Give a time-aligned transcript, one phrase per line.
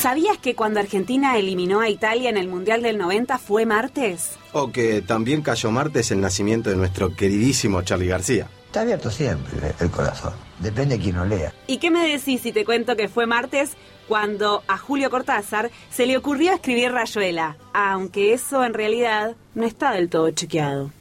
[0.00, 4.38] ¿Sabías que cuando Argentina eliminó a Italia en el Mundial del 90 fue martes?
[4.54, 8.48] O que también cayó martes el nacimiento de nuestro queridísimo Charlie García.
[8.64, 10.32] Está abierto siempre el corazón.
[10.58, 11.52] Depende de quién lo lea.
[11.66, 13.72] ¿Y qué me decís si te cuento que fue martes
[14.08, 17.58] cuando a Julio Cortázar se le ocurrió escribir Rayuela?
[17.74, 20.92] Aunque eso en realidad no está del todo chequeado.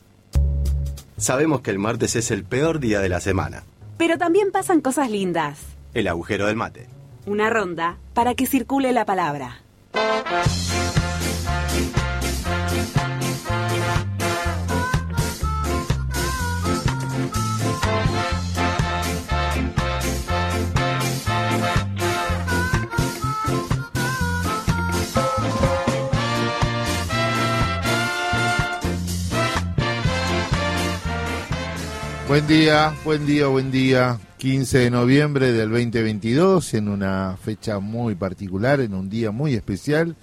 [1.16, 3.64] Sabemos que el martes es el peor día de la semana.
[3.98, 5.60] Pero también pasan cosas lindas.
[5.94, 6.99] El agujero del mate.
[7.30, 9.62] Una ronda para que circule la palabra.
[32.28, 34.20] Buen día, buen día, buen día.
[34.40, 40.16] 15 de noviembre del 2022, en una fecha muy particular, en un día muy especial,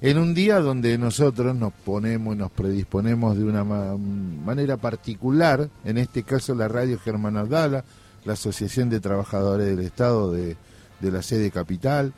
[0.00, 5.98] en un día donde nosotros nos ponemos y nos predisponemos de una manera particular, en
[5.98, 7.84] este caso la radio Germán Abdala,
[8.24, 10.56] la Asociación de Trabajadores del Estado de,
[11.00, 12.12] la sede capital,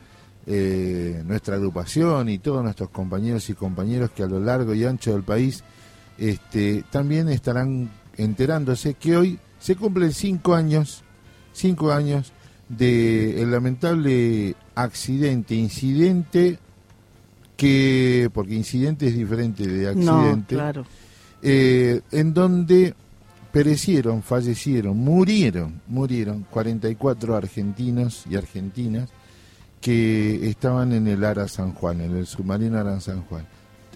[0.45, 5.13] eh, nuestra agrupación y todos nuestros compañeros y compañeros que a lo largo y ancho
[5.13, 5.63] del país
[6.19, 11.03] este, también estarán enterándose que hoy se cumplen cinco años,
[11.59, 12.31] cinco años
[12.69, 16.59] de el lamentable accidente, incidente
[17.57, 20.85] que, porque incidente es diferente de accidente, claro.
[21.41, 22.93] eh, en donde
[23.51, 29.09] perecieron, fallecieron, murieron, murieron 44 argentinos y argentinas
[29.81, 33.45] que estaban en el Ara San Juan, en el submarino Ara San Juan.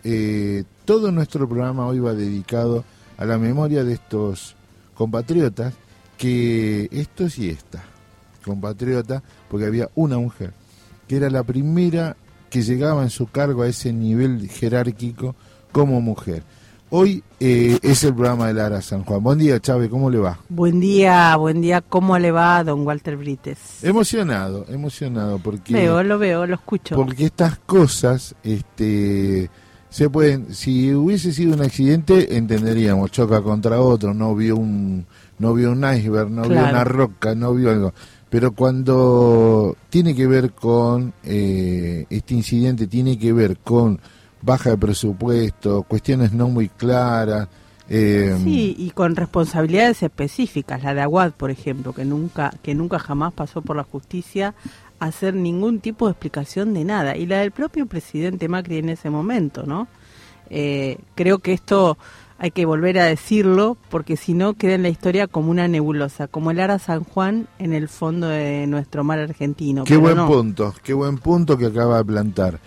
[0.04, 2.84] Eh, todo nuestro programa hoy va dedicado
[3.18, 4.56] a la memoria de estos
[4.94, 5.74] compatriotas,
[6.24, 7.84] que estos y esta,
[8.46, 10.54] compatriota, porque había una mujer,
[11.06, 12.16] que era la primera
[12.50, 15.36] que llegaba en su cargo a ese nivel jerárquico
[15.74, 16.44] como mujer.
[16.92, 19.22] Hoy eh, es el programa de Lara San Juan.
[19.22, 20.40] Buen día, Chávez, ¿cómo le va?
[20.48, 23.84] Buen día, buen día, ¿cómo le va, don Walter Brites?
[23.84, 25.74] Emocionado, emocionado, porque...
[25.74, 26.96] Veo, lo veo, lo escucho.
[26.96, 29.50] Porque estas cosas, este
[29.90, 35.06] se pueden, si hubiese sido un accidente, entenderíamos, choca contra otro, no vio un,
[35.44, 37.94] no vio un iceberg, no vio una roca, no vio algo.
[38.30, 44.00] Pero cuando tiene que ver con eh, este incidente, tiene que ver con
[44.42, 47.50] baja de presupuesto, cuestiones no muy claras.
[47.90, 53.00] Eh, sí, y con responsabilidades específicas, la de Aguad, por ejemplo, que nunca, que nunca
[53.00, 54.56] jamás pasó por la justicia
[55.00, 57.18] hacer ningún tipo de explicación de nada.
[57.18, 59.90] Y la del propio presidente Macri en ese momento, ¿no?
[60.50, 61.98] Eh, creo que esto
[62.44, 66.28] hay que volver a decirlo porque si no queda en la historia como una nebulosa,
[66.28, 69.86] como el Ara San Juan en el fondo de nuestro mar argentino.
[69.86, 72.60] Qué buen punto, qué buen punto que acaba de plantar.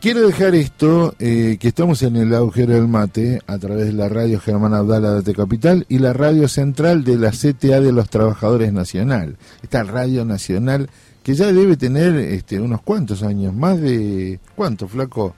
[0.00, 4.08] Quiero dejar esto, eh, que estamos en el agujero del mate, a través de la
[4.08, 8.72] radio Germán Abdala de Capital y la radio central de la CTA de los Trabajadores
[8.72, 9.36] Nacional.
[9.64, 10.88] Esta radio nacional
[11.24, 14.38] que ya debe tener este, unos cuantos años, más de...
[14.54, 15.34] ¿Cuánto, flaco?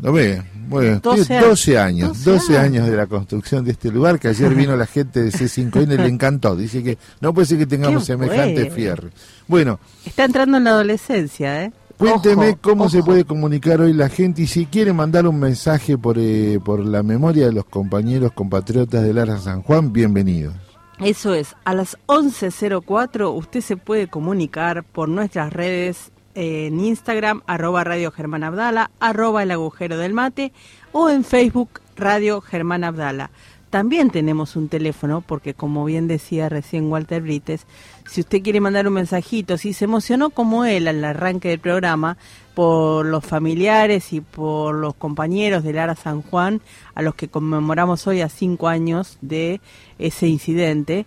[0.00, 0.42] ¿Lo ve?
[0.68, 4.86] Bueno, 12, años, 12, años de la construcción de este lugar, que ayer vino la
[4.86, 6.56] gente de C5N y le encantó.
[6.56, 9.10] Dice que no puede ser que tengamos semejante fierro.
[9.46, 9.78] Bueno.
[10.04, 11.72] Está entrando en la adolescencia, ¿eh?
[11.96, 16.16] Cuénteme cómo se puede comunicar hoy la gente y si quiere mandar un mensaje por,
[16.18, 20.54] eh, por la memoria de los compañeros compatriotas de Lara San Juan, bienvenidos.
[20.98, 27.84] Eso es, a las 11.04 usted se puede comunicar por nuestras redes en Instagram, arroba
[27.84, 30.52] Radio Germán Abdala, arroba el agujero del mate
[30.92, 33.30] o en Facebook Radio Germán Abdala.
[33.74, 37.66] También tenemos un teléfono porque como bien decía recién Walter Brites,
[38.08, 42.16] si usted quiere mandar un mensajito, si se emocionó como él al arranque del programa
[42.54, 46.60] por los familiares y por los compañeros de Lara San Juan,
[46.94, 49.60] a los que conmemoramos hoy a cinco años de
[49.98, 51.04] ese incidente,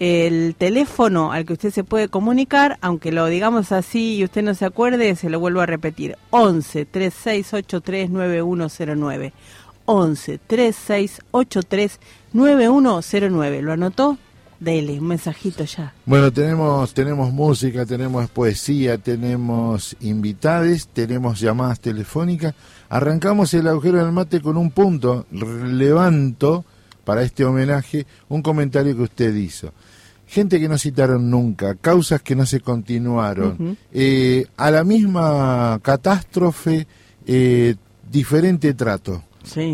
[0.00, 4.54] el teléfono al que usted se puede comunicar, aunque lo digamos así y usted no
[4.54, 9.32] se acuerde, se lo vuelvo a repetir, 11 3683 9109.
[9.86, 12.00] 11 3683
[12.32, 13.62] 9109.
[13.62, 14.18] ¿Lo anotó?
[14.60, 15.94] Dele, un mensajito ya.
[16.04, 22.54] Bueno, tenemos, tenemos música, tenemos poesía, tenemos invitades, tenemos llamadas telefónicas.
[22.88, 25.26] Arrancamos el agujero del mate con un punto.
[25.30, 26.64] Levanto
[27.04, 29.72] para este homenaje un comentario que usted hizo.
[30.28, 36.86] Gente que no citaron nunca, causas que no se continuaron, eh, a la misma catástrofe,
[37.26, 37.74] eh,
[38.10, 39.24] diferente trato.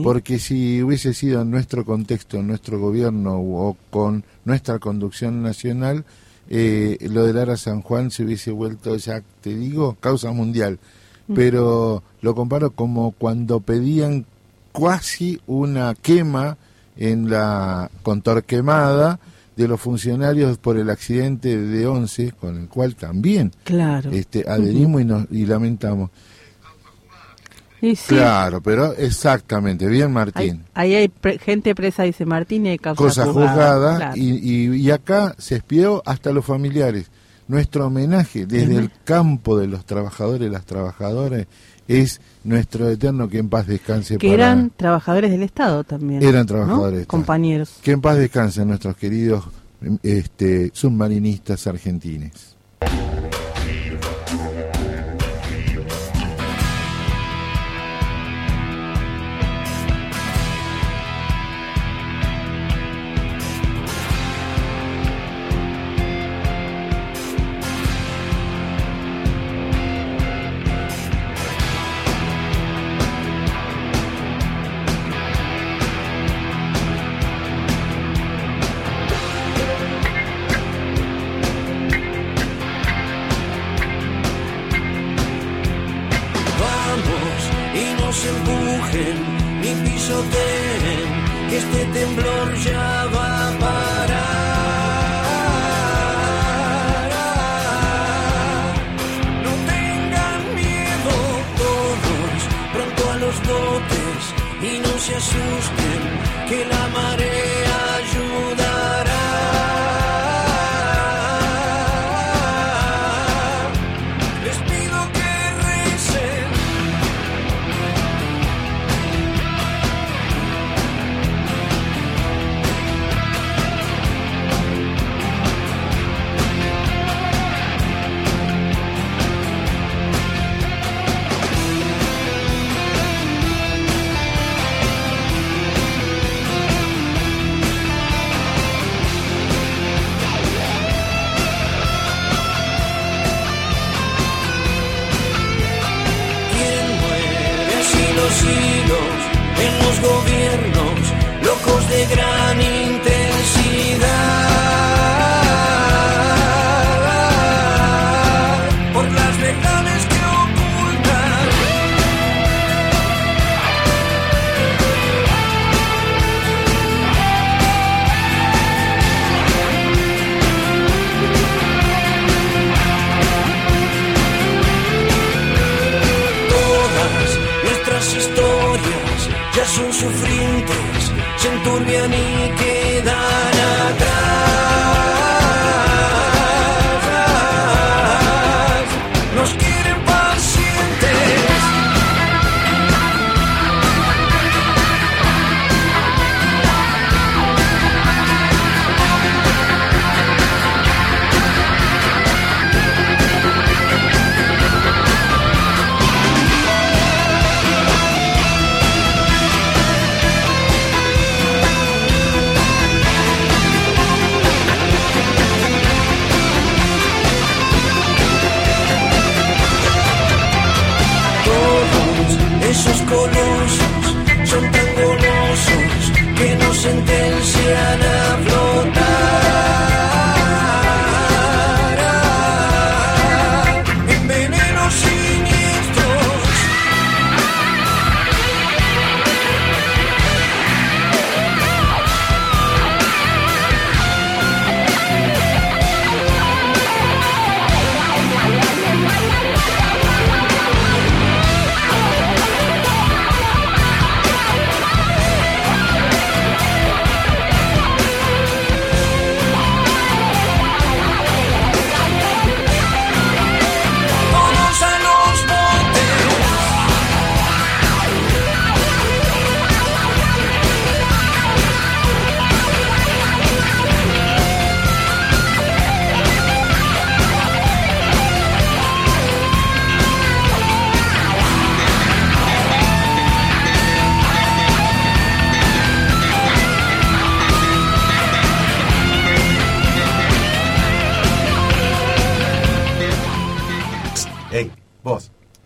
[0.05, 6.05] Porque si hubiese sido en nuestro contexto, en nuestro gobierno o con nuestra conducción nacional,
[6.49, 10.79] eh, lo de Lara San Juan se hubiese vuelto, ya te digo, causa mundial.
[11.35, 14.27] Pero lo comparo como cuando pedían
[14.73, 16.59] casi una quema
[16.97, 19.19] en la con Torquemada
[19.57, 24.11] de los funcionarios por el accidente de Once, con el cual también Claro.
[24.13, 26.11] este, adherimos y, nos, y lamentamos.
[27.81, 30.65] Y sí, Claro, pero exactamente, bien Martín.
[30.73, 34.17] Ahí, ahí hay pre- gente presa, dice Martín, y hay causa, Cosa juzgada, claro.
[34.17, 37.11] y, y- y acá se espió hasta los familiares.
[37.47, 41.47] Nuestro homenaje desde el campo de los trabajadores y las trabajadoras
[41.87, 44.19] es nuestro eterno que en paz descanse.
[44.19, 46.23] que para- eran trabajadores del Estado también.
[46.23, 46.47] Eran ¿no?
[46.47, 47.07] trabajadores del.
[47.07, 47.79] Compañeros.
[47.83, 49.45] Que en paz descansen nuestros queridos
[50.03, 52.55] este, submarinistas argentines.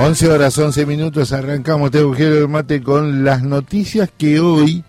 [0.00, 4.84] Once horas, 11 minutos, arrancamos este agujero del mate con las noticias que hoy,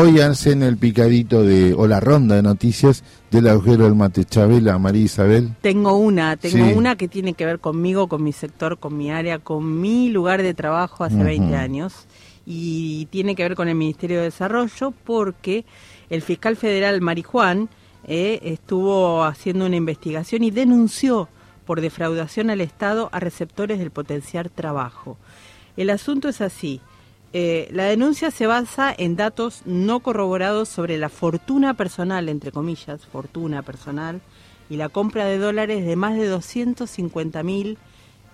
[0.00, 4.24] hoy hacen el picadito de, o la ronda de noticias del agujero del mate.
[4.24, 5.54] Chabela, María Isabel.
[5.60, 6.72] Tengo una, tengo Sí.
[6.76, 10.42] una que tiene que ver conmigo, con mi sector, con mi área, con mi lugar
[10.42, 11.56] de trabajo hace 20 Ujú.
[11.56, 12.06] años
[12.46, 15.64] y tiene que ver con el Ministerio de Desarrollo porque
[16.10, 17.68] el fiscal federal Marijuán
[18.04, 21.28] eh, estuvo haciendo una investigación y denunció
[21.66, 25.18] por defraudación al Estado a receptores del potenciar trabajo.
[25.76, 26.80] El asunto es así.
[27.32, 33.06] Eh, la denuncia se basa en datos no corroborados sobre la fortuna personal, entre comillas,
[33.06, 34.22] fortuna personal,
[34.70, 37.78] y la compra de dólares de más de 250 mil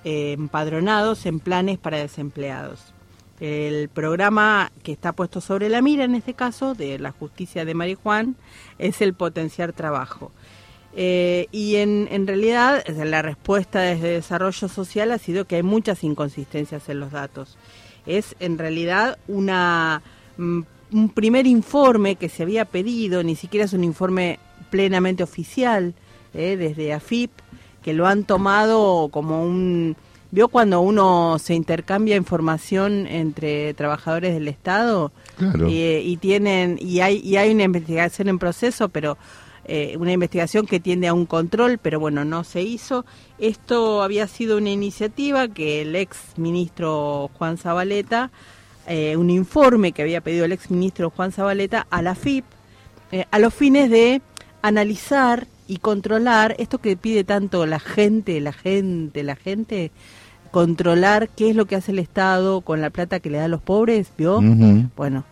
[0.05, 2.93] eh, empadronados en planes para desempleados.
[3.41, 7.75] El programa que está puesto sobre la mira en este caso de la justicia de
[7.75, 8.37] Marijuán
[8.79, 10.31] es el potenciar trabajo.
[10.97, 16.05] Eh, y en, en realidad la respuesta desde desarrollo social ha sido que hay muchas
[16.05, 17.59] inconsistencias en los datos.
[18.07, 20.03] Es en realidad una,
[20.37, 20.61] mm,
[20.93, 24.39] un primer informe que se había pedido, ni siquiera es un informe
[24.71, 25.95] plenamente oficial
[26.33, 27.31] eh, desde AFIP,
[27.83, 29.97] que lo han tomado como un...
[30.31, 35.13] ¿Vio cuando uno se intercambia información entre trabajadores del Estado?
[35.37, 35.69] Claro.
[35.71, 39.17] Eh, y tienen y hay y hay una investigación en proceso pero
[39.67, 43.05] eh, una investigación que tiende a un control pero bueno no se hizo.
[43.39, 48.31] Esto había sido una iniciativa que el ex ministro Juan Zabaleta
[48.87, 52.45] eh, un informe que había pedido el ex ministro Juan Zabaleta a la FIP
[53.13, 54.21] eh, a los fines de
[54.61, 59.91] analizar y controlar esto que pide tanto la gente la gente la gente
[60.51, 63.49] controlar qué es lo que hace el Estado con la plata que le da a
[63.49, 64.43] los pobres vio
[64.97, 65.25] bueno,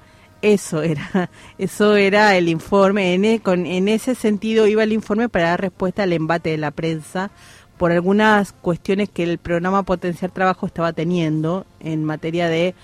[0.43, 3.15] eso era, eso era el informe.
[3.15, 6.59] En, e- con, en ese sentido iba el informe para dar respuesta al embate de
[6.59, 7.31] la prensa
[7.79, 12.75] por algunas cuestiones que el programa Potenciar Trabajo estaba teniendo en materia de,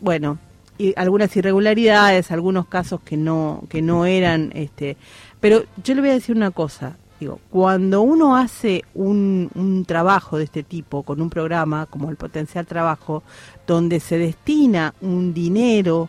[0.00, 0.38] bueno,
[0.78, 4.96] y algunas irregularidades, algunos casos que no, que no eran, este,
[5.38, 6.96] pero yo le voy a decir una cosa.
[7.20, 12.16] Digo, cuando uno hace un, un trabajo de este tipo con un programa como el
[12.16, 13.22] Potencial Trabajo,
[13.66, 16.08] donde se destina un dinero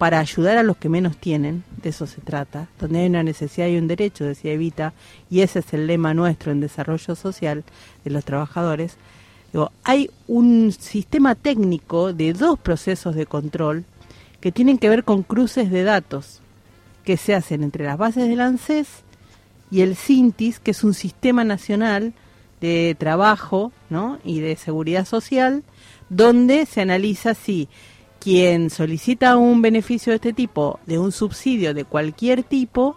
[0.00, 3.66] para ayudar a los que menos tienen, de eso se trata, donde hay una necesidad
[3.66, 4.94] y un derecho, decía Evita,
[5.28, 7.64] y ese es el lema nuestro en desarrollo social
[8.02, 8.96] de los trabajadores,
[9.52, 13.84] digo, hay un sistema técnico de dos procesos de control
[14.40, 16.40] que tienen que ver con cruces de datos
[17.04, 18.88] que se hacen entre las bases del ANSES
[19.70, 22.14] y el CINTIS, que es un sistema nacional
[22.62, 23.70] de trabajo
[24.24, 25.62] y de seguridad social,
[26.08, 27.68] donde se analiza si
[28.20, 32.96] quien solicita un beneficio de este tipo, de un subsidio de cualquier tipo,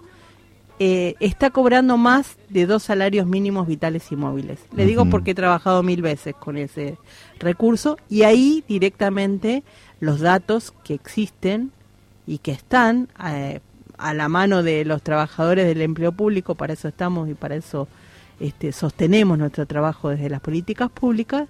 [0.80, 4.60] eh, está cobrando más de dos salarios mínimos vitales y móviles.
[4.76, 6.98] Le digo porque he trabajado mil veces con ese
[7.40, 9.64] recurso y ahí directamente
[10.02, 11.72] los datos que existen
[12.28, 13.62] y que están eh,
[13.98, 17.88] a la mano de los trabajadores del empleo público, para eso estamos y para eso
[18.40, 21.48] este, sostenemos nuestro trabajo desde las políticas públicas,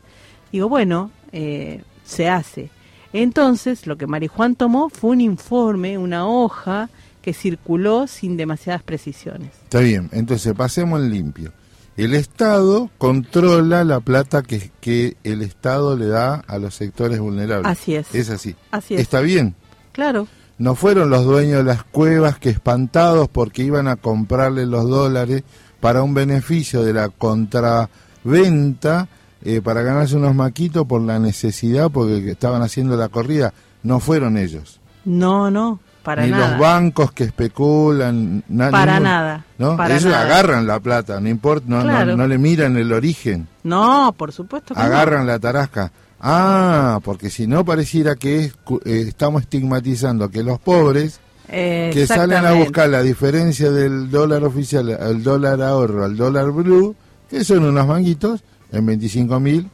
[0.51, 2.69] digo, bueno, eh, se hace.
[3.13, 6.89] Entonces, lo que Marijuán tomó fue un informe, una hoja
[7.21, 9.49] que circuló sin demasiadas precisiones.
[9.63, 11.53] Está bien, entonces pasemos en limpio.
[11.95, 17.71] El Estado controla la plata que, que el Estado le da a los sectores vulnerables.
[17.71, 18.13] Así es.
[18.15, 18.55] Es así.
[18.71, 19.01] Así es.
[19.01, 19.55] Está bien.
[19.91, 20.27] Claro,
[20.57, 25.43] No fueron los dueños de las cuevas que espantados porque iban a comprarle los dólares
[25.79, 29.07] para un beneficio de la contraventa
[29.43, 33.53] eh, para ganarse unos maquitos por la necesidad porque estaban haciendo la corrida.
[33.83, 34.79] No fueron ellos.
[35.05, 36.51] no, no, para Ni nada.
[36.51, 38.43] los bancos que especulan.
[38.49, 39.77] na- Para ningún- nada, ¿no?
[39.77, 40.23] para ellos nada.
[40.25, 42.17] agarran la plata, no importa, no, no- Claro.
[42.17, 43.47] no le miran el origen.
[43.63, 44.85] No, por supuesto que no.
[44.85, 45.91] agarran la tarasca.
[46.19, 48.53] Ah, porque si no pareciera que es
[48.85, 51.19] eh, estamos estigmatizando que los pobres
[51.49, 56.95] que salen a buscar la diferencia del dólar oficial al dólar ahorro, al dólar blue,
[57.29, 59.69] que son unos manguitos, en 25 mil,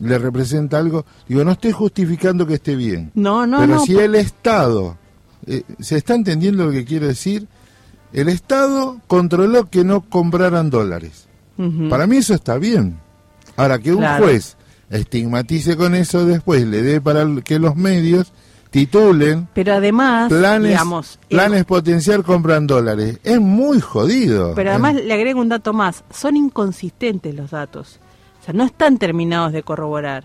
[0.00, 1.06] le representa algo.
[1.26, 3.10] Digo, no estoy justificando que esté bien.
[3.14, 3.84] No, no, pero no.
[3.86, 4.98] si el Estado,
[5.46, 7.46] eh, ¿se está entendiendo lo que quiero decir?
[8.12, 11.28] El Estado controló que no compraran dólares.
[11.88, 12.98] Para mí eso está bien.
[13.56, 14.24] Ahora, que un Claro.
[14.24, 14.56] juez
[14.90, 18.32] estigmatice con eso, después le dé para que los medios
[18.70, 23.18] titulen Pero además, planes, digamos, el- planes potenciar compran dólares.
[23.22, 24.54] Es muy jodido.
[24.54, 28.00] pero Eh, además le agrego un dato más, son inconsistentes los datos.
[28.42, 30.24] O sea, no están terminados de corroborar.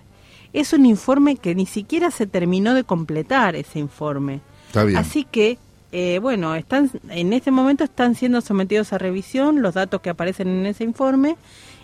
[0.52, 4.42] Es un informe que ni siquiera se terminó de completar ese informe.
[4.68, 4.98] Está bien.
[4.98, 5.60] Así que,
[5.92, 10.48] eh, bueno, están en este momento están siendo sometidos a revisión los datos que aparecen
[10.48, 11.36] en ese informe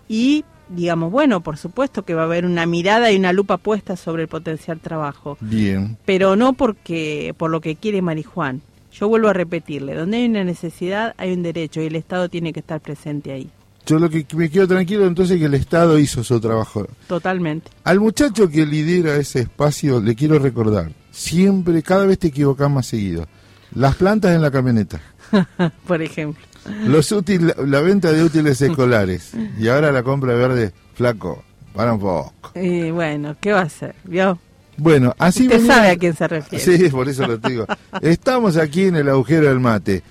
[0.09, 3.95] y, digamos, bueno, por supuesto que va a haber una mirada y una lupa puesta
[3.95, 5.97] sobre el potencial trabajo, Bien.
[6.03, 8.61] pero no porque por lo que quiere Marijuán.
[8.91, 12.53] Yo vuelvo a repetirle, donde hay una necesidad hay un derecho y el Estado tiene
[12.53, 13.49] que estar presente ahí,
[13.85, 16.87] Yo lo que me quedo tranquilo entonces es que el Estado hizo su trabajo.
[17.07, 17.69] totalmente.
[17.83, 22.85] Al muchacho que lidera ese espacio le quiero recordar, siempre, cada vez te equivocas más
[22.87, 23.27] seguido.
[23.75, 25.01] Las plantas en la camioneta,
[25.87, 26.41] por ejemplo.
[26.85, 31.99] los útil, la venta de útiles escolares y ahora la compra verde, flaco, para un
[31.99, 32.51] poco.
[32.55, 33.95] Y bueno, ¿qué va a hacer?
[34.05, 34.39] ¿Vio?
[34.77, 36.63] Bueno, así Usted venía- sabe a quién se refiere.
[36.77, 37.65] Sí, por eso lo digo.
[38.01, 40.01] Estamos aquí en el agujero del mate.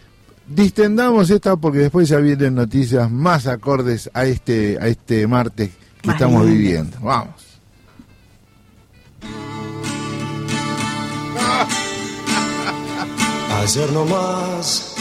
[0.55, 5.71] Distendamos esta porque después ya vienen noticias más acordes a este a este martes
[6.03, 6.99] que Más estamos viviendo.
[7.01, 7.35] Vamos.
[13.63, 14.95] Ayer nomás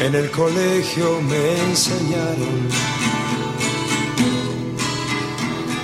[0.00, 2.68] en el colegio me enseñaron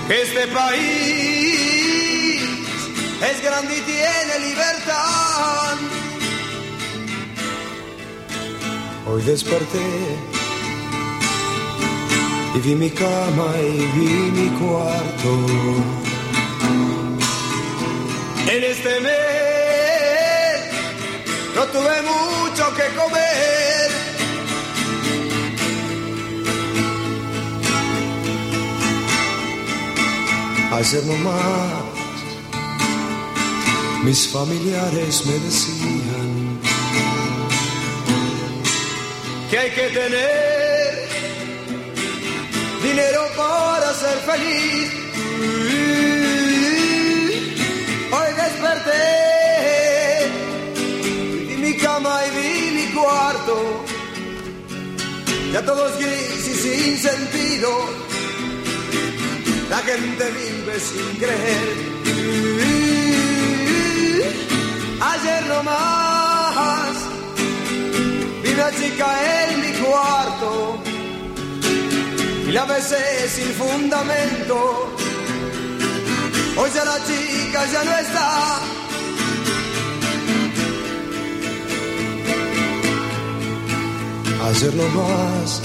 [0.07, 2.39] que este país
[3.31, 5.94] es grande y tiene libertad.
[9.07, 9.87] Hoy desperté
[12.55, 15.31] y vi mi cama y vi mi cuarto.
[18.51, 19.15] En este mes
[21.55, 23.91] no tuve mucho que comer.
[30.71, 31.95] Ayer nomás
[34.03, 36.04] mis familiares me decían
[39.55, 41.07] que hay que tener
[42.83, 44.91] dinero para ser feliz.
[48.15, 49.03] Hoy desperté
[51.47, 53.55] vi mi cama y vi mi cuarto.
[55.53, 57.69] Ya todo es gris y sin sentido.
[59.69, 61.67] La gente vive sin creer.
[65.11, 67.14] Ayer nomás vi
[68.55, 69.07] una chica
[69.49, 70.79] en mi cuarto
[72.47, 74.57] y la besé sin fundamento.
[76.57, 78.59] Hoy ya la chica ya no está.
[84.47, 85.61] Ayer nomás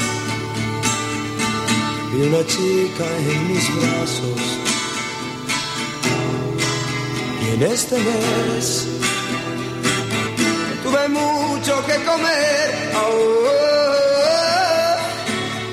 [2.12, 4.42] vi una chica en mis brazos
[7.42, 9.00] y en este mes
[11.01, 12.93] tuve mucho que comer.
[12.95, 13.47] Oh,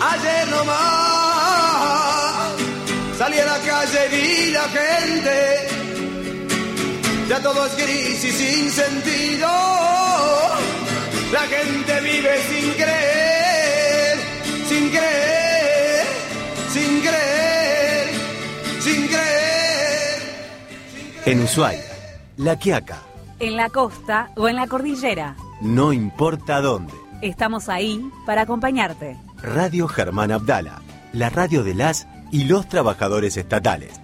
[0.02, 0.78] ayer nomás
[3.18, 5.68] salí a la calle y vi la gente.
[7.30, 9.48] Ya todo es gris y sin sentido.
[11.32, 14.18] La gente vive sin creer,
[14.70, 16.06] sin creer,
[16.74, 18.08] sin creer,
[18.80, 20.22] sin creer.
[21.26, 21.84] En Ushuaia,
[22.38, 23.07] La Quiaca,
[23.40, 26.94] En la costa o en la cordillera, no importa dónde.
[27.22, 29.18] estamos ahí para acompañarte.
[29.44, 30.82] Radio Germán Abdala,
[31.14, 34.02] la radio de las y los trabajadores estatales.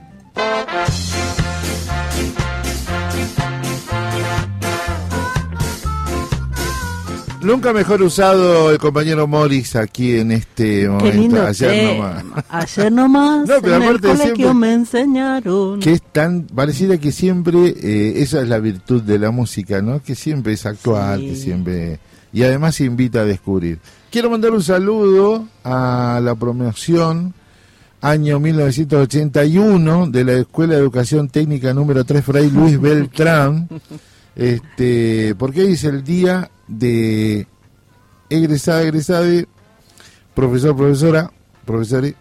[7.44, 11.18] Nunca mejor usado el compañero Morris aquí en este Qué momento.
[11.18, 12.24] lindo Ayer tema.
[12.24, 12.46] nomás.
[12.50, 15.80] Ayer nomás No, pero en el aparte colegio siempre- me enseñaron.
[15.80, 20.02] Que es tan, pareciera que siempre, eh, esa es la virtud de la música, ¿no?
[20.02, 21.28] Que siempre es actual, Sí.
[21.30, 22.00] que siempre...
[22.32, 23.78] Y además invita a descubrir.
[24.10, 27.34] Quiero mandar un saludo a la promoción
[28.02, 33.68] año 1981 de la Escuela de Educación Técnica número 3 Fray Luis Beltrán,
[34.36, 37.48] este, porque hoy es el día de
[38.30, 39.48] egresada, egresade,
[40.34, 41.32] profesor, profesora,
[41.66, 42.16] profesores,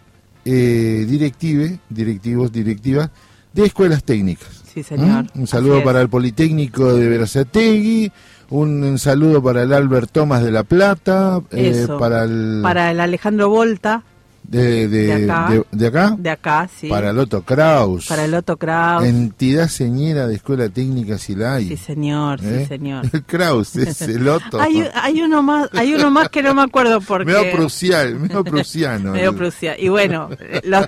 [0.45, 3.09] eh, directive, directivos, directivas
[3.53, 4.63] de escuelas técnicas.
[4.73, 5.25] Sí, señor.
[5.33, 5.41] ¿Mm?
[5.41, 8.11] Un saludo para el Politécnico de Verazategui,
[8.49, 12.99] un, un saludo para el Albert Thomas de La Plata, eh, para el Para el
[12.99, 14.03] Alejandro Volta,
[14.43, 15.49] De, de, De acá.
[15.49, 16.87] de- de acá, De acá, sí.
[16.87, 18.05] para el Otto Kraus.
[18.07, 19.03] Para el Otto Kraus.
[19.05, 21.67] Entidad señera de Escuela Técnica Silay.
[21.69, 22.59] Sí, señor, ¿Eh?
[22.61, 23.05] sí, señor.
[23.13, 24.59] El Kraus, es el Otto.
[24.61, 28.43] Hay, hay uno más, hay uno más que no me acuerdo porque Medio prusial, medio
[28.43, 29.13] prusiano.
[29.13, 29.79] medio Prusia.
[29.79, 30.29] Y bueno,
[30.63, 30.85] los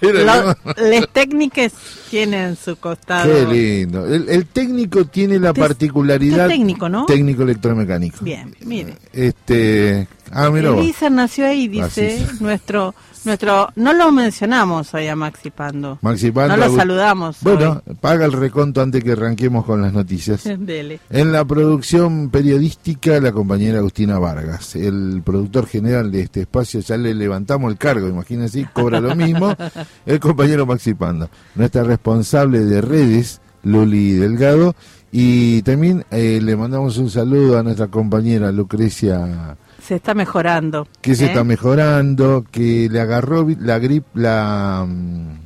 [0.00, 1.72] los, les técnicas
[2.10, 3.32] tienen su costado.
[3.32, 4.06] Qué lindo.
[4.06, 6.48] El, el técnico tiene la particularidad.
[6.48, 7.06] técnico, ¿no?
[7.06, 8.18] Técnico electromecánico.
[8.24, 8.96] Bien, mire.
[9.12, 10.06] Este.
[10.32, 10.80] Ah, mira vos.
[10.80, 12.42] Elisa nació ahí, dice Así.
[12.42, 15.98] nuestro, nuestro, no lo mencionamos hoy a Maxi Pando.
[16.00, 17.36] Maxi Pando, No lo saludamos.
[17.42, 20.44] Bueno, paga el reconto antes que arranquemos con las noticias.
[20.58, 21.00] Dele.
[21.10, 24.74] En la producción periodística, la compañera Agustina Vargas.
[24.74, 29.54] El productor general de este espacio, ya le levantamos el cargo, imagínense, cobra lo mismo.
[30.06, 31.28] El compañero Maxi Pando.
[31.54, 34.74] Nuestra responsable de redes, Luli Delgado.
[35.14, 40.86] Y también eh, le mandamos un saludo a nuestra compañera Lucrecia, Se está mejorando.
[41.00, 41.28] que se ¿eh?
[41.28, 44.86] está mejorando, que le agarró la gripe, la.
[44.88, 45.38] mm,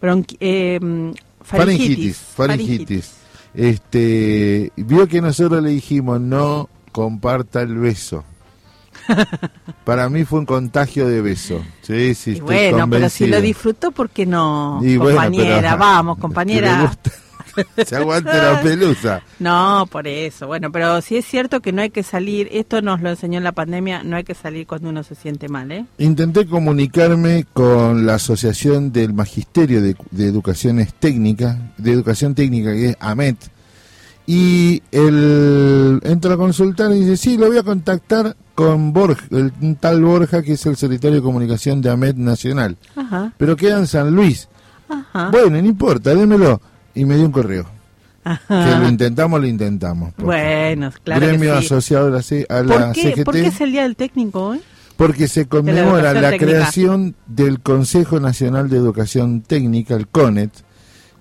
[0.00, 1.10] Bronqui- eh, mm,
[1.42, 3.12] faringitis, faringitis.
[3.54, 8.24] Este, vio que nosotros le dijimos no comparta el beso.
[9.84, 11.62] Para mí fue un contagio de beso.
[11.82, 14.80] Sí, sí, Y estoy bueno, pero si lo disfrutó, ¿por qué no?
[14.82, 16.92] Y bueno, compañera, pero- vamos, compañera.
[17.86, 19.22] Se aguante la pelusa.
[19.38, 20.46] No, por eso.
[20.46, 23.44] Bueno, pero sí es cierto que no hay que salir, esto nos lo enseñó en
[23.44, 25.84] la pandemia, no hay que salir cuando uno se siente mal, ¿eh?
[25.98, 32.90] Intenté comunicarme con la Asociación del Magisterio de, de Educaciones Técnicas, de Educación Técnica, que
[32.90, 33.36] es AMET,
[34.26, 39.52] y el entro a consultar y dice, sí, lo voy a contactar con Borja, el
[39.78, 43.86] tal Borja, que es el secretario de comunicación de AMET Nacional, Ajá, pero queda en
[43.86, 44.48] San Luis.
[44.88, 45.30] ajá.
[45.30, 46.60] Bueno, no importa, démelo.
[46.94, 47.66] Y me dio un correo.
[48.24, 48.64] ajá.
[48.74, 50.12] Que lo intentamos, lo intentamos.
[50.18, 51.66] Bueno, claro Gremio que sí.
[51.66, 53.24] asociado a la, a la ¿Por qué, CGT.
[53.24, 54.60] ¿Por qué es el Día del Técnico hoy?
[54.96, 56.46] Porque se conmemora la técnica.
[56.46, 60.52] creación del Consejo Nacional de Educación Técnica, el CONET.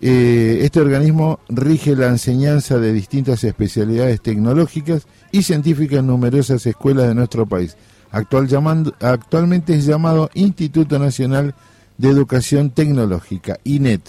[0.05, 7.07] Eh, este organismo rige la enseñanza de distintas especialidades tecnológicas y científicas en numerosas escuelas
[7.07, 7.75] de nuestro país.
[8.11, 11.55] Actual llamando- actualmente es llamado Instituto Nacional
[11.97, 14.01] de Educación Tecnológica, INET.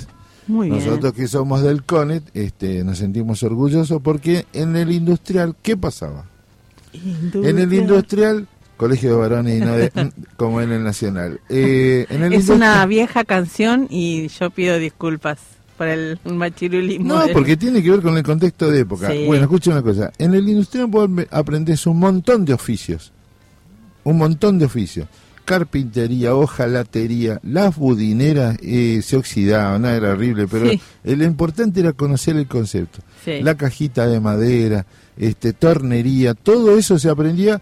[0.46, 0.84] Muy bien.
[0.84, 6.24] Nosotros que somos del CONET este, nos sentimos orgullosos porque en el industrial, ¿qué pasaba?
[6.92, 9.90] En el industrial, colegio de varones y no de,
[10.36, 11.40] como en el nacional.
[11.48, 15.38] Eh, en el Es industrial- una vieja canción y yo pido disculpas
[15.76, 17.06] por el machirulismo.
[17.14, 19.10] No, porque tiene que ver con el contexto de época.
[19.10, 19.24] Sí.
[19.26, 20.12] Bueno, escucha una cosa.
[20.18, 23.12] En el industrial vos aprendés un montón de oficios.
[24.04, 25.08] Un montón de oficios.
[25.44, 30.80] Carpintería, hojalatería, las budineras eh, se oxidaban, nada era horrible, pero Sí.
[31.04, 33.00] lo importante era conocer el concepto.
[33.24, 33.40] Sí.
[33.42, 37.60] La cajita de madera, este, tornería, todo eso se aprendía.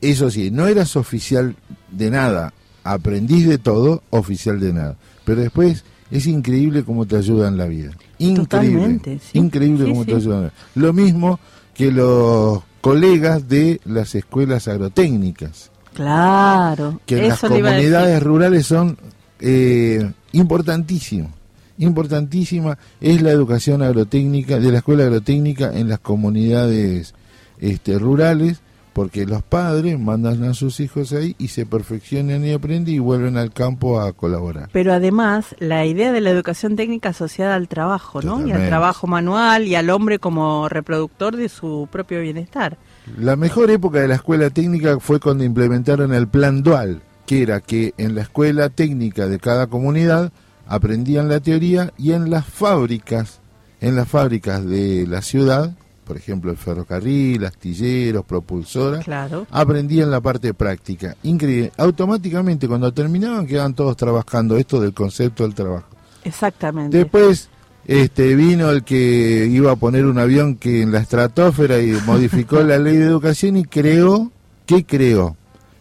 [0.00, 1.56] Eso sí, no eras oficial
[1.90, 2.52] de nada,
[2.84, 4.96] aprendiz de todo, oficial de nada.
[5.24, 7.90] Pero después es increíble cómo te ayuda en la vida.
[8.18, 9.00] Increíble.
[9.04, 9.38] Sí.
[9.38, 10.36] Increíble cómo te ayuda.
[10.36, 10.54] en la vida.
[10.74, 11.40] Lo mismo
[11.74, 17.00] que los colegas de las escuelas agrotécnicas, Claro.
[17.06, 18.98] que en las comunidades rurales son
[19.40, 21.32] eh, importantísimos.
[21.78, 27.14] Importantísima es la educación agrotécnica, de la escuela agrotécnica en las comunidades
[27.58, 28.60] este, rurales,
[28.94, 33.36] porque los padres mandan a sus hijos ahí y se perfeccionan y aprenden y vuelven
[33.36, 34.70] al campo a colaborar.
[34.72, 38.46] Pero además, la idea de la educación técnica asociada al trabajo, ¿no?
[38.46, 42.78] Y al trabajo manual y al hombre como reproductor de su propio bienestar.
[43.18, 47.60] La mejor época de la escuela técnica fue cuando implementaron el plan dual, que era
[47.60, 50.32] que en la escuela técnica de cada comunidad
[50.66, 53.40] aprendían la teoría y en las fábricas,
[53.80, 55.72] en las fábricas de la ciudad,
[56.04, 59.46] por ejemplo el ferrocarril, astilleros, propulsoras, Claro.
[59.50, 61.16] aprendían la parte práctica.
[61.22, 61.72] Increíble.
[61.76, 65.86] Automáticamente cuando terminaban quedaban todos trabajando esto del concepto del trabajo.
[66.24, 66.96] Exactamente.
[66.98, 67.48] Después
[67.86, 72.60] este vino el que iba a poner un avión que en la estratosfera y modificó
[72.62, 74.30] la ley de educación y creó,
[74.66, 75.36] ¿qué creó?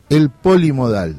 [0.09, 1.15] El polimodal.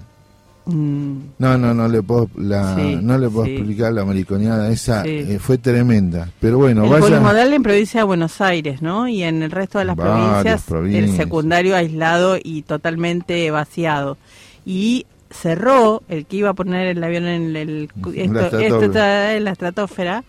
[0.69, 3.53] Mm, No, no, no le puedo, la, Sí, no le puedo sí.
[3.55, 5.11] explicar la mariconeada, esa Sí.
[5.11, 6.29] eh, fue tremenda.
[6.41, 7.01] Pero bueno, el vaya.
[7.05, 9.07] polimodal en provincia de Buenos Aires, ¿no?
[9.09, 11.05] Y en el resto de las provincias, provincias.
[11.11, 14.19] el secundario aislado y totalmente vaciado.
[14.65, 18.87] Y cerró el que iba a poner el avión en el esto- la esto estratosfera.
[18.87, 20.25] está en la estratosfera,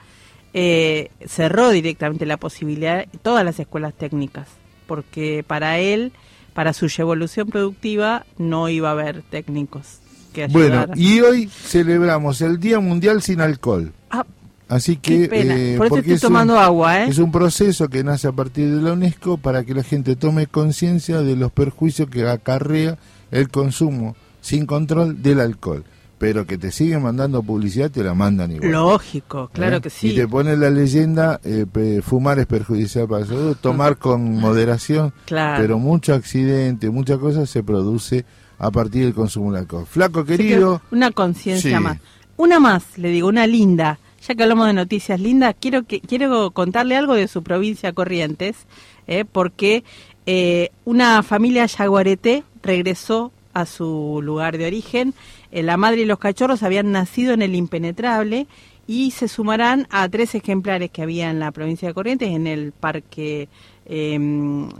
[0.59, 4.47] eh, cerró directamente la posibilidad todas las escuelas técnicas,
[4.87, 6.11] porque para él,
[6.55, 9.99] para su evolución productiva, no iba a haber técnicos
[10.33, 13.93] que Bueno, y hoy celebramos el Día Mundial sin Alcohol.
[14.09, 14.25] Ah,
[14.67, 17.07] Así que eh, Por eso porque estoy es un- tomando agua, ¿eh?
[17.07, 20.47] Es un proceso que nace a partir de la UNESCO para que la gente tome
[20.47, 22.97] conciencia de los perjuicios que acarrea
[23.31, 25.85] el consumo sin control del alcohol.
[26.17, 28.71] Pero que te siguen mandando publicidad, te la mandan igual.
[28.71, 29.81] Lógico, claro ¿Eh?
[29.81, 30.09] que sí.
[30.11, 31.65] Y te pone la leyenda, eh,
[32.03, 35.61] fumar es perjudicial para la salud, tomar con moderación, Claro.
[35.61, 38.25] pero mucho accidente, mucha cosa se produce
[38.59, 39.85] a partir del consumo de alcohol.
[39.85, 41.83] Flaco que querido, una conciencia Sí.
[41.83, 41.97] más.
[42.37, 43.99] Una más, le digo, una linda.
[44.27, 48.55] Ya que hablamos de noticias lindas, quiero que quiero contarle algo de su provincia Corrientes,
[49.07, 49.83] eh, porque
[50.25, 55.13] eh, una familia yaguareté regresó a su lugar de origen.
[55.51, 58.47] Eh, la madre y los cachorros habían nacido en el impenetrable
[58.87, 62.71] y se sumarán a tres ejemplares que había en la provincia de Corrientes, en el
[62.71, 63.49] parque
[63.85, 64.17] eh,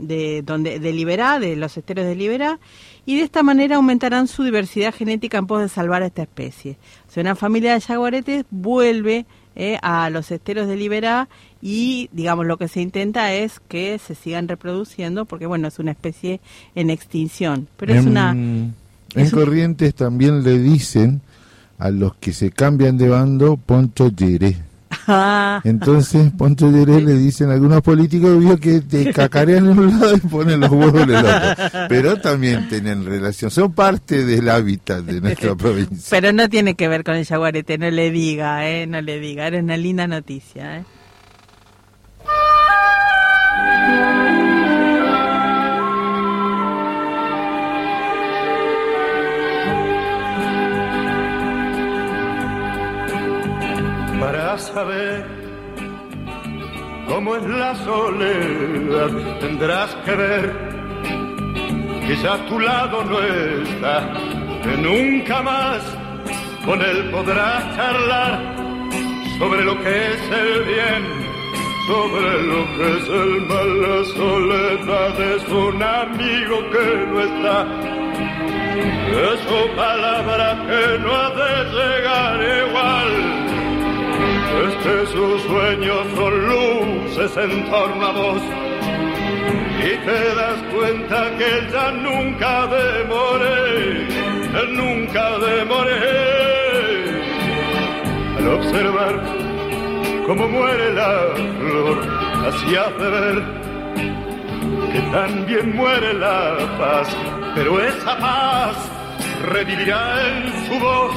[0.00, 2.58] de, donde, de Liberá, de los esteros de Liberá,
[3.04, 6.78] y de esta manera aumentarán su diversidad genética en pos de salvar a esta especie.
[7.06, 9.26] O sea, una familia de jaguaretes vuelve
[9.56, 11.28] eh, a los esteros de Liberá
[11.60, 15.90] y, digamos, lo que se intenta es que se sigan reproduciendo, porque, bueno, es una
[15.90, 16.40] especie
[16.74, 17.68] en extinción.
[17.76, 18.34] Pero es en, una...
[19.18, 21.20] en Corrientes también le dicen
[21.78, 24.56] a los que se cambian de bando Poncho Yeré.
[25.06, 30.00] Ah, Entonces, Poncho Yeré le dicen a algunos políticos vio que te cacarean en un
[30.00, 31.86] lado y ponen los huevos en el otro.
[31.88, 36.06] Pero también tienen relación, son parte del hábitat de nuestra provincia.
[36.10, 39.46] pero no tiene que ver con el jaguarete, no le diga, eh, no le diga.
[39.46, 40.84] Era una linda noticia, eh.
[54.48, 55.26] Para saber
[57.06, 59.10] cómo es la soledad.
[59.40, 60.68] Tendrás que ver
[62.26, 63.96] a tu lado no está
[64.62, 65.82] que nunca más
[66.64, 68.56] con él podrás charlar
[69.38, 71.02] sobre lo que es el bien
[71.86, 73.70] sobre lo que es el mal.
[73.82, 77.66] La soledad es un amigo que no está
[79.26, 83.47] es su palabra que no ha de llegar igual
[84.66, 88.42] es que sus sueños son luces en torno a vos
[89.80, 94.06] y te das cuenta que ya nunca demore,
[94.60, 95.94] él nunca demore.
[98.38, 99.22] Al observar
[100.26, 101.18] cómo muere la
[101.58, 101.98] flor,
[102.48, 103.42] así hace ver
[104.92, 107.16] que también muere la paz,
[107.54, 108.76] pero esa paz
[109.52, 111.14] revivirá en su voz,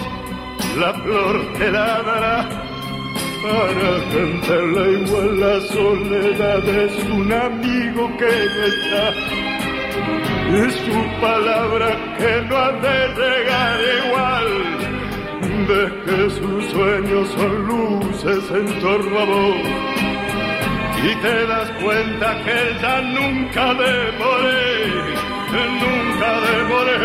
[0.78, 2.61] la flor te la dará
[3.42, 6.70] para cantarla igual la soledad.
[6.70, 9.06] Es un amigo que no está.
[10.66, 14.50] Es su palabra que no ha de llegar igual.
[15.68, 19.56] De que sus sueños son luces en torno a vos.
[21.04, 26.96] Y te das cuenta que ya nunca demore nunca demore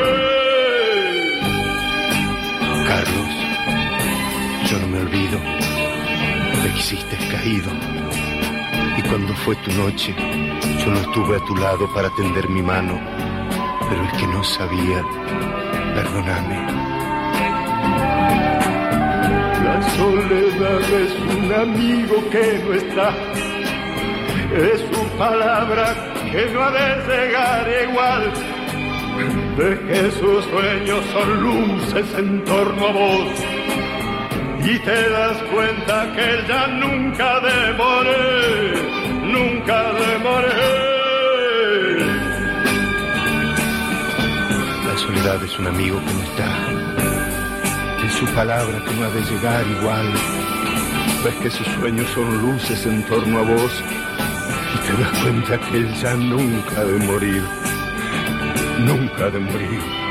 [2.87, 3.33] Carlos,
[4.71, 5.66] yo no me olvido
[6.77, 7.71] hiciste caído.
[8.99, 10.15] Y cuando fue tu noche,
[10.79, 12.99] yo no estuve a tu lado para tender mi mano,
[13.89, 15.03] pero es que no sabía.
[15.95, 16.57] Perdóname.
[19.65, 23.11] La soledad es un amigo que no está,
[24.55, 25.95] es su palabra
[26.31, 28.33] que no ha de llegar igual,
[29.57, 33.56] de que sus sueños son luces en torno a vos,
[34.69, 38.73] y te das cuenta que ya nunca demore,
[39.23, 40.49] nunca demore.
[44.85, 48.07] La soledad es un amigo que no está.
[48.07, 50.13] Es su palabra que no ha de llegar igual.
[51.25, 53.85] Ves que sus sueños son luces en torno a vos
[54.75, 57.43] y te das cuenta que él ya nunca ha de morir.
[58.81, 60.07] Nunca ha de morir.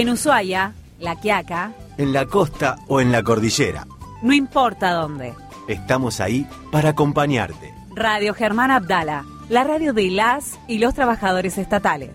[0.00, 3.84] En Ushuaia, La Quiaca, En la costa o en la cordillera.
[4.22, 5.34] no importa dónde.
[5.66, 7.74] Estamos ahí para acompañarte.
[7.94, 12.12] Radio Germán Abdala, la radio de las y los trabajadores estatales.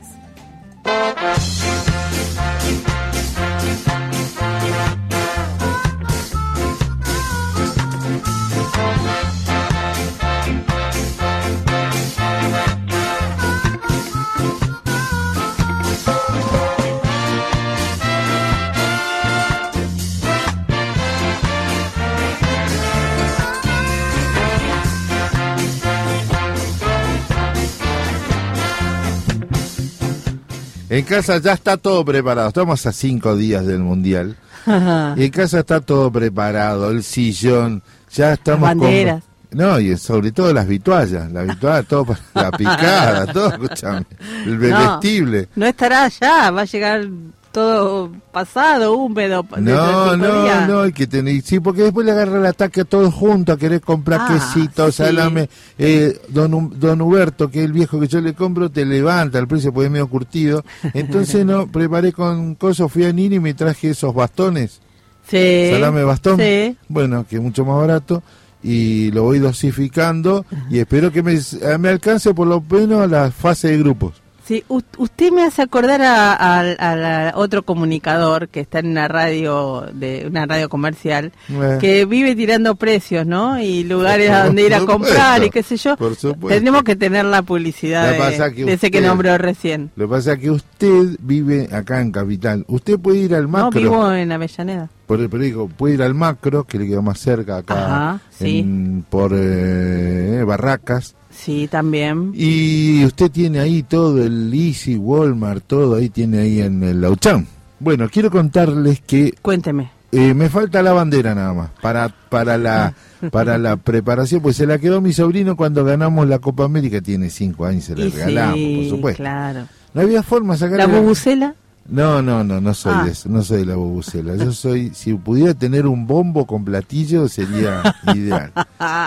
[30.93, 32.49] En casa ya está todo preparado.
[32.49, 34.35] Estamos a cinco días del mundial.
[35.17, 36.91] Y en casa está todo preparado.
[36.91, 37.81] El sillón.
[38.13, 39.23] Ya estamos Las banderas.
[39.49, 39.57] con.
[39.57, 41.31] No, y sobre todo las vituallas.
[41.31, 44.05] La vitualla, todo para la picada, todo, escúchame.
[44.45, 45.49] El No, vestible.
[45.55, 47.07] No estará allá, va a llegar
[47.53, 49.45] todo pasado, húmedo.
[49.59, 51.41] No, no, no, hay que tener.
[51.43, 54.87] Sí, porque después le agarra el ataque a todos juntos a querer comprar Ah, quesito,
[54.91, 54.97] sí.
[54.97, 55.49] salame.
[55.77, 59.47] Eh, don, don Huberto, que es el viejo que yo le compro, te levanta el
[59.47, 60.65] precio porque es medio curtido.
[60.93, 64.81] Entonces, no, preparé con cosas, fui a Nini y me traje esos bastones.
[65.29, 65.69] Sí.
[65.71, 66.39] salame bastón.
[66.39, 66.75] Sí.
[66.89, 68.23] Bueno, que es mucho más barato.
[68.65, 71.37] Y lo voy dosificando y espero que me,
[71.79, 74.22] me alcance por lo menos la fase de grupos.
[74.45, 80.25] Sí, usted me hace acordar a, a- otro comunicador que está en una radio de
[80.29, 81.77] una radio comercial Eh.
[81.79, 83.57] que vive tirando precios, ¿no?
[83.61, 85.95] Y lugares a donde ir a comprar supuesto, y qué sé yo.
[85.95, 86.59] por supuesto.
[86.59, 89.91] Tenemos que tener la publicidad de, ese que nombró recién.
[89.95, 92.65] Lo que pasa es que usted vive acá en Capital.
[92.67, 93.79] Usted puede ir al No, macro.
[93.79, 94.89] vivo en Avellaneda.
[95.07, 98.59] Por el periódico, puede ir al macro, que le queda más cerca acá, Ajá, sí.
[98.59, 101.15] en- por eh, Barracas.
[101.43, 102.31] Sí, también.
[102.35, 107.45] Y usted tiene ahí todo, el Easy, Walmart, todo ahí tiene ahí en el Lauchán.
[107.79, 109.91] Bueno, quiero contarles que Cuénteme.
[110.11, 112.93] eh, me falta la bandera nada más para para la
[113.31, 117.29] para la preparación, pues se la quedó mi sobrino cuando ganamos la Copa América, tiene
[117.29, 119.21] cinco años, se la Y regalamos, sí, por supuesto.
[119.23, 119.67] claro.
[119.93, 121.55] No había forma de sacar ¿La bubucela?
[121.89, 123.03] No, no, no, no soy Ah.
[123.05, 124.35] de eso, no soy de la bubucela.
[124.35, 127.81] Yo soy, si pudiera tener un bombo con platillo sería
[128.15, 128.51] ideal.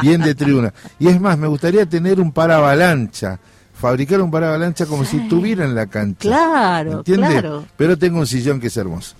[0.02, 0.72] Bien de tribuna.
[0.98, 3.38] Y es más, me gustaría tener un paravalancha,
[3.74, 6.28] fabricar un paravalancha como si tuviera en la cancha.
[6.28, 7.64] Claro, claro.
[7.76, 9.16] Pero tengo un sillón que es hermoso.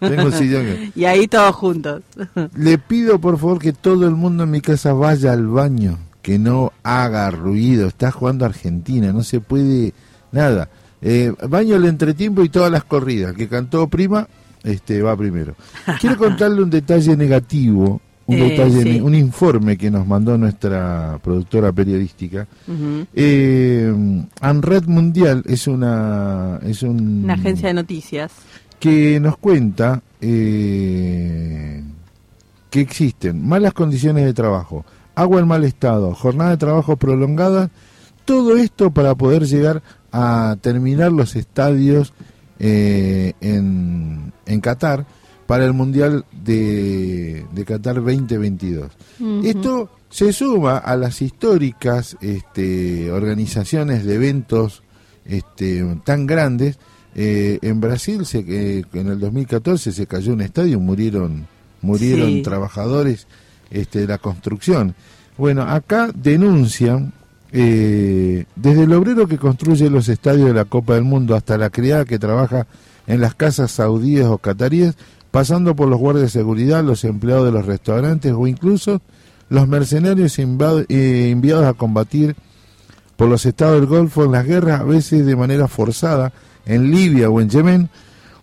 [0.00, 0.92] Tengo un sillón que...
[1.00, 2.02] Y ahí todos juntos.
[2.56, 6.38] Le pido por favor que todo el mundo en mi casa vaya al baño, que
[6.38, 7.88] no haga ruido.
[7.88, 9.94] Está jugando Argentina, no se puede
[10.32, 10.68] nada.
[11.00, 13.34] Eh, baño el entretiempo y todas las corridas.
[13.34, 14.26] Que cantó prima,
[14.64, 15.54] este va primero.
[16.00, 19.00] Quiero contarle un detalle negativo, un Eh, detalle, sí.
[19.00, 22.46] un informe que nos mandó nuestra productora periodística.
[22.66, 23.06] Ujú.
[23.14, 23.94] Eh,
[24.40, 28.32] Anred Mundial es una es un Una agencia de noticias.
[28.80, 31.82] que nos cuenta eh,
[32.70, 34.84] que existen malas condiciones de trabajo,
[35.14, 37.70] agua en mal estado, jornada de trabajo prolongada,
[38.24, 39.82] todo esto para poder llegar
[40.12, 42.12] a terminar los estadios
[42.58, 45.06] eh, en, en Qatar
[45.46, 48.90] para el Mundial de, de Qatar 2022.
[49.44, 54.82] Esto se suma a las históricas este, organizaciones de eventos
[55.24, 56.78] este, tan grandes.
[57.14, 61.46] Eh, en Brasil, se, eh, en el 2014, se cayó un estadio, murieron,
[61.80, 62.42] murieron Sí.
[62.42, 63.26] trabajadores
[63.70, 64.94] este, de la construcción.
[65.36, 67.12] Bueno, acá denuncian,
[67.52, 71.70] eh, desde el obrero que construye los estadios de la Copa del Mundo hasta la
[71.70, 72.66] criada que trabaja
[73.06, 74.94] en las casas saudíes o cataríes,
[75.30, 79.00] pasando por los guardias de seguridad, los empleados de los restaurantes o incluso
[79.48, 82.36] los mercenarios eh, enviados a combatir
[83.16, 86.32] por los estados del Golfo en las guerras, a veces de manera forzada,
[86.66, 87.88] en Libia o en Yemen.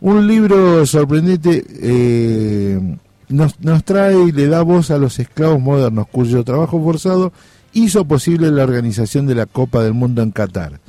[0.02, 2.98] Un libro sorprendente eh,
[3.30, 7.32] nos, nos trae y le da voz a los esclavos modernos cuyo trabajo forzado
[7.76, 10.80] hizo posible la organización de la Copa del Mundo en Qatar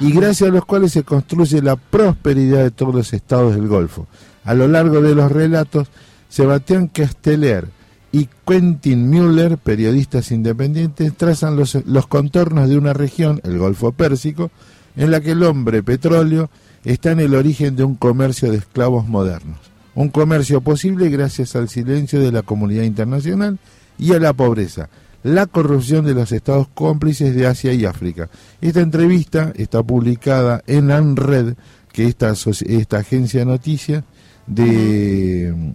[0.00, 4.06] y gracias a los cuales se construye la prosperidad de todos los estados del Golfo.
[4.44, 5.88] A lo largo de los relatos,
[6.28, 7.68] Sebastián Casteller
[8.10, 14.50] y Quentin Müller, periodistas independientes, trazan los, los contornos de una región, el Golfo Pérsico,
[14.96, 16.50] en la que el hombre petróleo
[16.84, 19.58] está en el origen de un comercio de esclavos modernos.
[19.94, 23.58] Un comercio posible gracias al silencio de la comunidad internacional
[23.98, 24.88] y a la pobreza,
[25.22, 28.28] la corrupción de los estados cómplices de Asia y África.
[28.60, 31.54] Esta entrevista está publicada en ANRED,
[31.92, 32.32] que es esta,
[32.66, 34.04] esta agencia de noticias
[34.46, 35.72] de,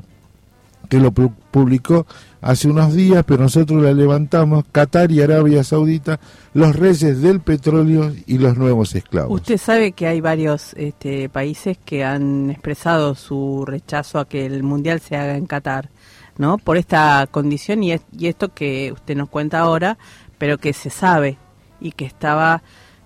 [0.90, 2.06] que lo pu- publicó
[2.42, 6.20] hace unos días, pero nosotros la levantamos, Qatar y Arabia Saudita,
[6.54, 9.42] los reyes del petróleo y los nuevos esclavos.
[9.42, 14.62] Usted sabe que hay varios este, países que han expresado su rechazo a que el
[14.64, 15.90] mundial se haga en Qatar,
[16.38, 16.58] ¿no?
[16.58, 19.98] Por esta condición y, es- y esto que usted nos cuenta ahora,
[20.38, 21.38] pero que se sabe
[21.80, 22.62] y que estaba,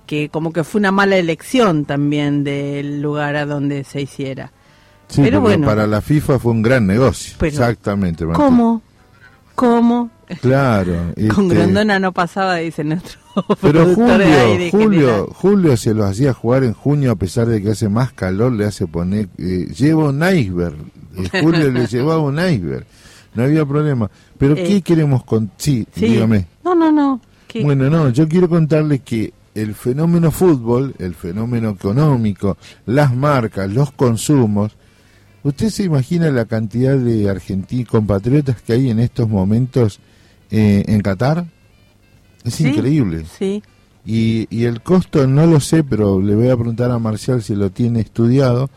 [0.06, 4.52] que como que fue una mala elección también del lugar a donde se hiciera.
[5.08, 5.66] Sí, pero bueno.
[5.66, 7.36] para la FIFA fue un gran negocio.
[7.40, 8.26] Pero, Exactamente.
[8.26, 8.44] Martín.
[8.46, 8.82] ¿Cómo?
[9.56, 10.10] ¿Cómo?
[10.42, 10.94] Claro.
[11.34, 13.20] Con este, Grondona no pasaba, dice nuestro
[13.62, 14.70] Pero de Julio.
[14.72, 18.52] Julio, Julio se los hacía jugar en junio a pesar de que hace más calor,
[18.52, 20.76] le hace poner, eh, lleva un iceberg.
[21.18, 22.86] Eh, Julio le llevaba un iceberg.
[23.36, 24.10] No había problema.
[24.38, 25.52] Pero Eh, ¿qué queremos con...?
[25.58, 26.06] Sí, Sí.
[26.08, 26.48] dígame.
[26.64, 27.22] No, no, no.
[27.48, 27.64] ¿Qué?
[27.64, 33.92] Bueno, no, yo quiero contarle que el fenómeno fútbol, el fenómeno económico, las marcas, los
[33.92, 34.76] consumos,
[35.44, 40.00] ¿usted se imagina la cantidad de argentinos compatriotas que hay en estos momentos
[40.52, 41.46] eh, en Qatar?
[42.44, 43.26] Es Sí, increíble.
[43.38, 43.62] Sí.
[44.06, 47.56] Y, y el costo no lo sé, pero le voy a preguntar a Marcial si
[47.56, 48.70] lo tiene estudiado.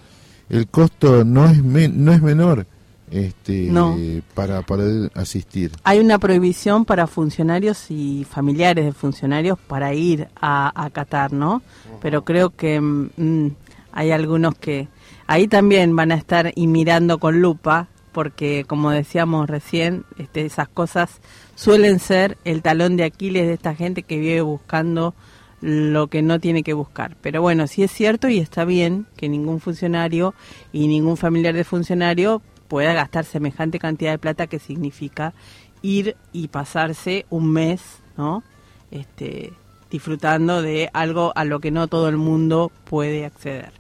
[0.49, 2.67] El costo no es no es menor
[3.13, 3.97] este No.
[4.35, 5.73] para poder asistir.
[5.85, 11.63] Hay una prohibición para funcionarios y familiares de funcionarios para ir a, a Qatar, ¿no?
[12.01, 13.49] Pero creo que mm,
[13.93, 14.89] hay algunos que
[15.27, 20.69] ahí también van a estar y mirando con lupa, porque como decíamos recién, este, esas
[20.69, 21.21] cosas
[21.55, 25.15] suelen ser el talón de Aquiles de esta gente que vive buscando
[25.63, 27.17] lo que no tiene que buscar.
[27.23, 30.35] Pero bueno, sí es cierto y está bien que ningún funcionario
[30.73, 32.43] y ningún familiar de funcionario
[32.73, 35.35] pueda gastar semejante cantidad de plata que significa
[35.83, 37.83] ir y pasarse un mes,
[38.17, 38.43] ¿no?
[38.91, 39.53] Este,
[39.91, 43.73] disfrutando de algo a lo que no todo el mundo puede acceder.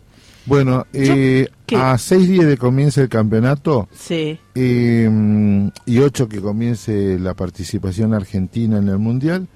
[0.44, 7.18] Bueno, eh, a seis días de comience el campeonato Sí, eh, y ocho que comience
[7.18, 9.48] la participación argentina en el mundial,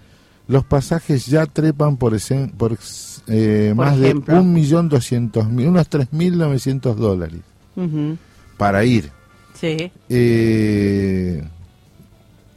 [0.49, 2.79] los pasajes ya trepan por, esen- por
[3.27, 4.33] eh, Por más ejemplo.
[4.33, 7.41] de un millón doscientos mil, unos tres mil novecientos dólares
[7.77, 8.17] ujú,
[8.57, 9.11] para ir.
[9.61, 9.91] Sí.
[10.09, 11.43] Eh,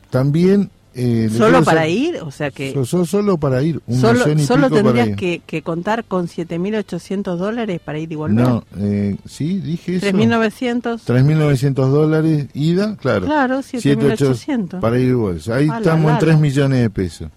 [0.10, 2.16] también eh, ¿Solo para hacer- ir?
[2.24, 6.04] O sea que So- so- solo para ir, un solo, solo tendrías que, que contar
[6.04, 8.44] con 7.800 dólares para ir y volver.
[8.46, 10.08] No, eh, sí, dije eso.
[10.08, 11.02] 3.900.
[11.06, 13.28] 3.900 dólares ida, claro.
[13.28, 14.80] Claro, 7.800.
[14.82, 15.42] para ir y volver.
[15.54, 16.20] Ahí A la estamos en larga.
[16.20, 17.30] 3 millones de pesos.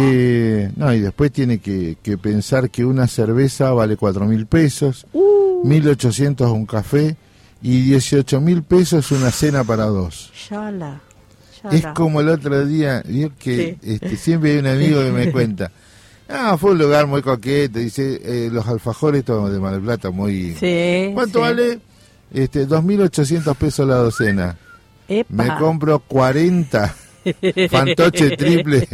[0.00, 5.06] Eh, no, y después tiene que, que pensar que una cerveza vale 4 mil pesos,
[5.14, 7.16] Uh, 1.800 un café
[7.62, 10.32] y 18 mil pesos una cena para dos.
[10.50, 11.00] yala,
[11.70, 11.94] Es yala.
[11.94, 13.90] como el otro día, yo que Sí.
[13.92, 15.70] este, siempre hay un amigo que me cuenta,
[16.28, 20.10] ah, fue un lugar muy coqueto, dice, eh, los alfajores todos de Mar del Plata,
[20.10, 20.54] muy...
[20.58, 21.42] Sí, ¿Cuánto sí.
[21.42, 21.78] vale?
[22.32, 24.56] Este, 2.800 pesos la docena.
[25.08, 25.26] Epa.
[25.44, 26.94] Me compro 40
[27.70, 28.88] fantoche triple.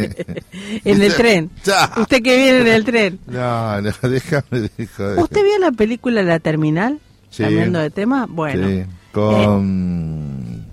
[0.85, 1.51] En el tren.
[1.99, 3.21] Usted que viene en el tren.
[3.27, 5.19] No, no, déjame joder.
[5.19, 6.99] ¿Usted vio la película La Terminal?
[7.37, 7.43] Sí.
[7.43, 8.26] Cambiando de tema.
[8.28, 10.64] Bueno, Sí, con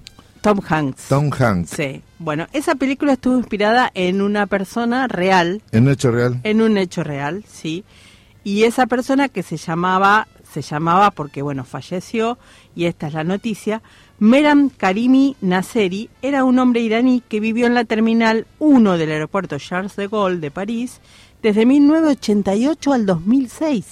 [0.41, 1.03] Tom Hanks.
[1.09, 1.70] Tom Hanks.
[1.72, 2.01] Sí.
[2.20, 6.39] Bueno, esa película estuvo inspirada en una persona real, ¿En hecho real?
[6.43, 7.84] en un hecho real, sí.
[8.45, 12.38] Y esa persona que se llamaba, se llamaba porque bueno, falleció,
[12.76, 13.82] y esta es la noticia,
[14.20, 19.57] Meram Karimi Nasseri era un hombre iraní que vivió en la terminal 1 del aeropuerto
[19.59, 21.01] Charles de Gaulle de París
[21.41, 23.86] desde 1988 al 2006.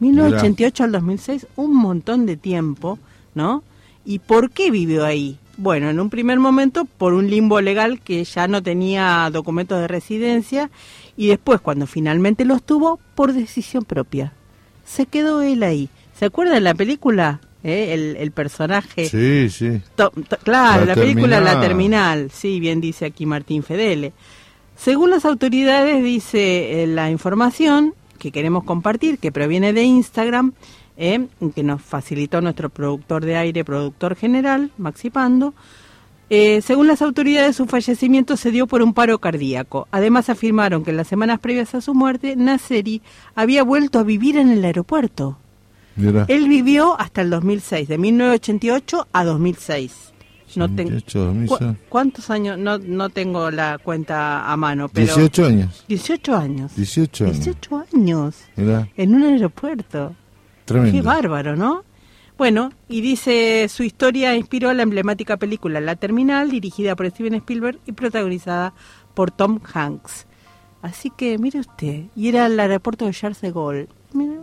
[0.00, 2.98] 1988 al 2006, un montón de tiempo,
[3.34, 3.62] ¿no?
[4.04, 5.38] ¿Y por qué vivió ahí?
[5.56, 9.86] Bueno, en un primer momento por un limbo legal que ya no tenía documentos de
[9.88, 10.68] residencia
[11.16, 14.32] y después cuando finalmente los tuvo por decisión propia.
[14.84, 15.88] Se quedó él ahí.
[16.18, 17.40] ¿Se acuerdan de la película?
[17.62, 17.94] ¿Eh?
[17.94, 19.08] El, el personaje...
[19.08, 19.80] Sí, sí.
[19.96, 21.60] To- to- claro, La la, película La Terminal.
[21.60, 24.12] Terminal, sí, bien dice aquí Martín Fedele.
[24.76, 27.94] Según las autoridades, dice eh, la información
[28.24, 30.54] que queremos compartir, que proviene de Instagram,
[30.96, 35.52] eh, que nos facilitó nuestro productor de aire, productor general, Maxi Pando.
[36.30, 39.88] Eh, según las autoridades, su fallecimiento se dio por un paro cardíaco.
[39.90, 43.02] Además, afirmaron que en las semanas previas a su muerte, Nasseri
[43.34, 45.36] había vuelto a vivir en el aeropuerto.
[45.94, 46.24] Mira.
[46.28, 50.13] Él vivió hasta el 2006, de 1988 a 2006.
[50.56, 51.70] No tengo 18, 2006.
[51.88, 52.58] ¿Cuántos años?
[52.58, 55.84] No, no tengo la cuenta a mano, pero 18 años.
[55.88, 56.76] 18 años.
[56.76, 57.36] 18 años.
[57.36, 60.14] 18 años Mira, en un aeropuerto.
[60.64, 60.92] tremendo.
[60.96, 61.84] Qué bárbaro, ¿no?
[62.36, 67.78] Bueno, y dice, su historia inspiró la emblemática película La Terminal, dirigida por Steven Spielberg
[67.86, 68.74] y protagonizada
[69.14, 70.26] por Tom Hanks.
[70.82, 73.88] Así que, mire usted, y era el aeropuerto de Charles de Gaulle.
[74.12, 74.34] Mira,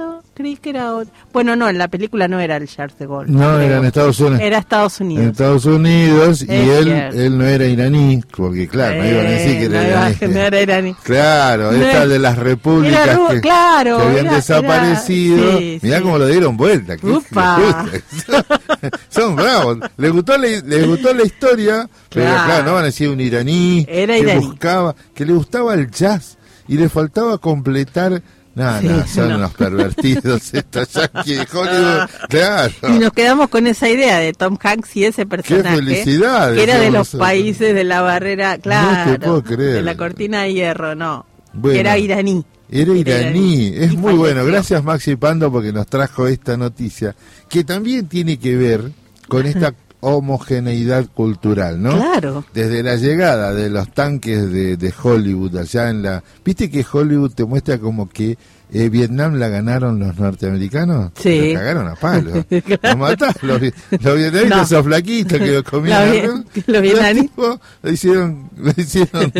[0.00, 1.12] no, creí que era otro.
[1.32, 3.30] Bueno, no, en la película no era el Charles de Gaulle.
[3.30, 3.60] No, creo.
[3.60, 4.40] era en Estados Unidos.
[4.40, 5.24] Era Estados Unidos.
[5.24, 7.20] En Estados Unidos, y él, cierto.
[7.20, 10.04] él no era iraní, porque claro, no iban a decir que Eh, era no iba
[10.06, 10.34] a- iraní.
[10.34, 10.94] no era iraní.
[11.02, 15.58] Claro, No esta es- de las repúblicas Era que, claro, que habían era- desaparecido.
[15.58, 16.02] sí, Mirá sí.
[16.02, 16.96] cómo lo dieron vuelta.
[16.96, 17.84] puta.
[19.08, 19.78] Son bravos.
[19.96, 22.44] Les gustó la, les gustó la historia, pero Claro.
[22.46, 24.46] claro, no van a decir un iraní Era que iraní.
[24.46, 26.38] buscaba, que le gustaba el jazz
[26.68, 28.22] y le faltaba completar.
[28.60, 29.36] Nada, Sí, son no.
[29.36, 32.08] unos pervertidos estos yanquis de Hollywood.
[32.28, 32.72] Claro.
[32.88, 35.76] Y nos quedamos con esa idea de Tom Hanks y ese personaje.
[35.76, 39.18] felicidad, Que era de los países de la barrera, claro.
[39.18, 39.74] puedo creer.
[39.74, 41.24] De la cortina de hierro, no.
[41.52, 41.80] Bueno.
[41.80, 42.44] era iraní.
[42.70, 44.44] Era iraní, es muy bueno.
[44.44, 47.16] Gracias Maxi Pando porque nos trajo esta noticia
[47.48, 48.92] que también tiene que ver
[49.26, 51.96] con esta homogeneidad cultural, ¿no?
[51.96, 52.44] Claro.
[52.54, 56.22] Desde la llegada de los tanques de, de Hollywood allá en la...
[56.44, 58.36] ¿Viste que Hollywood te muestra como que
[58.72, 61.12] eh, Vietnam la ganaron los norteamericanos?
[61.18, 61.52] Sí.
[61.52, 62.32] Lo cagaron a palo.
[62.50, 62.78] Claro.
[62.82, 63.34] Los mataron.
[63.42, 63.60] Los,
[64.02, 64.62] los vietnamitas No.
[64.62, 65.98] esos flaquitos que lo comían.
[66.06, 68.50] La vi- arroz, los vietnamitas- lo hicieron...
[68.56, 69.32] Lo hicieron...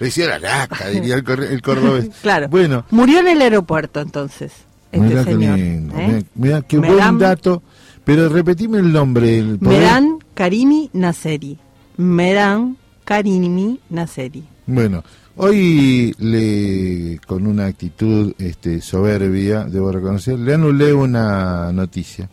[0.00, 2.08] lo hicieron laca, diría el, cor- el cordobés.
[2.22, 2.48] Claro.
[2.48, 4.52] Bueno, Murió en el aeropuerto entonces.
[4.90, 5.58] Este Mirá señor.
[5.58, 6.06] lindo, ¿eh?
[6.06, 7.62] mirá, mirá qué buen dato.
[8.08, 9.38] Pero repetime el nombre.
[9.38, 11.58] El Meran Karimi Naseri.
[11.98, 14.42] Meran Karimi Naseri.
[14.66, 15.04] Bueno,
[15.36, 22.30] hoy le con una actitud este, soberbia, debo reconocer, le anulé una noticia.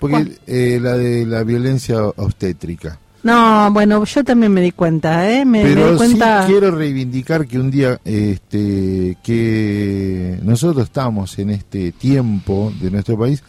[0.00, 2.98] Porque eh, la de la violencia obstétrica.
[3.22, 5.44] No, bueno, yo también me di cuenta, ¿eh?
[5.44, 6.46] Me, me Pero di cuenta.
[6.46, 13.18] sí quiero reivindicar que un día este que nosotros estamos en este tiempo de nuestro
[13.18, 13.42] país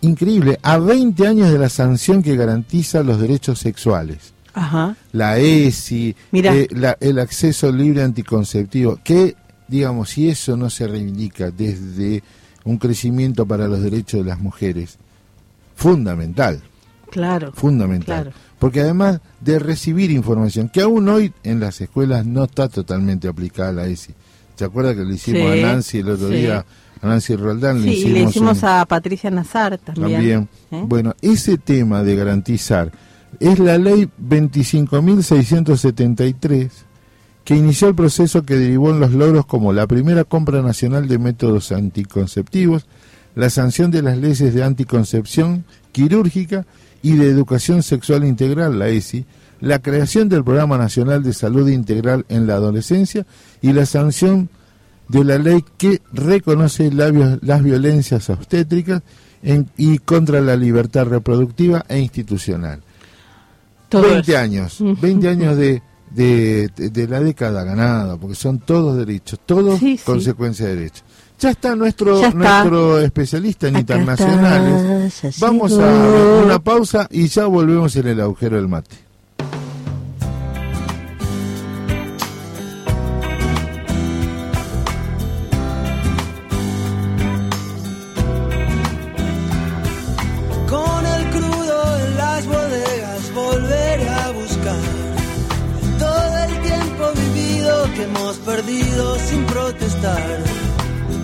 [0.00, 4.96] increíble a 20 años de la sanción que garantiza los derechos sexuales Ajá.
[5.12, 9.34] la ESI eh, la- el acceso libre anticonceptivo que
[9.68, 12.22] digamos si eso no se reivindica desde
[12.64, 14.98] un crecimiento para los derechos de las mujeres
[15.74, 16.62] fundamental
[17.10, 17.52] Claro.
[17.52, 18.22] fundamental.
[18.24, 18.36] Claro.
[18.58, 23.70] Porque además de recibir información, que aún hoy en las escuelas no está totalmente aplicada
[23.72, 24.12] la ESI.
[24.56, 26.34] ¿Se acuerda que le hicimos Sí, a Nancy el otro sí.
[26.34, 26.64] día?
[27.06, 30.12] A Nancy Roldán Sí, le y hicimos, le hicimos un- a Patricia Nazar también.
[30.12, 30.48] también.
[30.72, 30.84] ¿eh?
[30.86, 32.90] Bueno, ese tema de garantizar
[33.40, 36.70] es la ley 25.673
[37.44, 41.18] que inició el proceso que derivó en los logros como la primera compra nacional de
[41.18, 42.86] métodos anticonceptivos,
[43.36, 46.66] la sanción de las leyes de anticoncepción quirúrgica
[47.02, 49.26] y de educación sexual integral, la ESI,
[49.60, 53.24] la creación del Programa Nacional de Salud Integral en la Adolescencia
[53.62, 54.48] y la sanción
[55.08, 57.10] de la ley que reconoce la
[57.42, 59.02] las violencias obstétricas
[59.42, 62.80] en- y contra la libertad reproductiva e institucional.
[63.88, 64.38] Todo 20 eso.
[64.40, 65.80] años, 20 años de,
[66.10, 70.02] de, la década ganada, porque son todos derechos, todos Sí, sí.
[70.04, 71.04] consecuencia de derechos.
[71.38, 72.38] Ya está nuestro Ya está.
[72.64, 75.24] nuestro especialista en Acá internacionales.
[75.24, 75.84] está, Vamos llegó.
[75.84, 78.96] a una pausa y ya volvemos en el agujero del mate.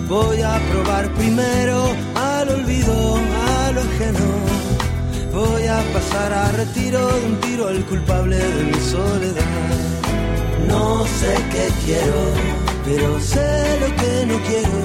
[0.09, 1.83] Voy a probar primero
[2.15, 4.29] al olvido, a lo ajeno.
[5.31, 9.71] Voy a pasar a retiro de un tiro al culpable de mi soledad.
[10.67, 12.21] No sé qué quiero,
[12.85, 14.81] pero sé lo que no quiero.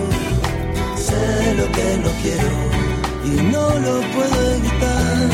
[0.97, 2.51] Sé lo que no quiero
[3.25, 5.29] y no lo puedo evitar.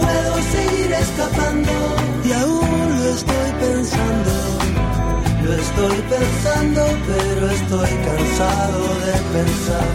[0.00, 1.72] Puedo seguir escapando
[2.24, 4.71] y aún lo estoy pensando.
[5.58, 9.88] Estoy pensando, pero estoy cansado de pensar.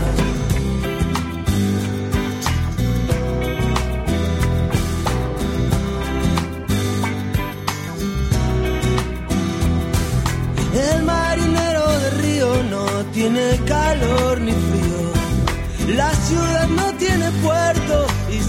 [10.74, 15.95] El marinero de río no tiene calor ni frío.
[15.95, 18.07] La ciudad no tiene puerto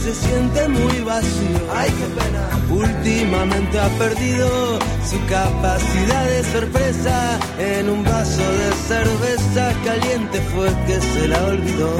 [0.08, 1.58] se siente muy vacío.
[1.74, 2.44] Ay, qué pena.
[2.70, 7.38] Últimamente ha perdido su capacidad de sorpresa.
[7.58, 11.96] En un vaso de cerveza caliente fue que se la olvidó.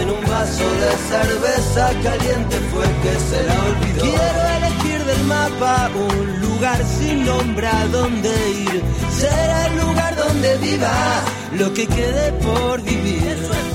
[0.00, 4.02] En un vaso de cerveza caliente fue que se la olvidó.
[4.02, 8.82] Quiero elegir del mapa un lugar sin nombre a donde ir.
[9.18, 11.20] Será el lugar donde viva
[11.58, 13.71] lo que quede por vivir.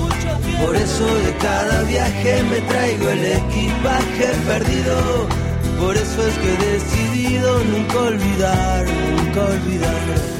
[0.60, 5.28] Por eso de cada viaje me traigo el equipaje perdido.
[5.78, 8.86] Por eso es que he decidido nunca olvidar,
[9.16, 10.38] nunca olvidar.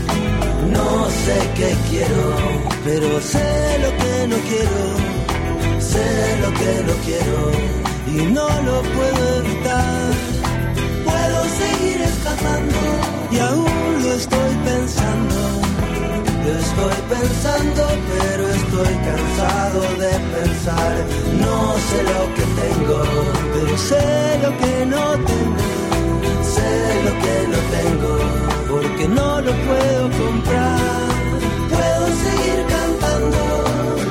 [0.72, 2.24] No sé qué quiero,
[2.84, 4.82] pero sé lo que no quiero,
[5.80, 6.06] sé
[6.42, 7.40] lo que no quiero
[8.14, 10.10] y no lo puedo evitar.
[11.04, 12.80] Puedo seguir escapando
[13.30, 15.40] y aún lo estoy pensando.
[16.58, 17.82] Estoy pensando,
[18.12, 20.94] pero estoy cansado de pensar.
[21.40, 23.02] No sé lo que tengo,
[23.54, 25.64] pero sé lo que no tengo.
[26.54, 26.72] Sé
[27.06, 28.12] lo que no tengo,
[28.68, 30.78] porque no lo puedo comprar.
[31.72, 33.40] Puedo seguir cantando,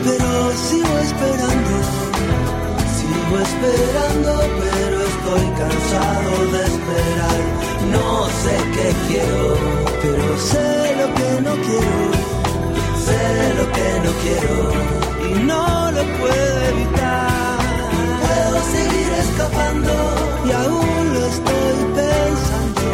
[0.05, 0.29] pero
[0.67, 1.73] sigo esperando.
[2.97, 4.31] Sigo esperando,
[4.63, 7.39] pero estoy cansado de esperar.
[7.91, 9.55] No sé qué quiero,
[10.01, 12.36] pero sé lo que no quiero
[13.07, 14.57] sé lo que no quiero
[15.29, 17.57] y no lo puedo evitar.
[18.23, 19.93] Puedo seguir escapando
[20.47, 22.85] y aún lo estoy pensando.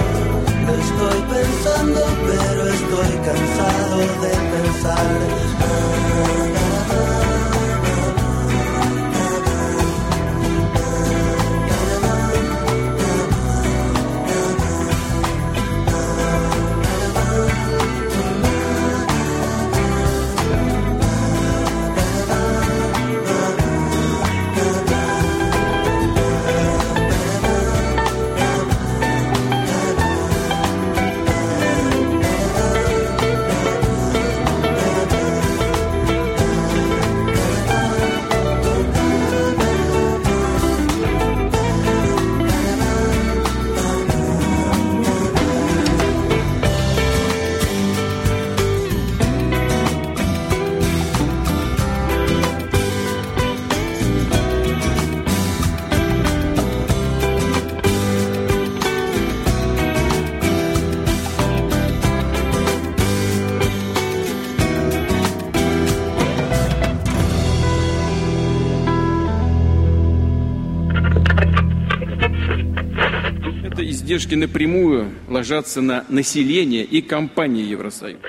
[0.68, 5.10] Lo estoy pensando, pero estoy cansado de pensar.
[5.66, 6.63] Ah,
[74.13, 78.21] издержки напрямую ложатся на население и компании Евросоюза.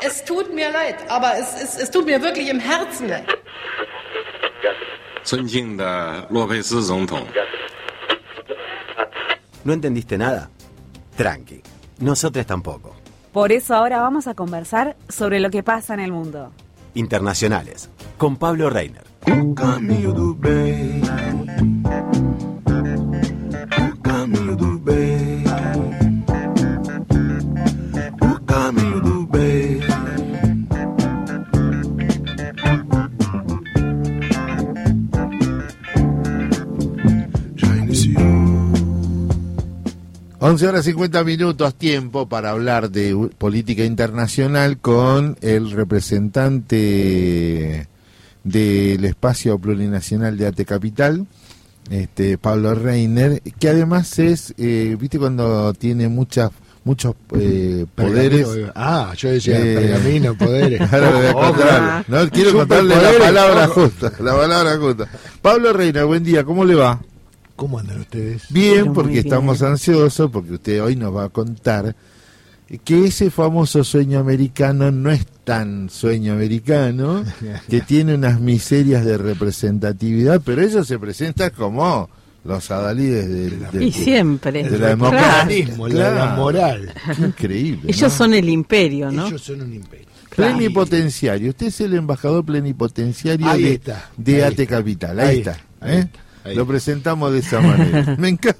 [0.00, 3.26] Es tut mir leid, aber es, es, es tut mir wirklich im Herzen leid.
[5.24, 7.26] 尊敬的洛佩斯总统，
[9.64, 10.48] ¿No entendiste nada?
[11.16, 11.60] Tranqui.
[11.98, 12.94] Nosotros tampoco.
[13.32, 16.52] Por eso ahora vamos a conversar sobre lo que pasa en el mundo.
[16.94, 17.90] Internacionales.
[18.16, 19.04] Con Pablo Reiner.
[19.26, 19.54] O
[40.51, 47.87] 11 horas 50 minutos, tiempo para hablar de política internacional con el representante
[48.43, 51.25] del espacio plurinacional de Ate Capital,
[51.89, 56.51] este Pablo Reiner, que además es, eh, viste cuando tiene muchas
[56.83, 58.45] muchos eh, poderes.
[58.45, 60.81] Pergamino, Ah, yo decía Eh, pergamino, poderes.
[60.81, 62.03] Ahora voy a contar.
[62.09, 65.07] No, quiero contarle la palabra justa, la palabra justa.
[65.41, 66.99] Pablo Reiner, buen día, ¿cómo le va?
[67.55, 68.43] ¿Cómo andan ustedes?
[68.49, 69.25] Bien, Pero porque bien.
[69.25, 71.95] estamos ansiosos, porque usted hoy nos va a contar
[72.85, 77.23] que ese famoso sueño americano no es tan sueño americano,
[77.69, 82.09] que tiene unas miserias de representatividad, pero ellos se presentan como
[82.43, 84.63] los adalides del- del- Y siempre.
[84.63, 84.87] de la Claro.
[84.87, 85.45] democracia.
[85.45, 86.93] Liberalismo, la- la moral.
[87.17, 87.81] Qué Increíble.
[87.91, 88.17] Ellos ¿no?
[88.17, 89.27] son el imperio, ¿no?
[89.27, 90.07] Ellos son un imperio.
[90.35, 91.49] Plenipotenciario.
[91.49, 95.19] Usted es el embajador plenipotenciario Ahí de, está, de ahí está, Capital.
[95.19, 95.51] Ahí, ahí está.
[95.51, 96.07] está, ¿eh?
[96.43, 98.15] Ahí Lo presentamos de esa manera.
[98.19, 98.59] Me encanta.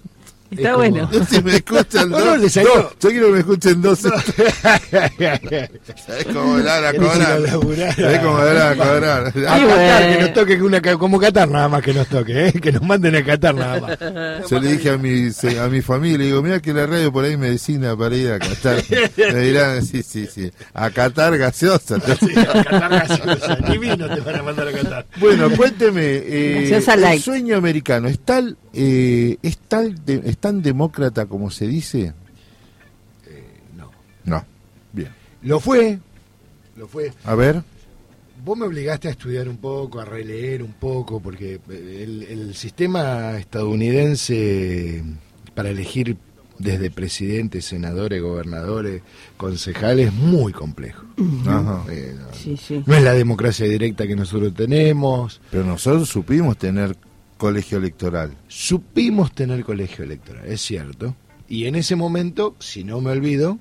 [0.51, 1.09] Está como- bueno.
[1.29, 3.99] Si me escuchan No, dos, no, yo quiero que me escuchen dos.
[3.99, 7.95] ¿Sabes cómo hablar a Querés ir a cobrar?
[7.95, 9.27] ¿Sabes cómo hablar a cobrar?
[9.27, 12.53] A Qatar, que nos toque que una, como Qatar nada más que nos toque, ¿eh?
[12.53, 13.97] que nos manden a Qatar nada más.
[14.49, 15.29] Yo le dije a mi,
[15.59, 18.39] a mi familia, digo, mira que la radio por ahí me designa para ir a
[18.39, 18.83] Qatar.
[19.31, 21.97] Me dirán, sí, sí, sí, a Qatar gaseosa.
[22.19, 25.05] Sí, a Qatar gaseosa, ni vino te van a mandar a Qatar.
[25.17, 31.25] Bueno, cuénteme, eh, el sueño americano, ¿es, tal, eh, es, tal de- ¿es tan demócrata
[31.25, 32.13] como se dice?
[33.77, 33.91] no.
[34.25, 34.45] No.
[34.93, 35.09] Bien.
[35.43, 35.99] Lo fue,
[36.77, 37.11] lo fue.
[37.23, 37.63] A ver.
[38.43, 43.37] Vos me obligaste a estudiar un poco, a releer un poco, porque el, el sistema
[43.37, 45.03] estadounidense
[45.53, 46.17] para elegir
[46.57, 49.01] desde presidentes, senadores, gobernadores,
[49.37, 51.03] concejales, es muy complejo.
[51.45, 51.83] Ajá.
[51.89, 52.83] Eh, no, Sí, sí.
[52.85, 55.39] no es la democracia directa que nosotros tenemos.
[55.51, 56.95] Pero nosotros supimos tener
[57.41, 58.37] colegio electoral.
[58.47, 61.15] Supimos tener colegio electoral, es cierto.
[61.47, 63.57] Y en ese momento, si no me olvido,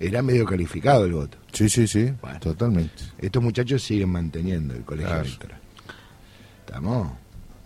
[0.00, 1.36] era medio calificado el voto.
[1.52, 2.10] Sí, sí, sí,
[2.40, 3.02] totalmente.
[3.18, 5.24] Estos muchachos siguen manteniendo el colegio Claro.
[5.26, 5.60] electoral.
[6.66, 7.12] Estamos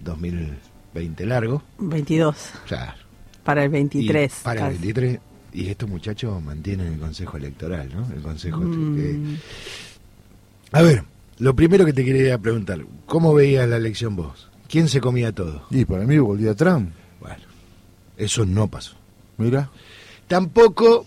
[0.00, 1.62] 2020 largo.
[1.78, 2.36] 22.
[2.66, 2.94] Claro.
[3.44, 4.32] Para el Y 23.
[4.42, 4.82] para el casi.
[4.92, 5.20] 23.
[5.54, 8.12] Y estos muchachos mantienen el consejo electoral, ¿no?
[8.12, 8.58] El consejo.
[8.62, 8.96] Mm.
[8.96, 9.36] que-
[10.72, 11.04] A ver,
[11.38, 14.48] lo primero que te quería preguntar, ¿cómo veías la elección vos?
[14.72, 15.66] ¿Quién se comía todo?
[15.68, 16.94] Y para mí volvía Trump.
[17.20, 17.44] Bueno,
[18.16, 18.94] eso no pasó.
[19.36, 19.70] Mira.
[20.26, 21.04] Tampoco,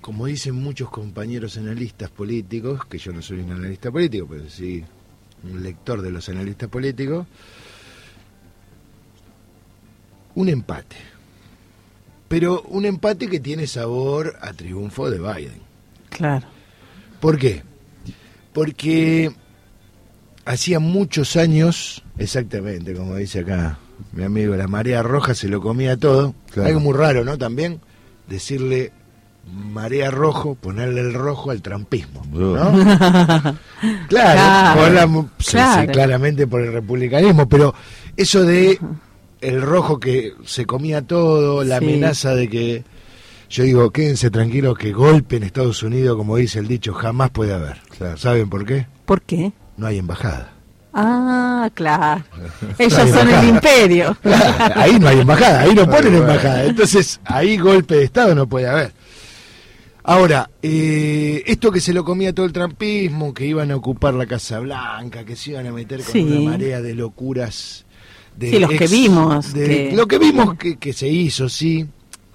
[0.00, 4.82] como dicen muchos compañeros analistas políticos, que yo no soy un analista político, pero sí
[5.44, 7.28] un lector de los analistas políticos,
[10.34, 10.96] un empate.
[12.26, 15.60] Pero un empate que tiene sabor a triunfo de Biden.
[16.10, 16.48] Claro.
[17.20, 17.62] ¿Por qué?
[18.52, 19.32] Porque
[20.46, 23.78] hacía muchos años, exactamente, como dice acá
[24.12, 26.34] mi amigo, la marea roja se lo comía todo.
[26.52, 26.68] Claro.
[26.68, 27.36] Algo muy raro, ¿no?
[27.38, 27.80] También
[28.28, 28.92] decirle
[29.52, 32.54] marea rojo, ponerle el rojo al trampismo, ¿no?
[34.08, 35.06] claro, Claro, por la-
[35.38, 35.92] sí, sí, claro.
[35.92, 37.74] claramente por el republicanismo, pero
[38.16, 38.78] eso de
[39.40, 41.84] el rojo que se comía todo, la Sí.
[41.84, 42.84] amenaza de que
[43.48, 47.54] yo digo, quédense tranquilos que golpe en Estados Unidos, como dice el dicho, jamás puede
[47.54, 47.78] haber.
[48.16, 48.86] ¿Saben por qué?
[49.04, 49.52] ¿Por qué?
[49.76, 50.52] No hay embajada.
[50.94, 52.24] Ah, claro.
[52.78, 54.16] Ellos No son el imperio.
[54.22, 56.64] Claro, ahí no hay embajada, ahí no ponen embajada.
[56.64, 58.92] Entonces, ahí golpe de Estado no puede haber.
[60.04, 64.24] Ahora, eh, esto que se lo comía todo el trampismo, que iban a ocupar la
[64.26, 66.20] Casa Blanca, que se iban a meter con Sí.
[66.22, 67.84] una marea de locuras.
[68.36, 71.86] De Sí, los que vimos, de- que- Lo que vimos que, que se hizo, sí,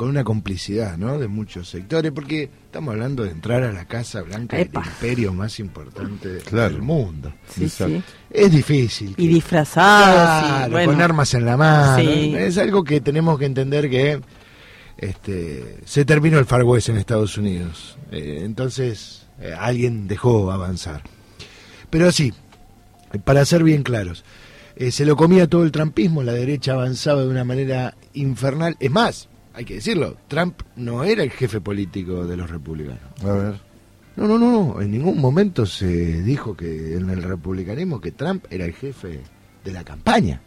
[0.02, 1.20] con una complicidad, ¿no?
[1.20, 5.60] De muchos sectores, porque estamos hablando de entrar a la Casa Blanca del imperio más
[5.60, 6.74] importante Claro.
[6.74, 7.32] del mundo.
[7.48, 8.02] Sí, sí.
[8.32, 9.14] Es difícil.
[9.16, 9.28] Y
[10.72, 10.86] bueno.
[10.92, 12.00] con armas en la mano.
[12.00, 12.34] Sí.
[12.36, 14.20] Es algo que tenemos que entender que
[14.98, 17.96] este, se terminó el Far West en Estados Unidos.
[18.12, 21.04] Eh, entonces, eh, alguien dejó avanzar.
[21.92, 22.34] Pero sí,
[23.24, 24.26] para ser bien claros,
[24.76, 28.76] eh, se lo comía todo el trampismo, la derecha avanzaba de una manera infernal.
[28.80, 33.00] Es más, hay que decirlo, Trump no era el jefe político de los republicanos.
[33.24, 33.72] A ver.
[34.16, 38.46] No, no, no, no, en ningún momento se dijo que en el republicanismo que Trump
[38.50, 39.22] era el jefe
[39.64, 40.42] de la campaña.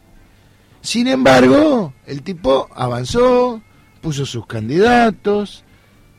[0.83, 3.63] Sin embargo, el tipo avanzó,
[4.03, 5.65] puso sus candidatos,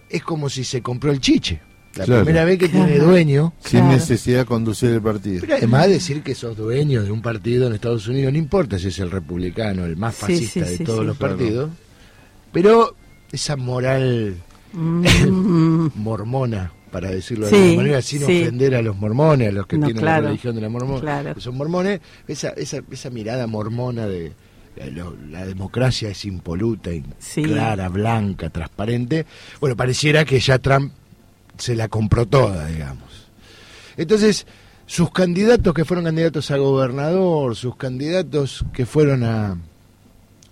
[0.09, 1.61] es como si se compró el chiche.
[1.95, 2.23] La Claro.
[2.25, 2.87] primera vez que Claro.
[2.87, 3.53] tiene dueño.
[3.59, 3.93] Sin Claro.
[3.95, 5.41] necesidad de conducir el partido.
[5.41, 8.87] Pero además decir que sos dueño de un partido en Estados Unidos, no importa si
[8.87, 11.05] es el republicano, el más Sí, fascista sí, de sí, todos sí.
[11.05, 11.37] los Claro.
[11.37, 11.69] partidos,
[12.55, 12.95] pero
[13.31, 14.37] esa moral
[14.73, 18.41] Mm, mormona, para decirlo de Sí, alguna manera, sin sí.
[18.41, 20.23] ofender a los mormones, a los que No, tienen claro.
[20.23, 21.33] la religión de la mormona, Claro.
[21.35, 24.33] que son mormones, esa, esa, esa mirada mormona de
[25.31, 27.43] la democracia es impoluta, Sí.
[27.43, 29.25] clara, blanca, transparente,
[29.61, 30.91] bueno, pareciera que ya Trump
[31.57, 33.29] se la compró toda, digamos.
[33.95, 34.45] Entonces,
[34.85, 39.57] sus candidatos que fueron candidatos a gobernador, sus candidatos que fueron a,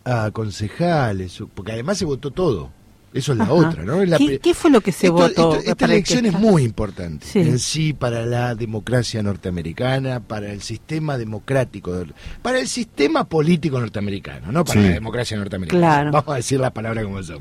[0.06, 2.70] a concejales, porque además se votó todo.
[3.14, 3.54] Eso es la Ajá.
[3.54, 4.04] otra, ¿no?
[4.06, 5.56] La ¿Qué, fue lo que se esto- votó?
[5.56, 7.39] esto- esta elección es muy importante Sí.
[7.39, 11.93] en sí para la democracia norteamericana, para el sistema democrático,
[12.41, 14.88] para el sistema político norteamericano, no para Sí.
[14.88, 15.80] la democracia norteamericana.
[15.80, 16.12] Claro.
[16.12, 17.38] Vamos a decir la palabra como son.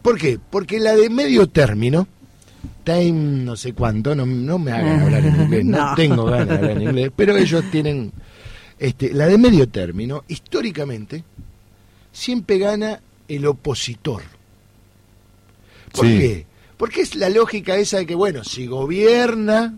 [0.00, 0.38] ¿Por qué?
[0.50, 2.08] Porque la de medio término,
[2.82, 3.12] time
[3.44, 5.94] no sé cuánto, no, no me hagan hablar en inglés, no, No.
[5.94, 8.12] tengo ganas de hablar en inglés, pero ellos tienen,
[8.78, 11.22] este, la de medio término, históricamente,
[12.12, 14.22] siempre gana el opositor.
[15.92, 16.18] ¿Por Sí.
[16.18, 16.46] qué?
[16.76, 19.74] Porque es la lógica esa de que, bueno, si gobierna,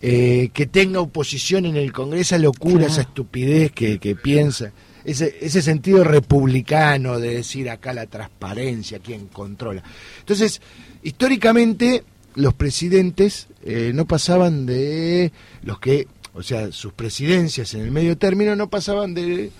[0.00, 2.92] eh, que tenga oposición en el Congreso, esa locura, Claro.
[2.92, 4.72] esa estupidez que, que piensa,
[5.04, 9.82] ese, ese sentido republicano de decir acá la transparencia, quién controla.
[10.20, 10.60] Entonces,
[11.02, 15.32] históricamente, los presidentes eh, no pasaban de
[15.62, 19.50] los que, o sea, sus presidencias en el medio término no pasaban de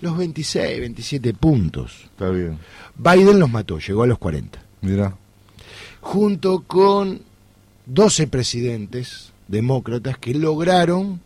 [0.00, 2.04] los 26, 27 puntos.
[2.04, 2.58] Está bien.
[2.96, 5.16] Biden los mató, llegó a los 40 Mira.
[6.00, 7.20] junto con
[7.86, 11.20] 12 presidentes demócratas que lograron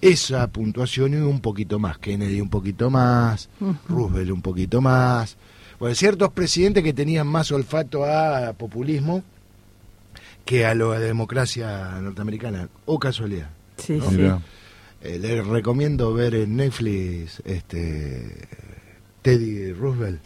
[0.00, 1.98] esa puntuación y un poquito más.
[1.98, 3.48] Kennedy un poquito más,
[3.88, 5.36] Roosevelt un poquito más.
[5.78, 9.22] Bueno, ciertos presidentes que tenían más olfato a populismo
[10.44, 12.68] que a la democracia norteamericana.
[12.84, 13.50] O casualidad.
[13.76, 14.10] Sí, ¿no?
[14.10, 14.16] sí.
[14.16, 14.40] Mira.
[15.02, 18.48] Eh, les recomiendo ver en Netflix este
[19.22, 20.20] Teddy Roosevelt.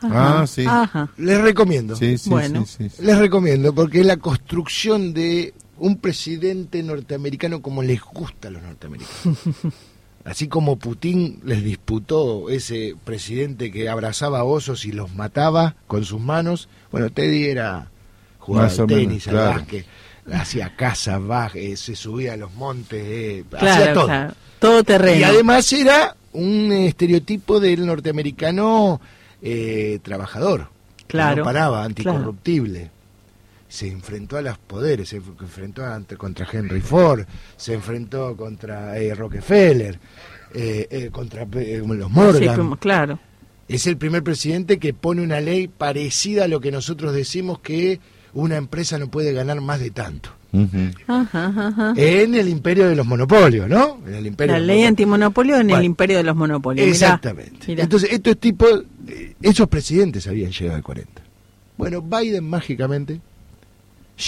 [0.00, 0.64] Ajá, Ah, sí.
[0.66, 1.10] Ajá.
[1.18, 1.94] Les recomiendo.
[1.96, 2.64] Sí, sí, Bueno.
[2.66, 3.02] sí, sí, sí.
[3.04, 8.62] Les recomiendo porque es la construcción de un presidente norteamericano como les gusta a los
[8.62, 9.38] norteamericanos.
[10.24, 16.20] Así como Putin les disputó ese presidente que abrazaba osos y los mataba con sus
[16.20, 17.90] manos, bueno, Teddy era
[18.40, 19.50] o al menos, tenis, al claro.
[19.60, 19.86] básquet,
[20.32, 24.08] hacía casa, baja, eh, se subía a los montes, eh, hacía todo.
[24.58, 25.20] Todo terreno.
[25.20, 29.00] Y además era un estereotipo del norteamericano
[29.42, 30.68] eh, trabajador.
[30.98, 31.86] que Claro, No paraba, claro.
[32.18, 32.90] anticorruptible.
[33.68, 37.24] Se enfrentó a los poderes, se enfrentó ante- contra Henry Ford,
[37.56, 39.98] se enfrentó contra eh, Rockefeller,
[41.12, 42.76] contra los Morgan.
[42.76, 43.18] claro.
[43.68, 48.00] Es el primer presidente que pone una ley parecida a lo que nosotros decimos que
[48.34, 50.30] una empresa no puede ganar más de tanto.
[51.06, 51.92] Ajá, ajá, ajá.
[51.96, 54.00] En el imperio de los monopolios, ¿no?
[54.06, 56.88] En el imperio La ley antimonopolio en el imperio de los monopolios.
[56.88, 57.68] Exactamente.
[57.68, 57.84] mirá.
[57.84, 61.22] Entonces, estos tipos, eh, esos presidentes habían llegado al 40.
[61.76, 63.20] Bueno, Biden mágicamente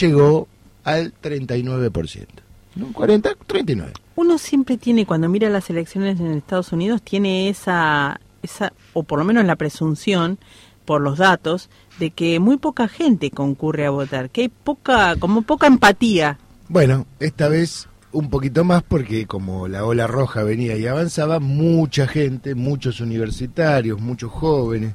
[0.00, 0.48] llegó
[0.84, 2.26] al 39%.
[2.74, 2.92] ¿No?
[2.92, 3.92] 40, 39.
[4.16, 9.18] Uno siempre tiene, cuando mira las elecciones en Estados Unidos, tiene esa, esa, o por
[9.18, 10.38] lo menos la presunción,
[10.86, 11.68] por los datos,
[11.98, 16.38] de que muy poca gente concurre a votar, que hay poca, como poca empatía.
[16.68, 22.06] Bueno, esta vez un poquito más porque como la ola roja venía y avanzaba, mucha
[22.06, 24.94] gente, muchos universitarios, muchos jóvenes,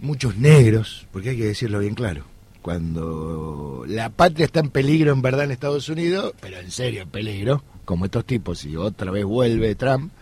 [0.00, 2.24] muchos negros, porque hay que decirlo bien claro,
[2.60, 7.10] cuando la patria está en peligro en verdad en Estados Unidos, pero en serio en
[7.10, 10.12] peligro, como estos tipos, y otra vez vuelve Trump,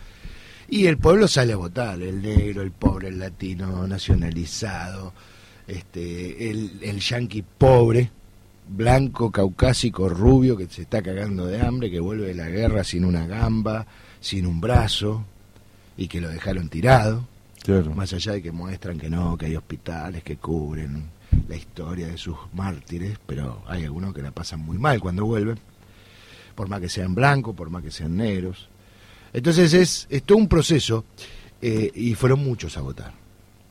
[0.69, 5.13] y el pueblo sale a votar, el negro, el pobre, el latino nacionalizado,
[5.67, 8.09] este, el, el yanqui pobre,
[8.67, 13.05] blanco, caucásico, rubio, que se está cagando de hambre, que vuelve de la guerra sin
[13.05, 13.85] una gamba,
[14.19, 15.25] sin un brazo,
[15.97, 17.27] y que lo dejaron tirado.
[17.95, 21.09] Más allá de que muestran que no, que hay hospitales que cubren
[21.47, 25.57] la historia de sus mártires, pero hay algunos que la pasan muy mal cuando vuelven,
[26.55, 28.69] por más que sean blancos, por más que sean negros.
[29.31, 31.05] Entonces es, es todo un proceso
[31.61, 33.22] eh, y fueron muchos a votar.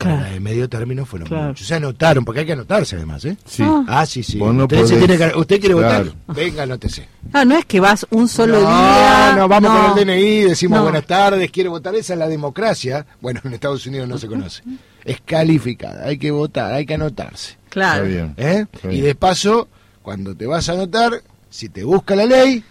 [0.02, 0.28] Para Claro.
[0.28, 1.48] la de medio término fueron Claro.
[1.48, 1.66] muchos.
[1.66, 3.36] Se anotaron, porque hay que anotarse además, ¿eh?
[3.44, 3.62] Sí.
[3.88, 4.38] Ah, sí, sí.
[4.38, 6.04] No usted, se podés- tiene que- usted quiere Claro.
[6.26, 7.08] votar, venga, anótese.
[7.32, 9.34] Ah, no es que vas un solo no, día.
[9.36, 9.78] no, vamos no.
[9.90, 10.82] con el DNI, decimos No.
[10.84, 11.94] buenas tardes, quiere votar.
[11.94, 13.06] Esa es la democracia.
[13.20, 14.62] Bueno, en Estados Unidos no se conoce.
[15.04, 17.56] Es calificada, hay que votar, hay que anotarse.
[17.68, 18.04] Claro.
[18.04, 18.34] Está bien.
[18.36, 18.66] ¿eh?
[18.72, 19.68] Está Y de paso,
[20.02, 22.62] cuando te vas a anotar, si te busca la ley,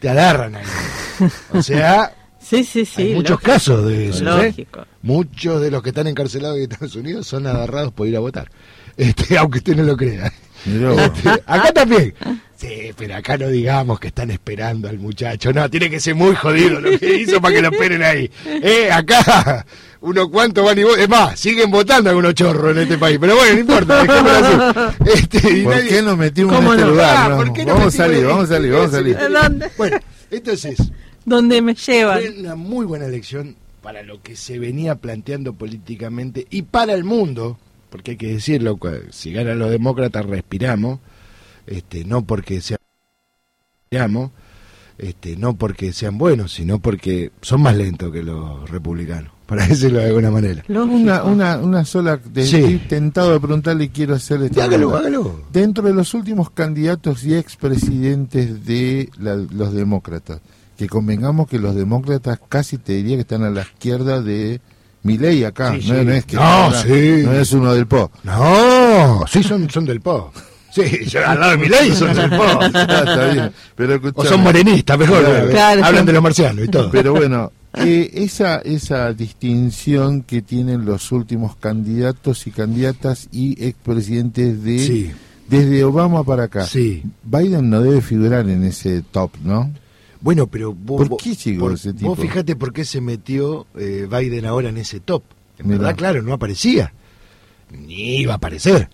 [0.00, 0.64] te agarran ahí.
[1.52, 2.12] O sea,
[2.44, 3.02] Sí, sí, sí.
[3.02, 3.50] hay muchos lógico.
[3.52, 4.40] casos de eso.
[4.40, 4.46] ¿eh?
[4.48, 4.86] Lógico.
[5.02, 8.50] Muchos de los que están encarcelados en Estados Unidos son agarrados por ir a votar.
[8.96, 10.32] Este, aunque usted no lo crea.
[10.64, 12.14] Este, acá también.
[12.56, 15.52] Sí, pero acá no digamos que están esperando al muchacho.
[15.52, 18.30] No, tiene que ser muy jodido lo que hizo para que lo esperen ahí.
[18.46, 19.66] Eh, acá,
[20.00, 21.00] unos cuantos van y votan.
[21.00, 23.18] Es más, siguen votando algunos chorros en este país.
[23.20, 24.94] Pero bueno, no importa.
[25.04, 26.90] Este, y ¿Por nadie- qué nos metimos en ¿Cómo este no?
[26.92, 27.16] lugar?
[27.18, 27.36] Ah, no?
[27.38, 29.16] ¿por qué no vamos a salir, en- vamos a salir, vamos a salir.
[29.16, 29.70] ¿De dónde?
[29.76, 29.98] Bueno,
[30.30, 30.76] entonces,
[31.24, 32.20] Donde me llevan.
[32.20, 37.04] fue una muy buena elección para lo que se venía planteando políticamente y para el
[37.04, 37.58] mundo,
[37.90, 38.78] porque hay que decirlo,
[39.10, 41.00] si ganan los demócratas respiramos,
[41.66, 42.78] este, no porque sean
[43.90, 44.30] respiramos,
[44.98, 49.98] este, no porque sean buenos, sino porque son más lentos que los republicanos, para decirlo
[49.98, 50.64] de alguna manera.
[50.68, 52.56] Una, una, una sola, de- Sí.
[52.56, 54.98] estoy tentado de preguntarle y quiero hacerle esta Hágalo, pregunta.
[55.00, 55.40] hágalo.
[55.52, 60.40] Dentro de los últimos candidatos y expresidentes de la- los demócratas,
[60.76, 64.60] que convengamos que los demócratas casi te diría que están a la izquierda de
[65.02, 66.04] Milei acá, Sí, no, sí.
[66.04, 67.22] no es que No, no, sí.
[67.24, 68.10] no es uno del PO.
[68.24, 70.32] No, sí son, son del PO.
[70.72, 72.62] Sí, yo al lado de mi ley son del PO.
[72.64, 75.20] Está bien, pero O son morenistas, mejor.
[75.22, 75.50] Claro.
[75.50, 76.90] Claro, Hablan de los marcianos y todo.
[76.90, 84.64] Pero bueno, eh, esa, esa distinción que tienen los últimos candidatos y candidatas y expresidentes
[84.64, 85.12] de Sí.
[85.48, 86.64] desde Obama para acá.
[86.66, 87.02] Sí.
[87.22, 89.70] Biden no debe figurar en ese top, ¿no?
[90.24, 92.08] Bueno, pero vos, ¿Por vos- qué llegó por- ese tipo?
[92.08, 95.22] Vos fíjate por qué se metió eh, Biden ahora en ese top.
[95.58, 95.78] En Mirá.
[95.78, 96.94] verdad, claro, no aparecía.
[97.70, 98.88] Ni iba a aparecer.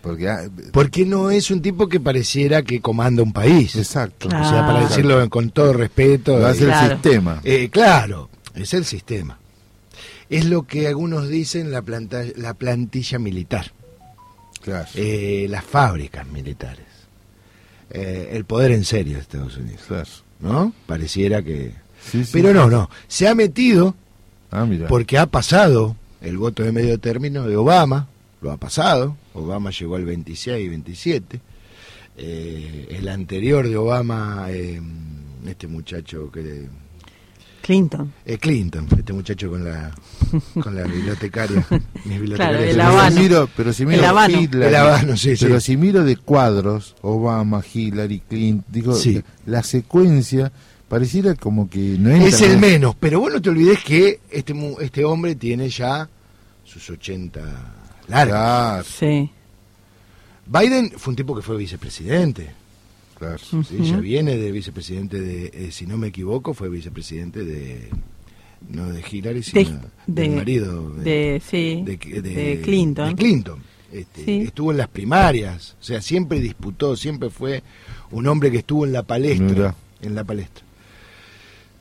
[0.00, 3.76] Porque ah, Porque no es un tipo que pareciera que comanda un país.
[3.76, 4.28] exacto.
[4.28, 4.88] O sea, para Claro.
[4.88, 6.40] decirlo con todo respeto.
[6.40, 7.40] Va a eh, ser el sistema.
[7.44, 9.38] eh, claro, es el sistema.
[10.30, 13.72] Es lo que algunos dicen la, planta, la plantilla militar.
[14.62, 14.88] Claro.
[14.94, 16.86] eh, las fábricas militares.
[17.90, 19.82] Eh, el poder en serio de Estados Unidos.
[19.86, 20.08] Claro.
[20.40, 20.72] ¿No?
[20.86, 21.72] Pareciera que...
[22.02, 22.30] Sí, sí.
[22.32, 22.88] Pero no, no.
[23.08, 23.94] Se ha metido
[24.50, 28.08] Ah, porque ha pasado el voto de medio término de Obama,
[28.42, 31.40] lo ha pasado, Obama llegó al 26 y 27,
[32.16, 34.80] Eh, el anterior de Obama, eh,
[35.46, 36.66] este muchacho que...
[37.70, 38.12] Clinton.
[38.26, 39.92] eh, Clinton, este muchacho con la
[40.60, 41.64] con la bibliotecaria,
[42.04, 42.36] mis bibliotecarias.
[42.36, 43.16] Claro, el Pero Habano.
[43.16, 44.40] si miro, pero si miro El Habano.
[44.40, 45.44] Hitler, El Habano, sí, sí.
[45.44, 49.22] pero si miro de cuadros, Obama, Hillary, Clinton, digo, Sí.
[49.46, 50.50] la secuencia
[50.88, 54.18] pareciera como que no entra Es el en- menos, pero vos no te olvides que
[54.30, 56.08] este, mu- este hombre tiene ya
[56.64, 57.40] sus 80
[58.08, 58.86] largas.
[58.86, 59.30] Sí.
[60.46, 62.50] Biden fue un tipo que fue vicepresidente.
[63.20, 63.38] Claro.
[63.38, 67.88] Sí, ya viene de vicepresidente de, eh, si no me equivoco, fue vicepresidente de,
[68.70, 69.78] no de Hillary, sino De-
[70.24, 73.10] del de- marido de- sí, de, de Clinton.
[73.10, 73.62] de Clinton.
[73.92, 74.40] Este, Sí.
[74.46, 77.62] Estuvo en las primarias, o sea, siempre disputó, siempre fue
[78.10, 79.74] un hombre que estuvo en la palestra, Mira.
[80.00, 80.64] en la palestra.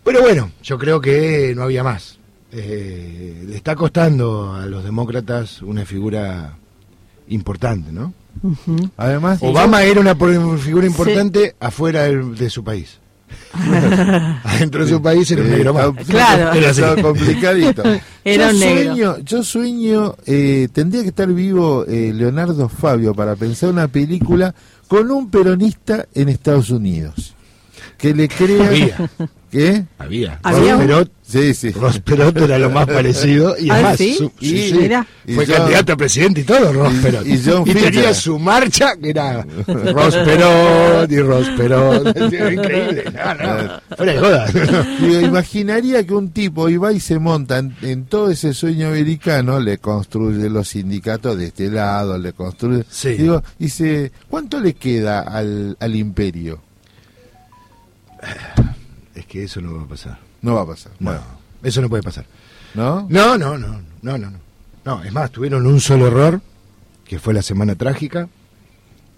[0.04, 2.18] Pero bueno, yo creo que no había más.
[2.52, 6.58] Eh, le está costando a los demócratas una figura
[7.30, 8.14] importante, ¿no?
[8.98, 10.16] Además, Obama era una
[10.58, 13.00] figura importante afuera de su país.
[14.44, 15.88] Adentro de su país era un negro más.
[16.00, 16.54] está- Claro.
[16.54, 17.02] Era así.
[17.02, 17.84] complicadito.
[18.24, 18.84] Era yo un negro.
[18.96, 24.54] Sueño, yo sueño, eh, tendría que estar vivo eh, Leonardo Fabio para pensar una película
[24.88, 27.36] con un peronista en Estados Unidos.
[27.98, 29.10] Que le crea...
[29.52, 29.84] ¿Qué?
[29.98, 30.40] Había.
[30.44, 31.72] Había un- Ross Perot, Sí, sí.
[31.72, 33.56] Ross Perot era lo más parecido.
[33.60, 34.14] Y Ah, además, ¿sí?
[34.16, 34.74] su- sí, Y sí,
[35.36, 37.28] fue Y John- candidato a presidente y todo, Ross y- Perot.
[37.28, 42.16] y John tenía su marcha que era Ross Perot y Ross Perot.
[42.34, 43.04] Era increíble.
[43.14, 43.82] No, no.
[43.98, 44.48] Fuera de joda.
[45.28, 49.78] Imaginaría que un tipo iba y se monta en, en todo ese sueño americano, le
[49.80, 52.84] construye los sindicatos de este lado, le construye...
[52.90, 53.10] Sí.
[53.14, 56.62] Digo, dice, ¿cuánto le queda al, al imperio?
[59.30, 60.20] Que eso no va a pasar.
[60.42, 60.92] No va a pasar.
[61.00, 61.22] No, Bueno,
[61.64, 62.26] eso no puede pasar.
[62.74, 63.08] ¿no?
[63.10, 64.40] No, no, no, no, no, no.
[64.86, 66.42] No, es más, tuvieron un solo error,
[67.06, 68.28] que fue la semana trágica,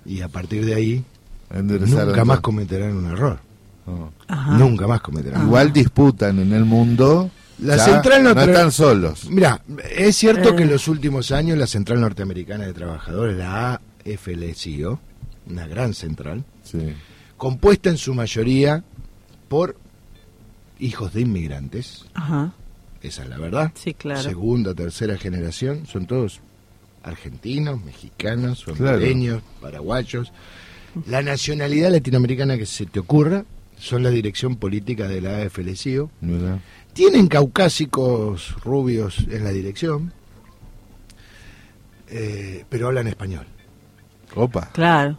[0.05, 1.03] y a partir de ahí
[1.49, 3.39] Enderezaron nunca más cometerán un error.
[3.87, 4.11] No.
[4.57, 5.43] Nunca más cometerán.
[5.45, 7.29] Igual disputan en el mundo.
[7.59, 9.29] La ya central no están solos.
[9.29, 9.61] Mira,
[9.95, 10.55] es cierto Eh.
[10.55, 14.99] que en los últimos años la Central Norteamericana de Trabajadores, la AFL-CIO,
[15.47, 16.93] una gran central, Sí.
[17.37, 18.83] compuesta en su mayoría
[19.49, 19.75] por
[20.81, 22.53] hijos de inmigrantes, Ajá.
[23.01, 24.21] esa es la verdad, Sí, claro.
[24.21, 26.41] segunda, tercera generación, son todos
[27.03, 28.95] argentinos, mexicanos, Claro.
[28.95, 30.31] hondureños, paraguayos.
[31.07, 33.45] La nacionalidad latinoamericana que se te ocurra
[33.79, 36.11] son la dirección política de la AFL-CIO.
[36.21, 36.59] Mira.
[36.93, 40.11] Tienen caucásicos rubios en la dirección,
[42.09, 43.45] eh, pero hablan español.
[44.35, 44.69] Opa.
[44.73, 45.17] Claro.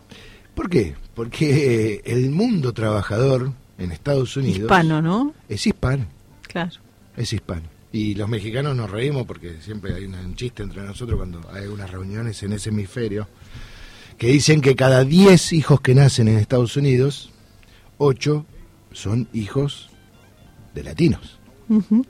[0.54, 0.94] ¿Por qué?
[1.14, 3.52] Porque el mundo trabajador
[3.82, 5.34] en Estados Unidos Hispano, ¿no?
[5.48, 6.06] es hispano,
[6.48, 6.70] Claro.
[7.16, 7.62] es hispano.
[7.92, 11.90] Y los mexicanos nos reímos porque siempre hay un chiste entre nosotros cuando hay unas
[11.90, 13.28] reuniones en ese hemisferio
[14.16, 17.30] que dicen que cada 10 hijos que nacen en Estados Unidos,
[17.98, 18.46] 8
[18.92, 19.90] son hijos
[20.74, 21.38] de latinos.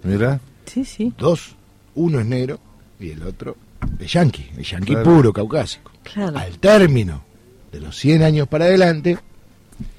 [0.05, 0.41] Mira.
[0.66, 1.12] Sí, sí.
[1.18, 1.57] Dos,
[1.95, 2.61] uno es negro
[3.01, 3.57] y el otro
[3.99, 5.05] es yanqui, el yanqui Claro.
[5.05, 5.91] puro, caucásico.
[6.05, 6.39] Claro.
[6.39, 7.25] Al término
[7.73, 9.18] de los 100 años para adelante,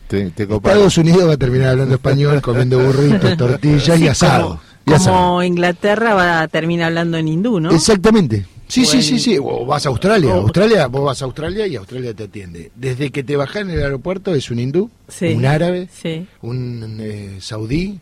[0.08, 0.78] Te, te coparon.
[0.78, 4.60] Estados Unidos va a terminar hablando español, comiendo burritos, tortillas y Sí, asado.
[4.82, 5.16] y Como, asado.
[5.18, 7.72] como Inglaterra va a terminar hablando en hindú, ¿no?
[7.72, 8.46] Exactamente.
[8.68, 9.38] Sí, sí, sí, sí.
[9.40, 10.36] O vas a Australia.
[10.36, 12.72] O- Australia, vos vas a Australia y Australia te atiende.
[12.76, 15.28] Desde que te bajás en el aeropuerto es un hindú, Sí.
[15.34, 16.26] un árabe, Sí.
[16.42, 18.00] un eh, saudí,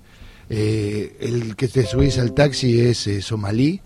[0.50, 3.80] eh, el que te subís al taxi es eh, somalí,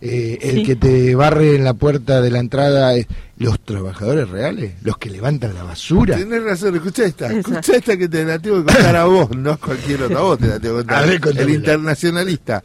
[0.00, 0.62] eh, el Sí.
[0.64, 5.10] que te barre en la puerta de la entrada es los trabajadores reales, los que
[5.10, 6.16] levantan la basura.
[6.16, 9.52] Tenés razón, escucha esta, escucha esta que te la tengo que contar a vos, no
[9.52, 11.02] a cualquier otra, a vos te la tengo que contar.
[11.02, 12.62] A ver, el internacionalista.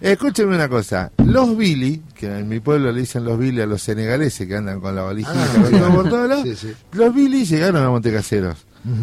[0.00, 3.82] Escúcheme una cosa, los Billy, que en mi pueblo le dicen los Billy a los
[3.82, 6.72] senegaleses que andan con la valijita Ah, por todos lados, Sí, sí.
[6.92, 8.56] los Billy llegaron a Montecaseros.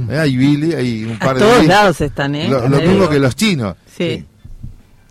[0.10, 1.68] Eh, Hay Billy, hay un A par de todos Billy.
[1.68, 2.48] lados están, ¿eh?
[2.48, 3.76] Lo, lo mismo que los chinos.
[3.98, 4.24] Sí.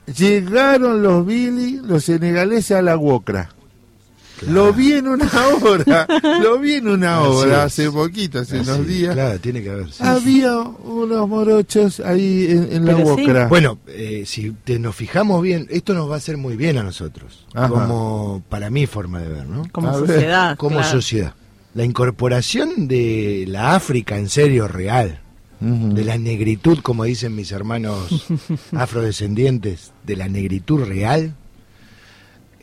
[0.07, 3.51] Llegaron los Billy, los senegaleses a la Wocra.
[4.49, 5.31] Lo vi en una
[5.63, 6.07] obra,
[6.43, 9.15] lo vi en una obra hace poquito, hace Así, unos días.
[9.15, 9.91] Claro, tiene que haber.
[9.93, 10.03] sí.
[10.05, 13.03] Había unos morochos ahí en, en la sí.
[13.05, 13.47] Wocra.
[13.47, 16.83] Bueno, eh, si te, nos fijamos bien, esto nos va a hacer muy bien a
[16.83, 17.69] nosotros, Ajá.
[17.69, 19.63] como para mi forma de ver, ¿no?
[19.71, 20.57] Como A ver, sociedad.
[20.59, 20.91] Como claro.
[20.91, 21.35] sociedad.
[21.75, 25.21] La incorporación de la África en serio real,
[25.67, 28.27] De la negritud, como dicen mis hermanos
[28.73, 31.35] afrodescendientes, de la negritud real,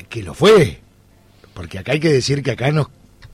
[0.10, 0.80] que lo fue.
[1.54, 2.88] Porque acá hay que decir que acá nos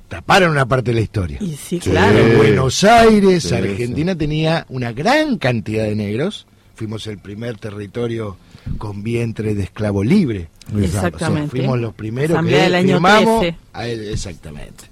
[0.07, 1.37] taparon una parte de la historia.
[1.41, 1.89] Y sí, Sí.
[1.91, 2.17] claro.
[2.17, 6.47] En Buenos Aires, Sí, Argentina tenía una gran cantidad de negros.
[6.75, 8.37] Fuimos el primer territorio
[8.77, 10.49] con vientre de esclavo libre.
[10.79, 11.49] Exactamente.
[11.49, 13.57] fuimos los primeros Asamblea que del año firmamos 13.
[13.73, 14.85] a él, exactamente.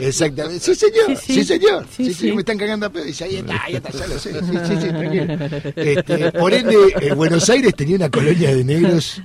[0.00, 0.60] Exactamente.
[0.60, 1.16] Sí, señor.
[1.18, 1.86] Sí, señor.
[1.94, 3.04] Sí, Sí, me están cagando a pedo.
[3.04, 4.32] Dice, ahí está, ahí está, ya lo sé.
[4.32, 5.72] Sí, sí, sí, tranquilo.
[5.76, 9.22] Este, por ende, eh, Buenos Aires tenía una colonia de negros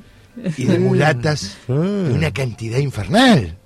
[0.57, 1.73] y de mulatas Ah.
[1.73, 3.57] de una cantidad infernal.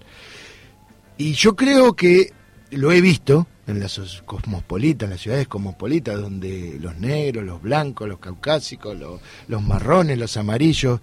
[1.17, 2.32] Y yo creo que
[2.71, 7.61] lo he visto en las os- cosmopolitas, en las ciudades cosmopolitas, donde los negros, los
[7.61, 10.99] blancos, los caucásicos, los, los marrones, los amarillos,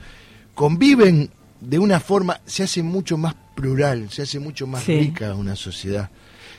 [0.55, 4.99] conviven de una forma, se hace mucho más plural, se hace mucho más Sí.
[4.99, 6.11] rica una sociedad.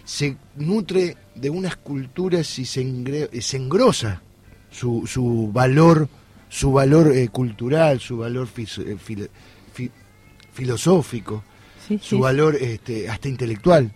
[0.04, 4.22] se nutre de unas culturas y se, engre- se engrosa
[4.72, 6.10] su, su valor,
[6.49, 9.30] su valor eh, cultural, su valor eh, filo-
[9.74, 9.91] fi-
[10.54, 11.43] filosófico,
[11.88, 12.22] Sí, su sí.
[12.22, 13.91] valor este, hasta intelectual.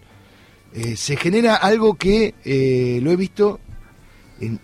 [0.73, 3.59] Eh, se genera algo que eh, lo he visto
[4.39, 4.59] en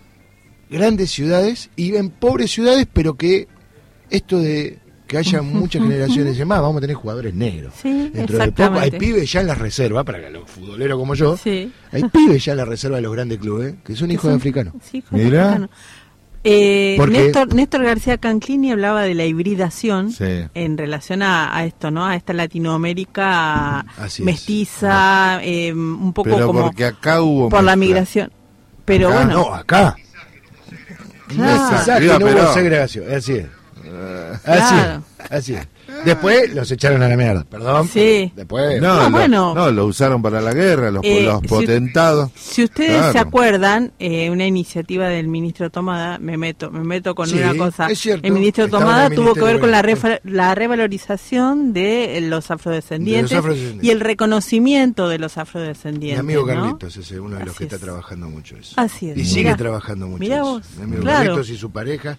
[0.70, 3.48] grandes ciudades y en pobres ciudades, pero que
[4.10, 4.78] esto de
[5.12, 7.74] que haya muchas generaciones de más, vamos a tener jugadores negros.
[7.80, 11.36] Sí, Dentro de poco hay pibes ya en la reserva, para los futboleros como yo,
[11.36, 11.70] Sí.
[11.92, 14.74] hay pibes ya en la reserva de los grandes clubes, que son hijos de africanos.
[14.90, 15.70] sí, africanos.
[16.44, 20.24] Eh, Porque- Néstor, Néstor García Canclini hablaba de la hibridación Sí.
[20.54, 22.04] en relación a, a esto, ¿no?
[22.04, 23.86] A esta Latinoamérica
[24.20, 28.32] mestiza, eh, un poco Pero como porque acá hubo por la migración.
[28.84, 29.96] Pero Acá, bueno, No, acá.
[31.28, 32.18] Claro.
[32.18, 33.46] No hubo segregación, así es.
[34.44, 35.02] Así Claro.
[35.24, 35.68] es, así es.
[36.04, 37.86] Después los echaron a la mierda, perdón.
[37.88, 38.32] Sí.
[38.34, 38.80] Después.
[38.80, 39.54] No, No, lo, bueno.
[39.54, 42.30] no, lo usaron para la guerra, los, Eh, los potentados.
[42.34, 43.12] Si ustedes Claro.
[43.12, 47.54] se acuerdan, eh, una iniciativa del ministro Tomada, me meto, me meto con Sí, una
[47.56, 47.88] cosa.
[47.90, 52.20] es cierto, el ministro Tomada el tuvo que ver con la, refa- la revalorización de
[52.22, 53.88] los afrodescendientes, De los afrodescendientes.
[53.88, 56.20] y el reconocimiento de los Mi afrodescendientes.
[56.20, 56.46] amigo ¿no?
[56.46, 57.82] Carlitos es uno de los Así que está es.
[57.82, 58.74] trabajando mucho eso.
[58.80, 59.16] Así es.
[59.18, 60.44] Y sigue trabajando mucho Mirá eso.
[60.44, 61.18] vos, Mi amigo claro.
[61.24, 62.18] Carlitos y su pareja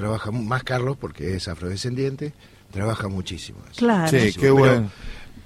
[0.00, 2.32] trabaja más Carlos porque es afrodescendiente,
[2.72, 3.58] trabaja muchísimo.
[3.70, 3.78] eso.
[3.80, 4.08] Claro.
[4.08, 4.90] Sí, qué Pero bueno.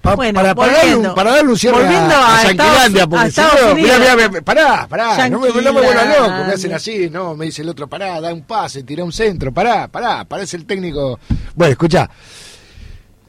[0.00, 3.30] pa- Bueno, para, para darle un, para darle un cierre Volviendo a, a a porque
[3.30, 6.72] si no, mirá, mirá, mirá, pará, pará, no me, no me vuelva loco, me hacen
[6.72, 10.24] así, no, me dice el otro, pará, da un pase, tira un centro, pará, pará,
[10.24, 11.18] parece el técnico.
[11.54, 12.08] Bueno, escuchá,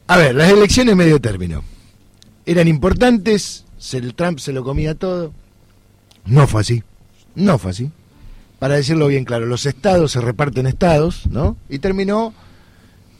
[0.07, 1.63] a ver, las elecciones medio término,
[2.45, 5.31] eran importantes, el Trump se lo comía todo,
[6.25, 6.83] no fue así,
[7.35, 7.89] no fue así.
[8.59, 11.57] Para decirlo bien claro, los estados se reparten estados, ¿no?
[11.69, 12.33] Y terminó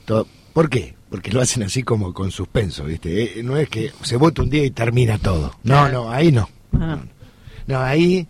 [0.04, 0.26] todo.
[0.52, 0.94] ¿Por qué?
[1.10, 3.38] Porque lo hacen así como con suspenso, ¿viste?
[3.38, 5.54] Eh, No es que se vota un día y termina todo.
[5.62, 6.48] No, no, ahí no.
[6.72, 6.98] Ah,
[7.66, 8.26] No, ahí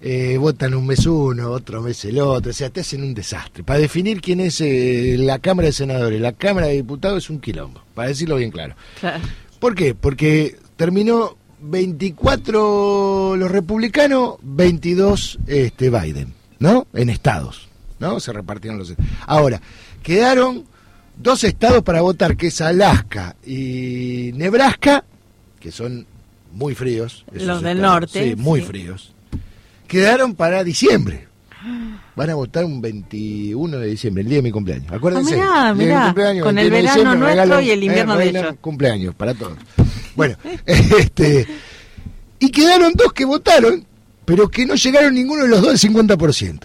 [0.00, 3.62] eh, votan un mes uno, otro mes el otro, o sea, te hacen un desastre.
[3.62, 7.40] Para definir quién es eh, la Cámara de Senadores, la Cámara de Diputados es un
[7.40, 8.74] quilombo, para decirlo bien claro.
[9.00, 9.22] claro.
[9.58, 9.94] ¿Por qué?
[9.94, 16.86] Porque terminó 24 los republicanos, 22 este, Biden, ¿no?
[16.94, 17.68] En estados,
[17.98, 18.20] ¿no?
[18.20, 18.94] Se repartieron los...
[19.26, 19.60] Ahora,
[20.02, 20.64] quedaron
[21.16, 25.04] dos estados para votar, que es Alaska y Nebraska,
[25.60, 26.06] que son
[26.52, 27.24] muy fríos.
[27.32, 28.66] Los del estados, norte, Sí, muy sí.
[28.66, 29.12] fríos.
[29.88, 31.26] Quedaron para diciembre.
[32.14, 34.90] Van a votar un 21 de diciembre, el día de mi cumpleaños.
[34.92, 35.38] Acuérdense.
[35.42, 38.28] Ah, mirá, mi cumpleaños, con el 21 de verano nuestro regalan- y el invierno de
[38.28, 38.54] ellos.
[38.60, 39.58] Cumpleaños para todos.
[40.14, 41.46] Bueno, este.
[42.38, 43.84] Y quedaron dos que votaron,
[44.26, 46.60] pero que no llegaron ninguno de los dos al 50%.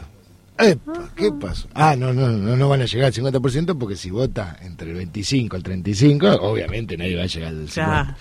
[0.57, 1.67] Epa, ¿Qué pasó?
[1.73, 4.95] Ah, no, no, no, no van a llegar al 50% porque si vota entre el
[4.97, 7.73] 25 al 35, obviamente nadie va a llegar al 50%.
[7.73, 8.15] Claro.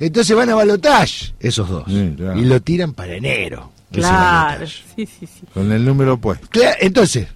[0.00, 1.84] Entonces van a balotage esos dos.
[1.86, 2.38] Sí, claro.
[2.38, 3.70] Y lo tiran para enero.
[3.92, 4.66] Claro, balotaje.
[4.96, 5.42] sí, sí, sí.
[5.54, 6.46] Con el número opuesto.
[6.48, 7.28] Cla- Entonces,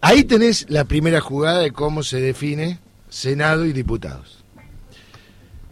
[0.00, 2.78] ahí tenés la primera jugada de cómo se define
[3.08, 4.44] Senado y diputados.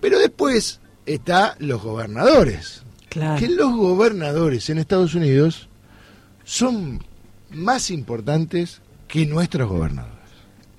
[0.00, 2.81] Pero después está los gobernadores.
[3.12, 3.38] Claro.
[3.38, 5.68] Que los gobernadores en Estados Unidos
[6.44, 7.04] son
[7.50, 10.16] más importantes que nuestros gobernadores.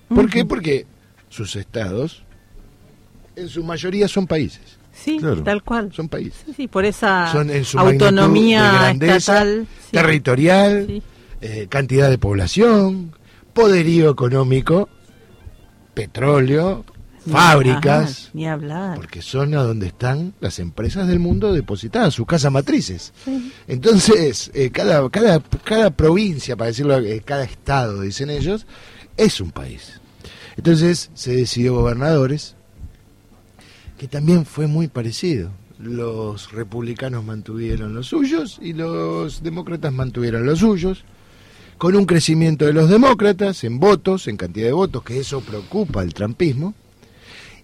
[0.09, 0.43] ¿Por qué?
[0.45, 0.85] Porque
[1.29, 2.23] sus estados,
[3.35, 4.61] en su mayoría, son países.
[4.93, 5.43] Sí, Claro.
[5.43, 5.91] tal cual.
[5.93, 6.41] Son países.
[6.45, 9.67] Sí, sí, por esa Son en su magnitud de autonomía grandeza, estatal.
[9.85, 9.91] sí.
[9.91, 11.03] territorial, Sí.
[11.41, 13.11] eh, cantidad de población,
[13.53, 14.89] poderío económico,
[15.93, 16.85] petróleo,
[17.25, 18.95] Ni fábricas, hablar, Ni hablar.
[18.97, 23.13] porque son a donde están las empresas del mundo depositadas, sus casas matrices.
[23.23, 23.51] Sí.
[23.67, 28.65] Entonces, eh, cada, cada, cada provincia, para decirlo, eh, cada estado, dicen ellos,
[29.15, 30.01] es un país.
[30.57, 32.55] Entonces se decidió gobernadores,
[33.97, 35.49] que también fue muy parecido.
[35.79, 41.03] Los republicanos mantuvieron los suyos y los demócratas mantuvieron los suyos,
[41.77, 46.01] con un crecimiento de los demócratas en votos, en cantidad de votos, que eso preocupa
[46.01, 46.73] al trumpismo.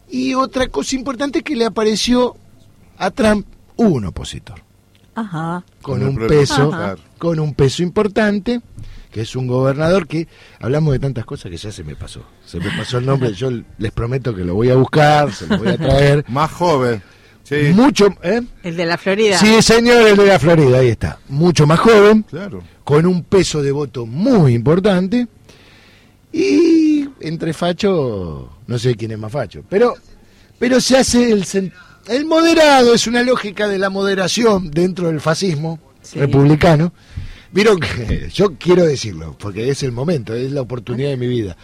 [0.09, 2.35] Y otra cosa importante que le apareció
[2.97, 3.45] a Trump
[3.75, 4.61] un opositor
[5.15, 5.63] Ajá.
[5.81, 6.95] con un peso, Ajá.
[7.17, 8.59] con un peso importante,
[9.11, 10.27] que es un gobernador que
[10.59, 12.23] hablamos de tantas cosas que ya se me pasó.
[12.45, 15.57] Se me pasó el nombre, yo les prometo que lo voy a buscar, se lo
[15.59, 16.25] voy a traer.
[16.27, 17.01] Más joven.
[17.43, 17.71] Sí.
[17.73, 18.41] Mucho, ¿eh?
[18.63, 19.37] El de la Florida.
[19.39, 21.17] Sí, señor, el de la Florida, ahí está.
[21.29, 22.61] Mucho más joven, Claro.
[22.83, 25.27] con un peso de voto muy importante.
[26.31, 26.68] Y
[27.21, 29.95] entre facho, no sé quién es más facho, pero,
[30.57, 31.45] pero se hace el,
[32.07, 36.17] el moderado, es una lógica de la moderación dentro del fascismo Sí.
[36.19, 36.93] republicano.
[37.51, 41.57] Vieron que yo quiero decirlo, porque es el momento, es la oportunidad de mi vida.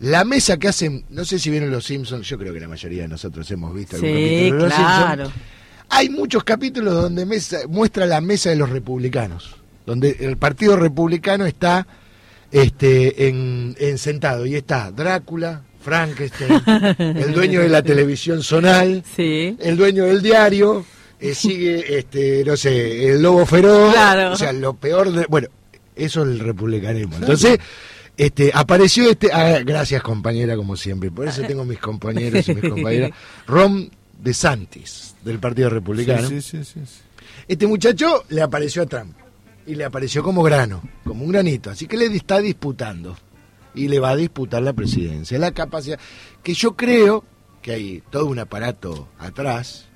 [0.00, 3.02] La mesa que hacen, no sé si vieron los Simpsons, yo creo que la mayoría
[3.02, 5.24] de nosotros hemos visto algún Sí, capítulo de los claro.
[5.26, 5.44] Simpsons.
[5.90, 11.44] hay muchos capítulos donde mesa- muestra la mesa de los republicanos, donde el Partido Republicano
[11.46, 11.86] está
[12.52, 16.62] este, en, en sentado y está Drácula, Frankenstein,
[16.98, 20.84] el dueño de la televisión zonal, el dueño del diario,
[21.18, 24.32] eh, sigue, este, no sé, el lobo feroz, Claro.
[24.32, 25.48] o sea, lo peor de, bueno,
[25.96, 27.16] eso es el republicanismo.
[27.16, 27.58] Entonces,
[28.16, 32.68] este, apareció este, ah, gracias compañera como siempre, por eso tengo mis compañeros y mis
[32.70, 33.10] compañeras,
[33.46, 36.28] Ron DeSantis, del Partido Republicano.
[36.28, 37.00] Sí, sí, sí, sí.
[37.48, 39.16] Este muchacho le apareció a Trump
[39.66, 43.16] y le apareció como grano, como un granito, así que le está disputando
[43.74, 45.98] y le va a disputar la presidencia, la capacidad
[46.42, 47.24] que yo creo
[47.60, 49.86] que hay todo un aparato atrás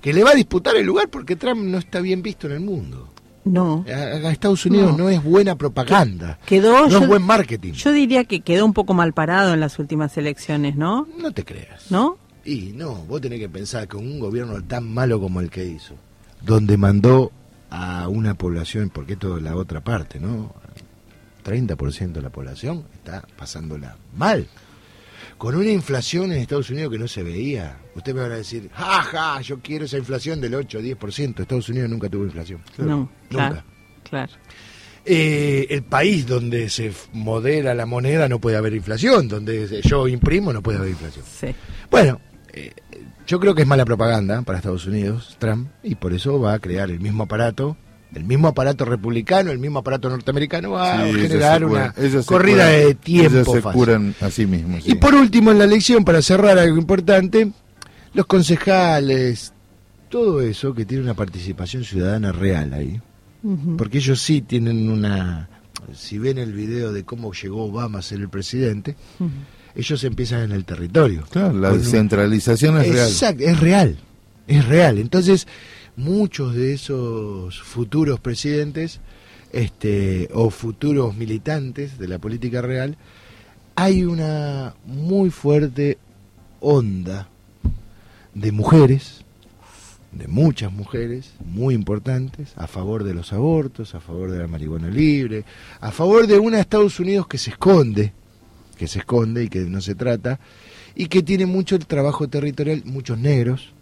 [0.00, 2.60] que le va a disputar el lugar porque Trump no está bien visto en el
[2.60, 3.08] mundo.
[3.44, 3.84] No.
[3.88, 5.04] A, Estados Unidos no.
[5.04, 5.08] No.
[5.08, 7.72] es buena propaganda, Quedó, no yo, es buen marketing.
[7.72, 11.08] yo diría que quedó un poco mal parado en las últimas elecciones, ¿no?
[11.18, 11.90] No te creas.
[11.90, 12.18] ¿No?
[12.44, 15.94] Y no, vos tenés que pensar que un gobierno tan malo como el que hizo,
[16.40, 17.32] donde mandó
[17.74, 20.54] a una población, porque esto es la otra parte, ¿no?
[21.42, 24.46] 30% de la población está pasándola mal.
[25.38, 27.78] Con una inflación en Estados Unidos que no se veía.
[27.96, 31.40] Usted me va a decir, ja, ja, yo quiero esa inflación del 8 o 10%.
[31.40, 32.60] Estados Unidos nunca tuvo inflación.
[32.76, 33.08] No, Nunca.
[33.28, 33.62] claro,
[34.08, 34.32] claro.
[35.04, 40.52] Eh, el país donde se modera la moneda no puede haber inflación, donde yo imprimo
[40.52, 41.24] no puede haber inflación.
[41.26, 41.48] Sí.
[41.90, 42.20] Bueno,
[42.52, 42.72] eh,
[43.26, 46.58] yo creo que es mala propaganda para Estados Unidos, Trump, y por eso va a
[46.58, 47.76] crear el mismo aparato,
[48.14, 52.66] el mismo aparato republicano, el mismo aparato norteamericano, va a Sí, generar una ellos corrida
[52.70, 53.32] curan- de tiempo.
[53.38, 53.78] Ellos se fácil.
[53.78, 54.86] curan a sí mismos.
[54.86, 57.50] Y por último, en la elección, para cerrar algo importante,
[58.14, 59.52] los concejales,
[60.10, 63.00] todo eso que tiene una participación ciudadana real ahí.
[63.78, 65.48] Porque ellos sí tienen una...
[65.94, 68.94] Si ven el video de cómo llegó Obama a ser el presidente.
[69.74, 71.24] Ellos empiezan en el territorio.
[71.30, 73.08] Claro, la un- descentralización es real.
[73.08, 73.98] Exacto, es real,
[74.46, 74.98] es real.
[74.98, 75.46] Entonces,
[75.96, 79.00] muchos de esos futuros presidentes
[79.52, 82.96] este, o futuros militantes de la política real,
[83.74, 85.98] hay una muy fuerte
[86.60, 87.28] onda
[88.34, 89.24] de mujeres,
[90.12, 94.88] de muchas mujeres muy importantes, a favor de los abortos, a favor de la marihuana
[94.88, 95.44] libre,
[95.80, 98.12] a favor de una Estados Unidos que se esconde,
[98.76, 100.40] que se esconde y que no se trata,
[100.94, 103.72] y que tiene mucho el trabajo territorial, muchos negros,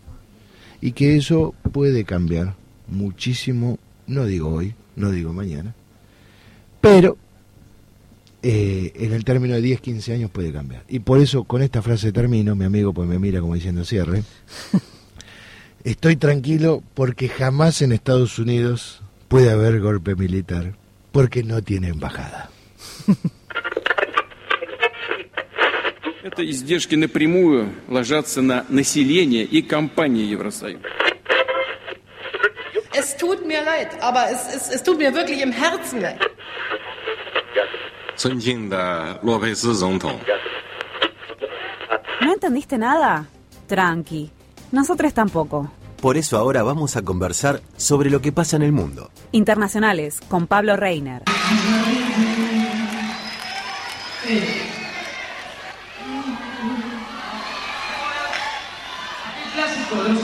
[0.81, 2.55] y que eso puede cambiar
[2.89, 5.75] muchísimo, no digo hoy, no digo mañana,
[6.81, 7.17] pero
[8.43, 10.85] eh, en el término de 10, 15 años puede cambiar.
[10.89, 14.23] Y por eso con esta frase termino, mi amigo pues me mira como diciendo cierre,
[15.85, 20.75] estoy tranquilo porque jamás en Estados Unidos puede haber golpe militar,
[21.13, 22.51] porque no tiene embajada.
[26.24, 30.80] Это издержки напрямую ложатся на население и компании Евросоюза.
[32.94, 36.20] Es tut mir leid, aber es, es, es tut mir wirklich im Herzen leid.
[38.16, 40.18] 尊敬的洛佩斯总统，
[42.22, 43.26] ¿No entendiste nada?
[43.68, 44.32] Tranqui.
[44.72, 45.70] Nosotros tampoco.
[46.02, 49.12] Por eso ahora vamos a conversar sobre lo que pasa en el mundo.
[49.32, 51.24] Internacionales con Pablo Reiner.
[59.91, 60.20] So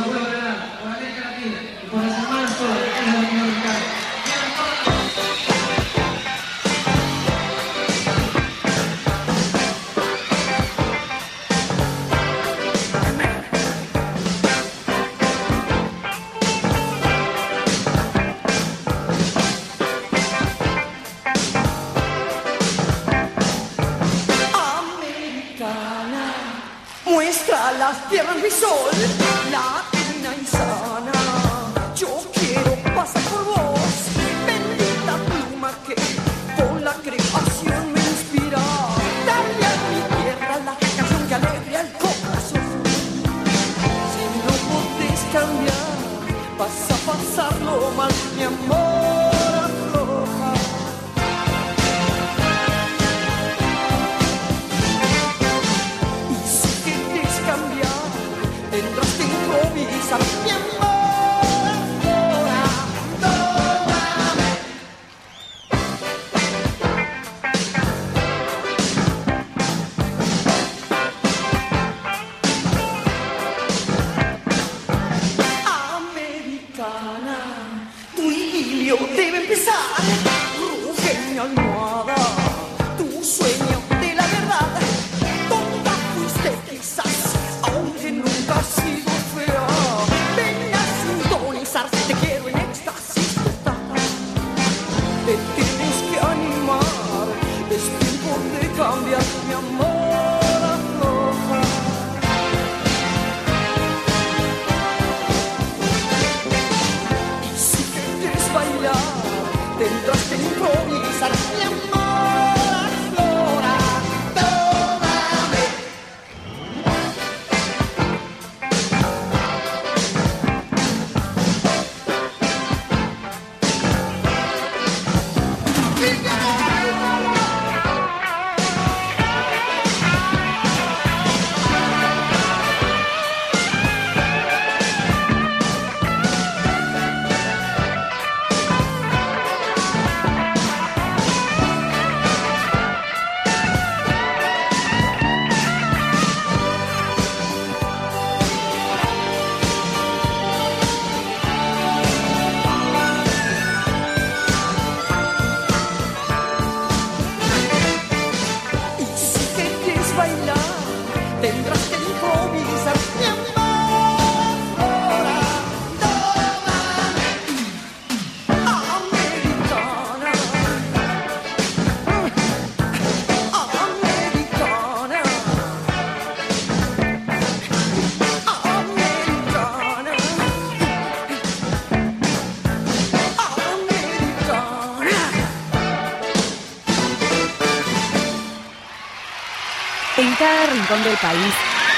[190.86, 191.54] rincón del país,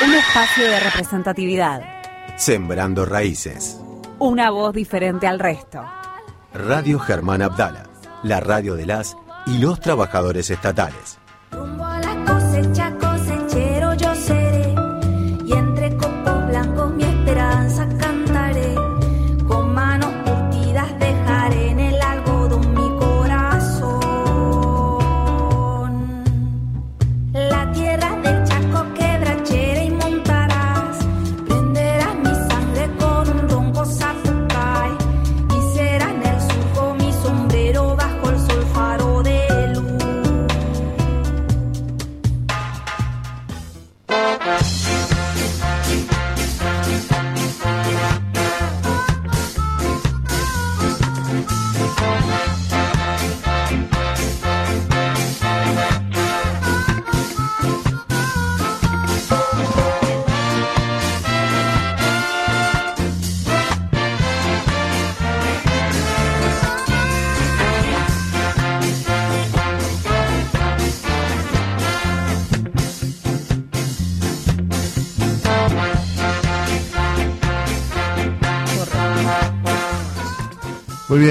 [0.06, 1.82] un espacio de representatividad.
[2.36, 3.78] Sembrando raíces.
[4.18, 5.84] Una voz diferente al resto.
[6.54, 7.84] Radio Germán Abdala,
[8.22, 9.16] la radio de las
[9.46, 11.07] y los trabajadores estatales.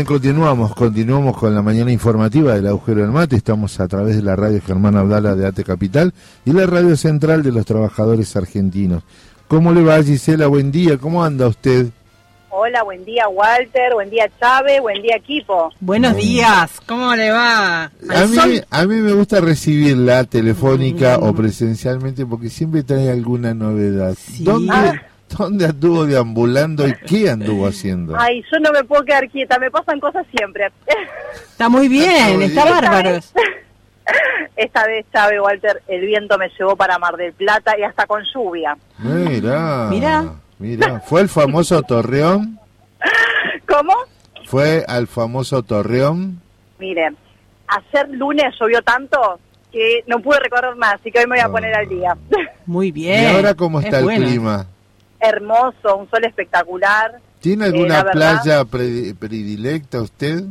[0.08, 3.36] Continuamos, continuamos con la mañana informativa del agujero del mate.
[3.36, 6.14] Estamos a través de la radio Germán Abdala de Ate Capital
[6.46, 9.04] y la radio central de los trabajadores argentinos.
[9.50, 10.48] ¿Cómo le va Gisela?
[10.48, 11.88] Buen día, ¿cómo anda usted?
[12.50, 15.72] Hola, buen día Walter, buen día Chávez, buen día equipo.
[15.82, 17.84] Buenos días, ¿cómo le va?
[17.84, 24.16] A mí, a mí me gusta recibirla telefónica o presencialmente porque siempre trae alguna novedad.
[24.40, 25.02] ¿Dónde, Ah.
[25.36, 28.16] ¿Dónde anduvo deambulando y qué anduvo haciendo?
[28.18, 30.72] Ay, yo no me puedo quedar quieta, me pasan cosas siempre.
[31.50, 33.20] Está muy bien, está bárbaro.
[34.56, 38.24] Esta vez, Chávez, Walter, el viento me llevó para Mar del Plata y hasta con
[38.34, 38.78] lluvia.
[39.00, 40.34] Mira, Mirá.
[40.60, 42.58] mira, fue el famoso Torreón,
[43.68, 43.94] ¿Cómo?
[44.46, 46.42] fue al famoso Torreón.
[46.80, 47.10] Mire,
[47.68, 49.40] ayer lunes llovió tanto
[49.72, 52.16] que no pude recorrer más, así que hoy me voy a poner al día.
[52.66, 53.24] Muy bien.
[53.24, 54.26] ¿Y ahora cómo está Es el bueno.
[54.26, 54.66] clima?
[55.20, 57.20] Hermoso, un sol espectacular.
[57.40, 58.12] ¿Tiene Eh, alguna verdad-
[58.44, 60.44] playa pre- predilecta usted?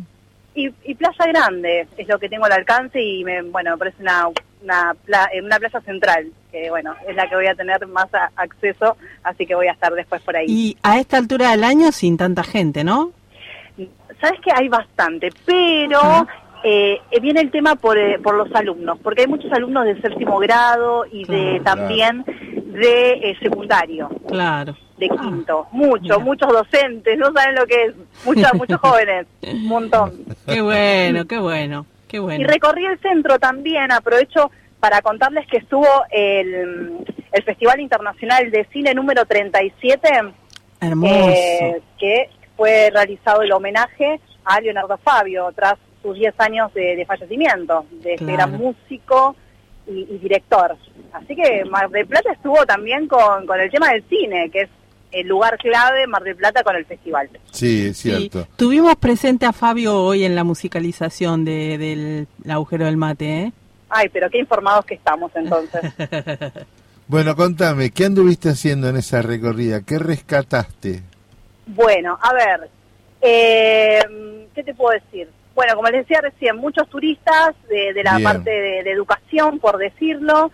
[0.55, 4.01] Y, y Playa Grande es lo que tengo al alcance y me, bueno, me parece
[4.01, 4.29] una,
[4.63, 8.07] una, pla- eh, una playa central, que bueno, es la que voy a tener más
[8.15, 10.47] a- acceso, así que voy a estar después por ahí.
[10.49, 13.11] Y a esta altura del año sin tanta gente, ¿no?
[14.19, 16.27] Sabes que hay bastante, pero
[16.65, 20.39] eh, viene el tema por, eh, por los alumnos, porque hay muchos alumnos de séptimo
[20.39, 22.25] grado y de también
[22.77, 24.77] de eh, secundario, Claro.
[24.99, 27.95] de quinto, muchos, muchos docentes, no saben lo que es,
[28.25, 30.13] muchos, muchos jóvenes, un montón.
[30.47, 32.47] Qué bueno, qué bueno, qué Y bueno.
[32.49, 34.51] recorrí el centro también, aprovecho
[34.81, 36.99] para contarles que estuvo el,
[37.33, 40.09] el Festival Internacional de Cine número 37,
[40.81, 41.15] Hermoso.
[41.31, 47.05] eh, que fue realizado el homenaje a Leonardo Fabio tras sus 10 años de, de
[47.07, 49.35] fallecimiento, de este gran músico
[49.87, 50.77] y, y director.
[51.13, 54.69] Así que Mar del Plata estuvo también con, con el tema del cine, que es
[55.13, 57.29] el lugar clave Mar del Plata con el festival.
[57.51, 58.47] Sí, es cierto.
[58.57, 63.53] Tuvimos presente a Fabio hoy en la musicalización de, del agujero del mate, ¿eh?
[63.89, 65.81] Ay, pero qué informados que estamos entonces.
[67.09, 69.83] Bueno, contame, ¿qué anduviste haciendo en esa recorrida?
[69.83, 71.03] ¿Qué rescataste?
[71.67, 72.69] Bueno, a ver,
[73.21, 74.01] eh,
[74.53, 75.29] ¿qué te puedo decir?
[75.57, 78.25] Bueno, como les decía recién, muchos turistas de, de la Bien.
[78.25, 80.53] parte de, de educación, por decirlo.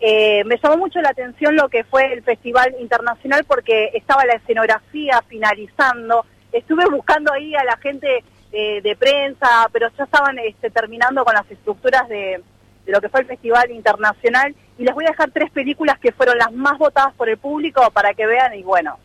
[0.00, 4.34] Eh, me llamó mucho la atención lo que fue el Festival Internacional porque estaba la
[4.34, 6.24] escenografía finalizando.
[6.50, 11.34] Estuve buscando ahí a la gente eh, de prensa, pero ya estaban este, terminando con
[11.34, 12.40] las estructuras de,
[12.86, 14.54] de lo que fue el Festival Internacional.
[14.78, 17.82] Y les voy a dejar tres películas que fueron las más votadas por el público
[17.92, 18.98] para que vean y bueno,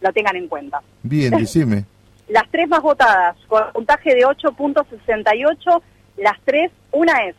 [0.00, 0.80] lo tengan en cuenta.
[1.02, 1.84] Bien, decime.
[2.30, 5.82] Las tres más votadas, con un puntaje de 8.68,
[6.18, 7.34] las tres, una es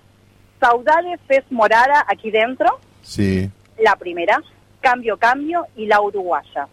[0.60, 3.50] Saudade Fez Morada, aquí dentro, Sí,
[3.80, 4.42] la primera,
[4.80, 6.68] Cambio Cambio y la uruguaya.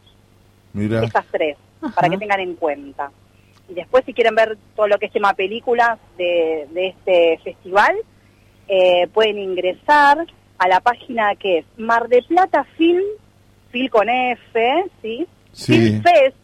[0.73, 1.03] mira.
[1.03, 1.57] Esas tres,
[1.95, 3.11] para que tengan en cuenta.
[3.69, 7.95] Y después, si quieren ver todo lo que es tema películas de, de este festival,
[8.67, 10.27] eh, pueden ingresar
[10.59, 13.05] a la página que es Mar de Plata Film,
[13.71, 15.27] Film con F, ¿sí?
[15.53, 15.73] Sí.
[15.73, 16.37] Filmfest,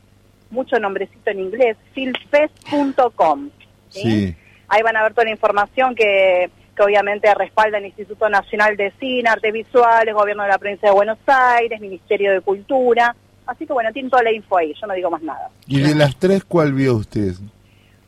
[0.54, 3.50] mucho nombrecito en inglés, filmfest.com.
[3.90, 4.00] ¿sí?
[4.02, 4.36] Sí.
[4.68, 8.92] Ahí van a ver toda la información que, que obviamente respalda el Instituto Nacional de
[8.98, 13.14] Cine, Artes Visuales, Gobierno de la Provincia de Buenos Aires, Ministerio de Cultura.
[13.46, 15.50] Así que bueno, tienen toda la info ahí, yo no digo más nada.
[15.66, 17.34] ¿Y de las tres cuál vio usted?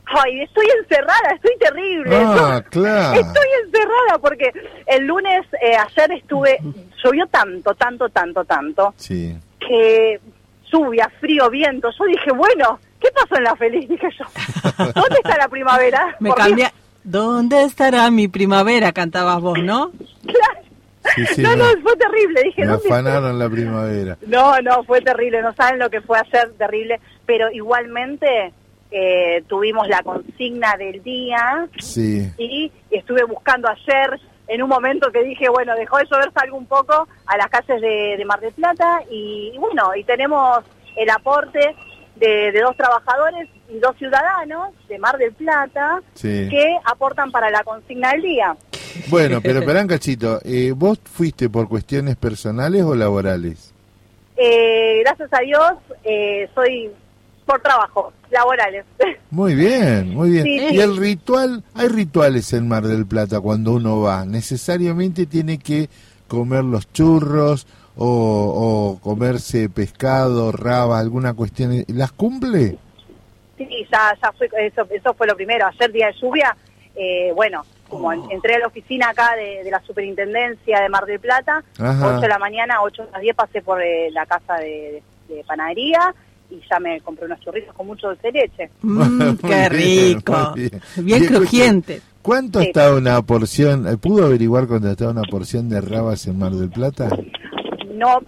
[0.09, 2.15] Ay, estoy encerrada, estoy terrible.
[2.15, 3.19] Ah, Yo- claro.
[3.19, 4.51] Estoy encerrada porque
[4.87, 6.57] el lunes, eh, ayer estuve,
[7.03, 9.37] llovió tanto, tanto, tanto, tanto, Sí.
[9.59, 10.19] que
[10.71, 11.89] lluvia, frío, viento.
[11.97, 13.87] Yo dije, bueno, ¿qué pasó en la feliz?
[13.89, 14.25] Dije yo,
[14.93, 16.15] ¿dónde está la primavera?
[16.19, 16.73] Me Por cambia.
[17.03, 18.91] ¿Dónde estará mi primavera?
[18.91, 19.91] Cantabas vos, ¿no?
[21.15, 22.41] Sí, sí, no, no, fue terrible.
[22.43, 22.95] Dije, me ¿dónde está?
[22.95, 24.17] afanaron la primavera.
[24.27, 25.41] No, no, fue terrible.
[25.41, 26.99] No saben lo que fue ayer, terrible.
[27.25, 28.51] Pero igualmente
[28.91, 32.29] eh, tuvimos la consigna del día Sí.
[32.37, 36.65] y estuve buscando ayer en un momento que dije, bueno, dejó de llover, salgo un
[36.65, 40.59] poco a las calles de, de Mar del Plata y, y bueno, y tenemos
[40.95, 41.75] el aporte
[42.15, 46.47] de, de dos trabajadores y dos ciudadanos de Mar del Plata Sí.
[46.49, 48.55] que aportan para la consigna del día.
[49.09, 50.39] Bueno, pero esperá un cachito.
[50.43, 53.73] Eh, ¿Vos fuiste por cuestiones personales o laborales?
[54.37, 56.91] Eh, gracias a Dios, eh, soy
[57.45, 58.85] por trabajo, laborales.
[59.31, 60.43] Muy bien, muy bien.
[60.43, 60.67] Sí.
[60.75, 64.25] Y el ritual, hay rituales en Mar del Plata cuando uno va.
[64.25, 65.89] Necesariamente tiene que
[66.27, 68.05] comer los churros o,
[68.95, 71.83] o comerse pescado, raba, alguna cuestión.
[71.87, 72.77] ¿Las cumple?
[73.57, 75.65] Sí, ya, ya fue, eso, eso fue lo primero.
[75.67, 76.55] Ayer día de lluvia,
[76.95, 81.05] eh, bueno, como en- entré a la oficina acá de, de la superintendencia de Mar
[81.05, 82.07] del Plata, Ajá.
[82.17, 85.43] 8 de la mañana, 8 a las 10 pasé por eh, la casa de, de
[85.47, 86.13] panadería
[86.49, 88.69] y ya me compré unos churritos con mucho dulce de leche.
[88.81, 90.53] Mm, qué rico.
[90.55, 90.81] bien.
[90.97, 92.01] Bien crujiente.
[92.21, 92.67] ¿Cuánto Sí.
[92.67, 93.87] está una porción?
[93.87, 97.07] eh, ¿Pudo averiguar cuánto está una porción de rabas en Mar del Plata?
[97.95, 98.19] No,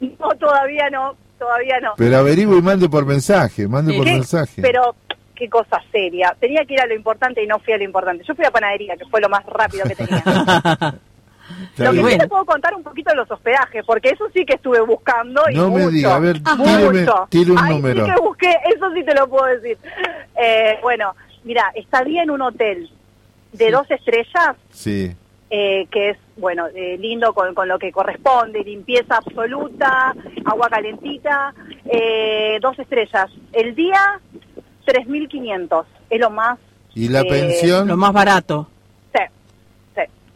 [0.00, 1.92] no, todavía no, todavía no.
[1.96, 4.12] Pero averigüe y mande por mensaje, mande por ¿Qué?
[4.12, 4.60] mensaje.
[4.62, 4.94] Pero
[5.34, 6.36] qué cosa seria.
[6.38, 8.24] Tenía que ir a lo importante y no fui a lo importante.
[8.28, 10.22] Yo fui a panadería, que fue lo más rápido que tenía.
[11.78, 14.54] Lo que sí te puedo contar un poquito de los hospedajes, porque eso sí que
[14.54, 15.42] estuve buscando.
[15.50, 16.64] Y No me mucho, diga, a ver, mucho.
[16.64, 18.04] tíreme- tire un Ay, número.
[18.06, 19.78] Sí que busqué, eso sí te lo puedo decir.
[20.36, 21.14] Eh, bueno,
[21.44, 22.90] mira, estadía en un hotel
[23.52, 25.14] de dos estrellas, Sí.
[25.50, 30.14] eh, que es, bueno, eh, lindo con, con lo que corresponde, limpieza absoluta,
[30.44, 31.54] agua calentita,
[31.86, 33.30] eh, dos estrellas.
[33.52, 34.20] El día,
[34.86, 36.58] 3.500, es lo más...
[36.94, 37.88] ¿Y la eh, pensión?
[37.88, 38.68] Lo más barato.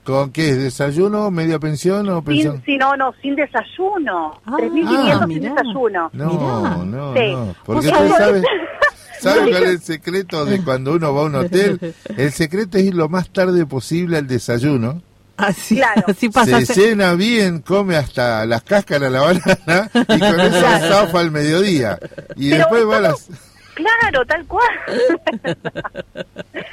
[0.04, 0.54] ¿Con qué?
[0.54, 2.56] ¿Desayuno, media pensión o pensión?
[2.56, 4.40] Sin, sí, no, no, sin desayuno.
[4.46, 5.50] Ah, 3.500 sin mirá.
[5.54, 6.10] desayuno.
[6.14, 7.32] No, no, Sí.
[7.32, 7.54] no.
[7.64, 8.42] Porque Vos usted sabés- sabe,
[9.20, 11.94] ¿sabe cuál es el secreto de cuando uno va a un hotel?
[12.16, 15.02] El secreto es ir lo más tarde posible al desayuno.
[15.36, 16.02] Así, Claro.
[16.06, 16.60] así pasa.
[16.66, 20.94] Se llena bien, come hasta las cáscaras la banana y con eso Claro.
[21.06, 21.98] zafa al mediodía.
[22.36, 23.28] Y Pero después va a las...
[23.74, 24.68] Claro, tal cual.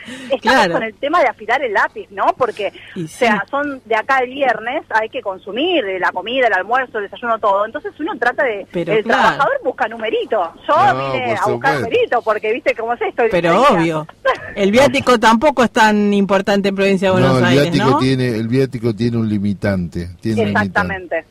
[0.07, 0.73] Estamos Claro.
[0.73, 2.25] con el tema de afilar el lápiz, ¿no?
[2.37, 6.47] Porque, Y o sea, son de acá al viernes, hay que consumir eh, la comida,
[6.47, 7.65] el almuerzo, el desayuno, todo.
[7.65, 8.65] Entonces uno trata de...
[8.71, 9.21] Pero el claro.
[9.21, 10.53] trabajador busca numerito.
[10.67, 13.23] Yo No, vine a buscar numerito porque, viste, cómo es esto.
[13.23, 14.07] el Pero obvio.
[14.55, 17.97] El viático tampoco es tan importante en provincia de Buenos No, el Aires, viático, ¿no?
[17.99, 20.09] tiene, el viático tiene un limitante.
[20.21, 21.25] Tiene un limitante.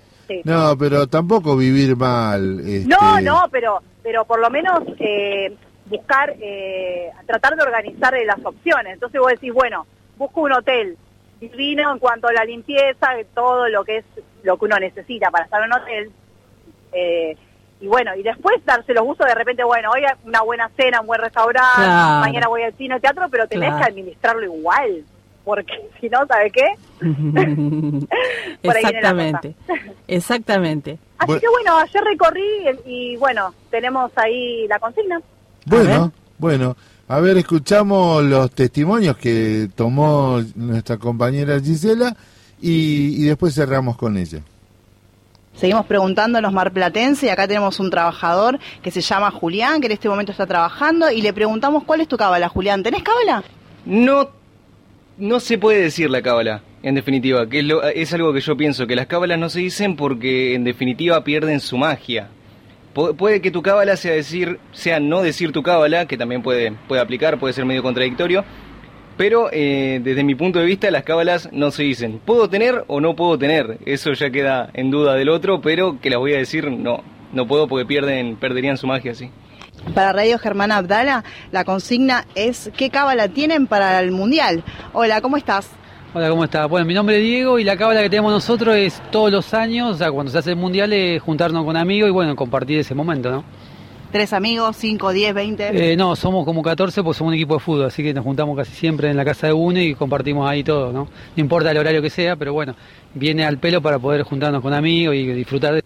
[0.45, 2.61] No, pero tampoco vivir mal.
[2.61, 5.55] este, No, no, pero, pero por lo menos eh,
[5.87, 8.95] buscar, eh, tratar de organizar las opciones.
[8.95, 9.87] Entonces vos decís, bueno,
[10.17, 10.97] busco un hotel
[11.41, 14.05] divino en cuanto a la limpieza, de todo lo que es
[14.43, 16.11] lo que uno necesita para estar en un hotel.
[16.93, 17.37] Eh,
[17.81, 21.07] y bueno, y después darse los gustos de repente, bueno, hoy una buena cena, un
[21.07, 22.21] buen restaurante, Claro.
[22.21, 23.85] mañana voy al cine, al teatro, pero tenés Claro.
[23.85, 25.05] que administrarlo igual.
[25.47, 26.67] Porque si no, ¿sabe qué?
[28.63, 29.55] Exactamente,
[30.09, 30.99] exactamente.
[31.19, 31.41] Así Bueno.
[31.41, 32.43] que bueno, ayer recorrí
[32.85, 35.21] y, y, bueno, tenemos ahí la consigna.
[35.65, 36.77] Bueno, bueno.
[37.09, 42.17] A ver, escuchamos los testimonios que tomó nuestra compañera Gisela
[42.61, 44.41] y, y después cerramos con ella.
[45.55, 49.87] Seguimos preguntando a los marplatenses y acá tenemos un trabajador que se llama Julián, que
[49.87, 52.83] en este momento está trabajando y le preguntamos cuál es tu cábala, Julián.
[52.83, 53.43] ¿Tenés cábala?
[53.87, 54.29] No,
[55.19, 58.57] no se puede decir la cábala, en definitiva, que es, lo- es algo que yo
[58.57, 62.29] pienso, que las cábalas no se dicen porque en definitiva pierden su magia.
[62.95, 66.73] Pu- puede que tu cábala sea decir, sea no decir tu cábala, que también puede,
[66.89, 68.45] puede aplicar, puede ser medio contradictorio,
[69.17, 72.21] pero eh, desde mi punto de vista las cábalas no se dicen.
[72.25, 76.11] Puedo tener o no puedo tener, eso ya queda en duda del otro, pero que
[76.11, 77.03] las voy a decir no,
[77.33, 79.31] no puedo porque pierden, perderían su magia, sí.
[79.95, 84.63] Para Radio Germán Abdala, la consigna es ¿qué cábala tienen para el Mundial?
[84.93, 85.71] Hola, ¿cómo estás?
[86.13, 86.67] Hola, ¿cómo está?
[86.67, 89.95] Bueno, mi nombre es Diego y la cábala que tenemos nosotros es todos los años,
[89.95, 92.95] o sea, cuando se hace el mundial, es juntarnos con amigos y bueno, compartir ese
[92.95, 93.45] momento, ¿no?
[94.13, 94.77] ¿Tres amigos?
[94.77, 95.93] ¿Cinco, diez, veinte?
[95.93, 98.57] Eh, no, somos como 14 porque somos un equipo de fútbol, así que nos juntamos
[98.57, 101.05] casi siempre en la casa de uno y compartimos ahí todo, ¿no?
[101.37, 102.75] No importa el horario que sea, pero bueno,
[103.15, 105.83] viene al pelo para poder juntarnos con amigos y disfrutar de...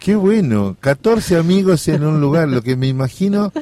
[0.00, 3.52] Qué bueno, 14 amigos en un lugar, lo que me imagino.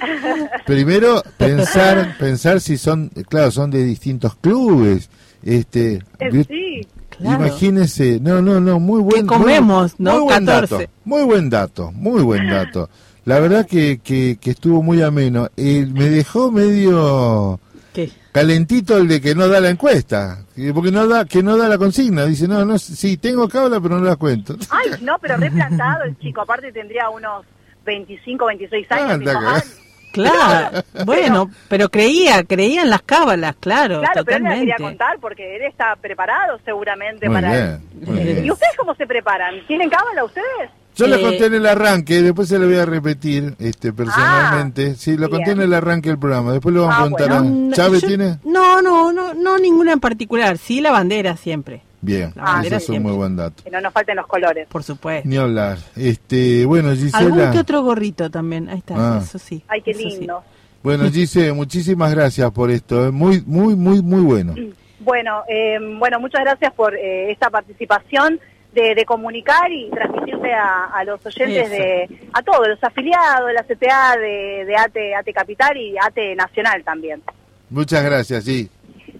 [0.66, 5.10] Primero, pensar pensar si son, claro, son de distintos clubes.
[5.42, 6.86] Este, Eh, sí,
[7.20, 10.12] Imagínese, no, no, no, muy buen ¿Qué comemos, muy, no?
[10.12, 10.74] Muy buen 14.
[10.76, 12.88] dato, muy buen dato, muy buen dato.
[13.24, 15.48] La verdad que, que, que estuvo muy ameno.
[15.56, 17.58] Eh, me dejó medio
[17.92, 18.12] ¿Qué?
[18.40, 21.68] Calentito el de que no da la encuesta, que- porque no da, que no da
[21.68, 22.24] la consigna.
[22.24, 24.54] Dice, no, no, sí, tengo cábala, pero no la cuento.
[24.70, 26.40] Ay, no, pero replantado el chico.
[26.42, 27.44] Aparte tendría unos
[27.84, 29.20] 25, 26 años.
[29.20, 29.62] Dijo, "Ay,
[30.10, 34.76] Claro, bueno, pero creía, creía en las cábalas, claro, Claro, pero él me la quería
[34.78, 37.50] contar porque él está preparado seguramente Muy para...
[37.52, 38.44] bien, muy bien.
[38.46, 39.54] ¿Y ustedes cómo se preparan?
[39.66, 40.70] ¿Tienen cábala ustedes?
[40.98, 44.94] Yo Eh, lo conté en el arranque, después se lo voy a repetir este personalmente.
[44.96, 46.52] sí, lo conté en el arranque del programa.
[46.52, 47.42] Después lo vamos Ah, a contar.
[47.42, 47.70] bueno.
[47.72, 47.74] a...
[47.76, 48.38] ¿Chávez Yo- tiene?
[48.44, 52.88] No, no, no, no ninguna en particular, sí la bandera siempre, Bien, La eso es
[52.90, 53.62] un muy buen dato.
[53.64, 54.66] Que no nos falten los colores.
[54.68, 55.28] por supuesto.
[55.28, 55.78] Ni hablar.
[55.96, 57.50] Este, bueno, Algún Gisela.
[57.52, 59.20] que otro gorrito también, ahí está, Ah.
[59.22, 59.62] eso sí.
[59.68, 60.10] Ay, qué eso sí.
[60.18, 60.42] lindo.
[60.82, 63.06] Bueno, Gise, muchísimas gracias por esto.
[63.06, 63.10] eh.
[63.10, 64.54] Muy, muy, muy, muy bueno.
[65.00, 68.38] Bueno, eh, bueno, muchas gracias por eh, esta participación
[68.80, 71.82] de, de comunicar y transmitirle a, a los oyentes Eso.
[71.82, 76.36] de a todos los afiliados de la CTA, de, de ATE, ATE Capital y ATE
[76.36, 77.22] Nacional también.
[77.70, 78.68] Muchas gracias, sí.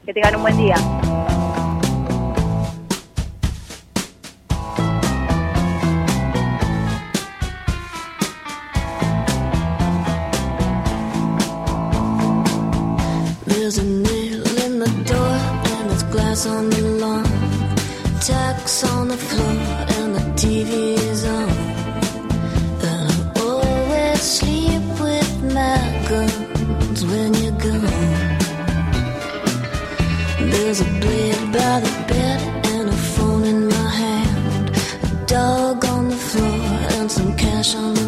[0.07, 0.77] Que tengan un buen día.
[13.47, 15.35] There's a nail in the door
[15.77, 17.28] and there's glass on the lawn.
[18.21, 19.47] Tacks on the floor
[19.97, 21.49] and the TV is on.
[22.83, 25.79] And I always sleep with my
[26.09, 28.39] guns when you're gone.
[30.51, 34.71] There's a blade by the bed and a phone in my hand.
[35.05, 36.61] A dog on the floor
[36.99, 38.08] and some cash on the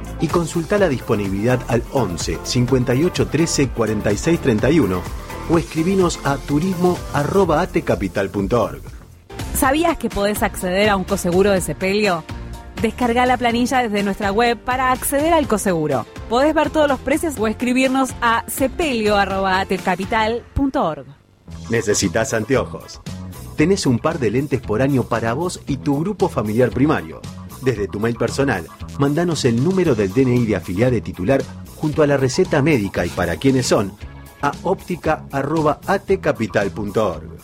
[0.21, 5.01] y consulta la disponibilidad al 11 58 13 46 31
[5.49, 8.81] o escribinos a turismo.atecapital.org.
[9.55, 12.23] ¿Sabías que podés acceder a un coseguro de sepelio?
[12.81, 16.05] Descarga la planilla desde nuestra web para acceder al coseguro.
[16.29, 21.05] Podés ver todos los precios o escribirnos a sepelio.atecapital.org.
[21.69, 23.01] ¿Necesitas anteojos?
[23.55, 27.21] Tenés un par de lentes por año para vos y tu grupo familiar primario.
[27.61, 28.65] Desde tu mail personal,
[28.99, 31.41] mandanos el número del DNI de afiliado de titular
[31.75, 33.93] junto a la receta médica y para quiénes son
[34.41, 37.37] a óptica.atcapital.org.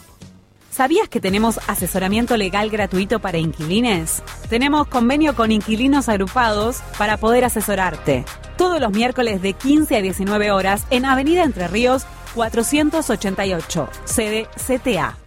[0.72, 4.22] ¿Sabías que tenemos asesoramiento legal gratuito para inquilines?
[4.48, 8.26] Tenemos convenio con inquilinos agrupados para poder asesorarte.
[8.58, 15.18] Todos los miércoles de 15 a 19 horas en Avenida Entre Ríos 488, sede CTA.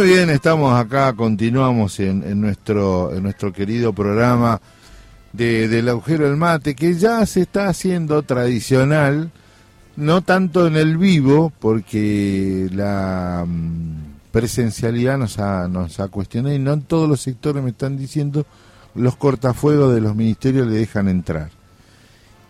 [0.00, 4.58] Muy bien, estamos acá, continuamos en, nuestro en nuestro querido programa
[5.34, 9.30] de, del agujero del mate, que ya se está haciendo tradicional,
[9.96, 16.58] no tanto en el vivo, porque la mm, presencialidad nos ha, nos ha cuestionado y
[16.58, 18.46] no en todos los sectores me están diciendo
[18.94, 21.50] los cortafuegos de los ministerios le dejan entrar.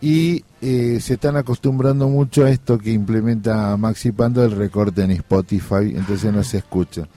[0.01, 5.10] Y eh, se están acostumbrando mucho a esto que implementa Maxi Pando, el recorte en
[5.10, 7.09] Spotify, entonces no se escucha.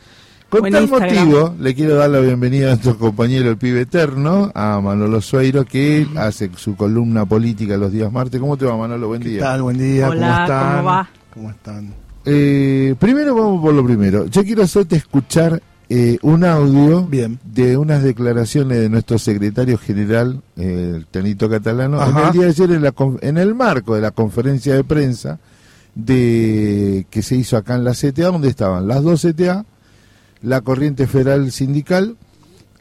[0.62, 1.26] Con tal Instagram.
[1.28, 5.66] motivo, le quiero dar la bienvenida a nuestro compañero el pibe eterno, a Manolo Sueiro,
[5.66, 8.40] que hace su columna política los días martes.
[8.40, 9.08] ¿Cómo te va, Manolo?
[9.08, 9.34] Buen día.
[9.38, 9.62] ¿Qué tal?
[9.64, 10.72] Buen día, ¿cómo están?
[10.78, 11.10] ¿cómo va?
[11.34, 11.94] ¿Cómo están?
[12.26, 14.26] Eh, primero vamos por lo primero.
[14.28, 17.08] Yo quiero hacerte escuchar eh, un audio
[17.44, 22.28] de unas declaraciones de nuestro secretario general, eh, el Tenito Catalano, en Ajá.
[22.28, 25.40] el día de ayer en, la con- en el marco de la conferencia de prensa
[26.08, 29.66] de que se hizo acá en la CTA, donde estaban las dos CTA,
[30.44, 32.18] la Corriente Federal Sindical,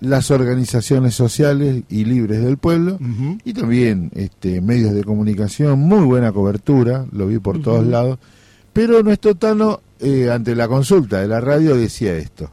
[0.00, 2.98] las organizaciones sociales y libres del pueblo
[3.44, 8.18] y también este, medios de comunicación, muy buena cobertura, lo vi por todos lados,
[8.72, 12.50] pero nuestro Tano, eh, ante la consulta de la radio, decía esto.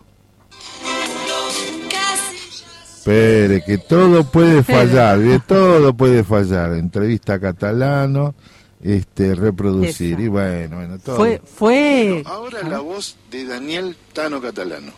[2.97, 5.41] Espere, que todo puede fallar, ¿bien?
[5.47, 6.73] todo puede fallar.
[6.73, 8.35] Entrevista a Catalano,
[8.83, 10.21] este, reproducir, Esa.
[10.21, 11.17] y bueno, bueno, todo.
[11.17, 12.23] Fue, fue.
[12.25, 14.91] Ahora la voz de Daniel Tano Catalano.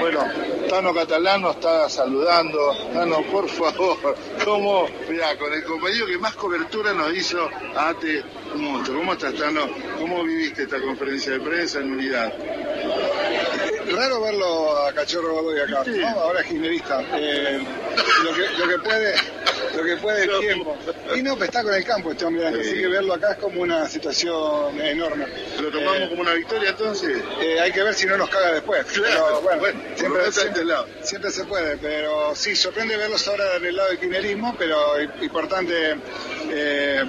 [0.00, 0.20] Bueno,
[0.68, 2.58] Tano Catalano está saludando.
[2.92, 3.96] Tano, por favor,
[4.44, 4.86] ¿cómo?
[5.08, 8.22] Mirá, con el compañero que más cobertura nos hizo ATE,
[8.56, 8.98] monstruo.
[8.98, 9.68] ¿Cómo estás, Tano?
[9.98, 12.32] ¿Cómo viviste esta conferencia de prensa en unidad?
[13.90, 16.08] Raro verlo a Cachorro Godoy acá, ¿no?
[16.20, 17.02] Ahora es kirchnerista.
[17.16, 17.58] Eh,
[18.24, 19.14] lo, que, lo que puede,
[19.76, 20.76] lo que puede el tiempo.
[21.16, 23.88] Y no, está con el campo este hombre, así que verlo acá es como una
[23.88, 25.26] situación enorme.
[25.60, 27.16] ¿Lo tomamos Eh, como una victoria entonces?
[27.40, 28.84] eh, hay que ver si no nos caga después.
[28.86, 30.86] Claro, Pero, bueno, siempre, este lado.
[31.02, 35.96] siempre se puede, pero sí, sorprende verlos ahora en el lado del kirchnerismo, pero importante
[36.50, 37.04] eh,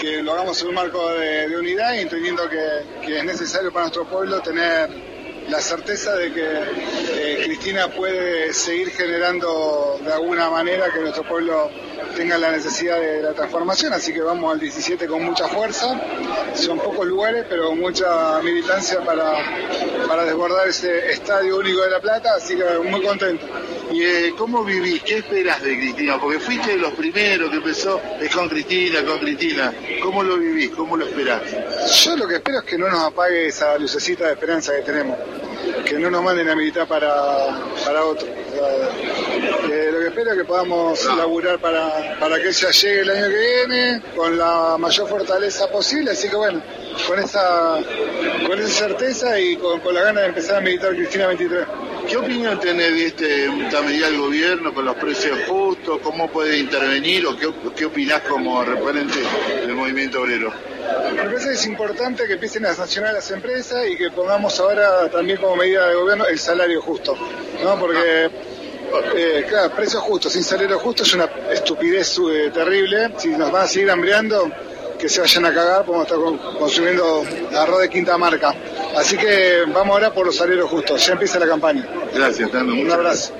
[0.00, 5.11] que lo hagamos en marco de, unidad entendiendo que es necesario para nuestro pueblo tener
[5.52, 11.70] la certeza de que eh, Cristina puede seguir generando de alguna manera que nuestro pueblo
[12.16, 16.00] tenga la necesidad de la transformación, así que vamos al 17 con mucha fuerza,
[16.54, 19.34] son pocos lugares, pero con mucha militancia para,
[20.08, 23.46] para desbordar ese estadio único de La Plata, así que muy contento.
[23.92, 25.02] ¿Y eh, cómo vivís?
[25.02, 26.18] ¿Qué esperás de Cristina?
[26.18, 29.72] Porque fuiste de los primeros que empezó, es con Cristina, con Cristina.
[30.02, 30.70] ¿Cómo lo vivís?
[30.70, 31.42] ¿Cómo lo esperás?
[32.02, 35.18] Yo lo que espero es que no nos apague esa lucecita de esperanza que tenemos,
[35.84, 38.26] que no nos manden a militar para, para otro.
[38.28, 43.28] Eh, lo que espero es que podamos laburar para, para que ella llegue el año
[43.28, 46.62] que viene con la mayor fortaleza posible, así que bueno,
[47.06, 47.78] con esa,
[48.46, 51.66] con esa certeza y con, con la gana de empezar a militar Cristina 23.
[52.08, 56.00] ¿Qué opinión tenés de este, esta medida del gobierno con los precios justos?
[56.02, 59.20] ¿Cómo puede intervenir o qué, qué opinás como referente
[59.60, 60.52] del movimiento obrero?
[61.14, 64.58] Me parece que es importante que empiecen a sancionar a las empresas y que pongamos
[64.60, 67.16] ahora también como medida de gobierno el salario justo,
[67.62, 67.78] ¿no?
[67.78, 68.30] Porque,
[69.14, 73.12] eh, claro, precios justos sin salario justo es una estupidez eh, terrible.
[73.16, 74.50] Si nos van a seguir hambriando,
[75.02, 77.24] que se vayan a cagar, podemos estar con- consumiendo
[77.56, 78.54] arroz de quinta marca.
[78.96, 81.04] Así que vamos ahora por los salarios justos.
[81.04, 81.84] Ya empieza la campaña.
[82.14, 82.72] Gracias, Tando.
[82.72, 83.32] Un abrazo.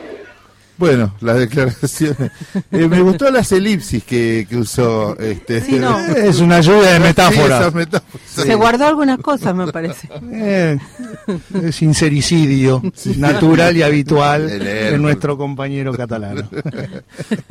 [0.78, 2.32] Bueno, las declaraciones.
[2.70, 5.18] Eh, me gustó las elipsis que, que usó.
[5.18, 5.98] Este, Sí, no.
[6.16, 7.58] Es una lluvia de metáforas.
[7.58, 8.22] Sí, esas metáforas.
[8.26, 10.08] Se guardó algunas cosas, me parece.
[10.32, 10.78] Eh,
[11.62, 12.82] es sincericidio
[13.16, 16.48] natural y habitual de nuestro compañero catalano.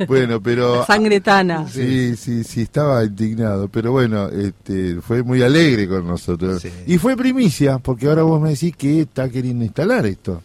[0.06, 0.84] Bueno, pero.
[0.86, 1.68] Sangre tana.
[1.68, 3.68] Sí, sí, sí, estaba indignado.
[3.68, 6.64] Pero bueno, este, fue muy alegre con nosotros.
[6.86, 10.42] Y fue primicia, porque ahora vos me decís que está queriendo instalar esto.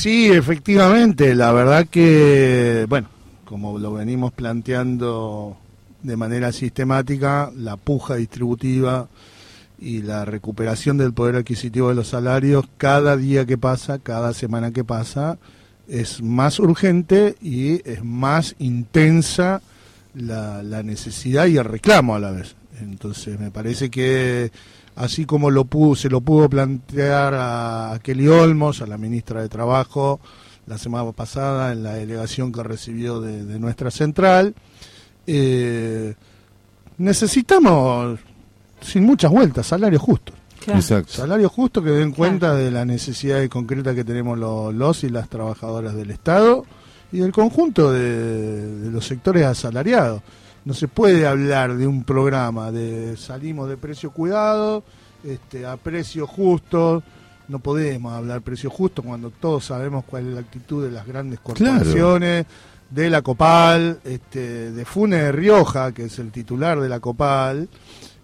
[0.00, 3.08] Sí, efectivamente, la verdad que, bueno,
[3.44, 5.56] como lo venimos planteando
[6.04, 9.08] de manera sistemática, la puja distributiva
[9.76, 14.70] y la recuperación del poder adquisitivo de los salarios, cada día que pasa, cada semana
[14.70, 15.36] que pasa,
[15.88, 19.62] es más urgente y es más intensa
[20.14, 22.54] la, la necesidad y el reclamo a la vez.
[22.80, 24.52] Entonces, me parece que
[24.98, 29.40] así como lo pudo, se lo pudo plantear a, a Kelly Olmos, a la ministra
[29.40, 30.20] de Trabajo,
[30.66, 34.54] la semana pasada en la delegación que recibió de, de nuestra central,
[35.26, 36.14] eh,
[36.98, 38.18] necesitamos,
[38.80, 40.34] sin muchas vueltas, salarios justos.
[40.64, 40.80] Claro.
[40.80, 41.12] Exacto.
[41.12, 45.28] Salarios justos que den cuenta de la necesidad concreta que tenemos lo- los y las
[45.28, 46.64] trabajadoras del Estado
[47.12, 50.20] y del conjunto de, de los sectores asalariados.
[50.68, 54.84] No se puede hablar de un programa de salimos de precio cuidado
[55.24, 57.02] este, a precio justo.
[57.48, 61.40] No podemos hablar precio justo cuando todos sabemos cuál es la actitud de las grandes
[61.40, 62.44] corporaciones,
[62.90, 67.66] de la Copal, este, de Funes de Rioja, que es el titular de la Copal,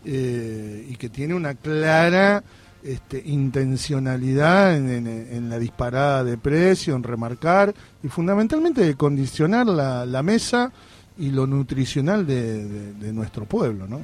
[0.05, 2.45] eh, y que tiene una clara
[2.83, 9.67] este, intencionalidad en, en- en la disparada de precio, en remarcar y fundamentalmente de condicionar
[9.67, 10.71] la, la mesa
[11.19, 14.01] y lo nutricional de, de- de nuestro pueblo, ¿no?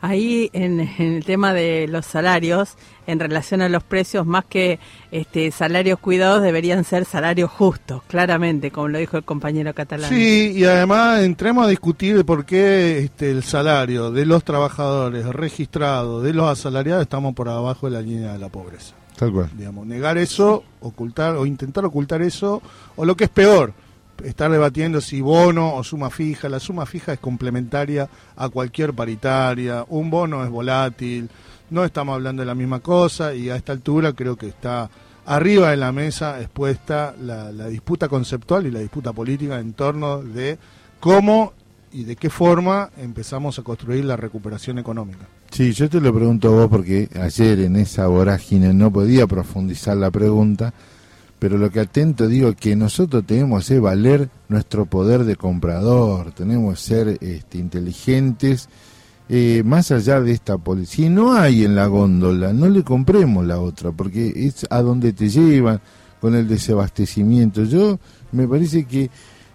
[0.00, 2.76] Ahí en, en el tema de los salarios,
[3.08, 4.78] en relación a los precios, más que
[5.10, 10.08] este, salarios cuidados, deberían ser salarios justos, claramente, como lo dijo el compañero catalán.
[10.08, 15.26] Sí, y además entremos a discutir de por qué este, el salario de los trabajadores
[15.26, 18.94] registrados, de los asalariados, estamos por abajo de la línea de la pobreza.
[19.18, 19.50] Tal cual.
[19.58, 22.62] Digamos, negar eso, ocultar o intentar ocultar eso,
[22.94, 23.72] o lo que es peor,
[24.24, 26.48] estar debatiendo si bono o suma fija.
[26.48, 31.28] La suma fija es complementaria a cualquier paritaria, un bono es volátil,
[31.70, 34.90] no estamos hablando de la misma cosa y a esta altura creo que está
[35.26, 40.58] arriba de la mesa expuesta la, disputa conceptual y la disputa política en torno de
[41.00, 41.52] cómo
[41.92, 45.26] y de qué forma empezamos a construir la recuperación económica.
[45.50, 49.96] Sí, yo te lo pregunto a vos porque ayer en esa vorágine no podía profundizar
[49.96, 50.72] la pregunta,
[51.38, 56.74] pero lo que atento digo que nosotros tenemos que valer nuestro poder de comprador, tenemos
[56.74, 58.68] que ser este, inteligentes,
[59.28, 61.06] eh, más allá de esta policía.
[61.06, 65.12] Si no hay en la góndola, no le compremos la otra, porque es a donde
[65.12, 65.80] te llevan
[66.20, 67.64] con el desabastecimiento.
[67.64, 67.98] Yo
[68.32, 69.10] me parece que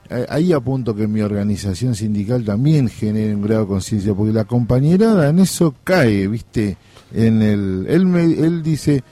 [0.10, 4.46] eh, ahí apunto que mi organización sindical también genere un grado de conciencia, porque la
[4.46, 6.78] compañerada en eso cae, ¿viste?
[7.12, 9.04] En el, él, me, él dice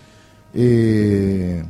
[0.53, 1.63] eh,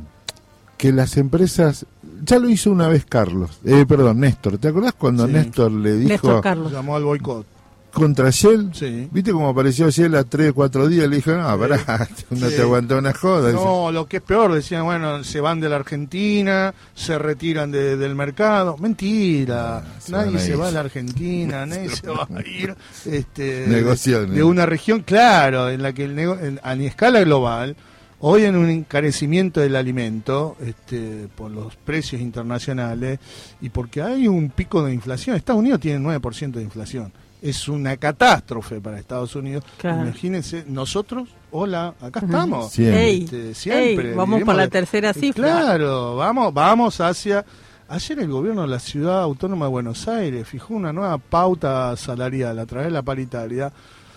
[0.82, 1.86] que las empresas,
[2.24, 5.32] ya lo hizo una vez Carlos, eh, perdón, Néstor, ¿te acordás cuando Sí.
[5.32, 6.72] Néstor le dijo Néstor Carlos.
[6.72, 7.46] Llamó al boicot.
[7.92, 8.70] contra Shell?
[8.72, 9.06] Sí.
[9.12, 11.06] ¿Viste cómo apareció Shell a 3, 4 días?
[11.08, 12.56] Le dijo, no, pará, no Sí.
[12.56, 13.52] te aguantó una joda.
[13.52, 17.96] No, lo que es peor, decían, bueno, se van de la Argentina, se retiran de-
[17.98, 18.76] del mercado.
[18.78, 22.74] Mentira, se van nadie a se va de la Argentina, nadie se va a ir
[23.04, 24.34] este, Negociaron.
[24.34, 27.76] de una región, claro, en la que el nego- en- a escala global,
[28.22, 33.18] hoy en un encarecimiento del alimento este, por los precios internacionales
[33.60, 35.36] y porque hay un pico de inflación.
[35.36, 37.12] Estados Unidos tiene 9% de inflación.
[37.42, 39.64] Es una catástrofe para Estados Unidos.
[39.76, 40.02] Claro.
[40.02, 42.70] Imagínense, nosotros, hola, acá estamos.
[42.70, 43.04] Siempre.
[43.04, 44.10] Ey, Este, siempre.
[44.10, 45.48] ey, vamos por la tercera Eh, cifra.
[45.48, 47.44] Claro, vamos, vamos hacia.
[47.88, 52.58] Ayer el gobierno de la ciudad autónoma de Buenos Aires fijó una nueva pauta salarial
[52.60, 53.72] a través de la paritaria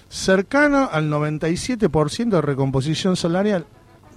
[0.07, 3.65] cercana al 97% de recomposición salarial.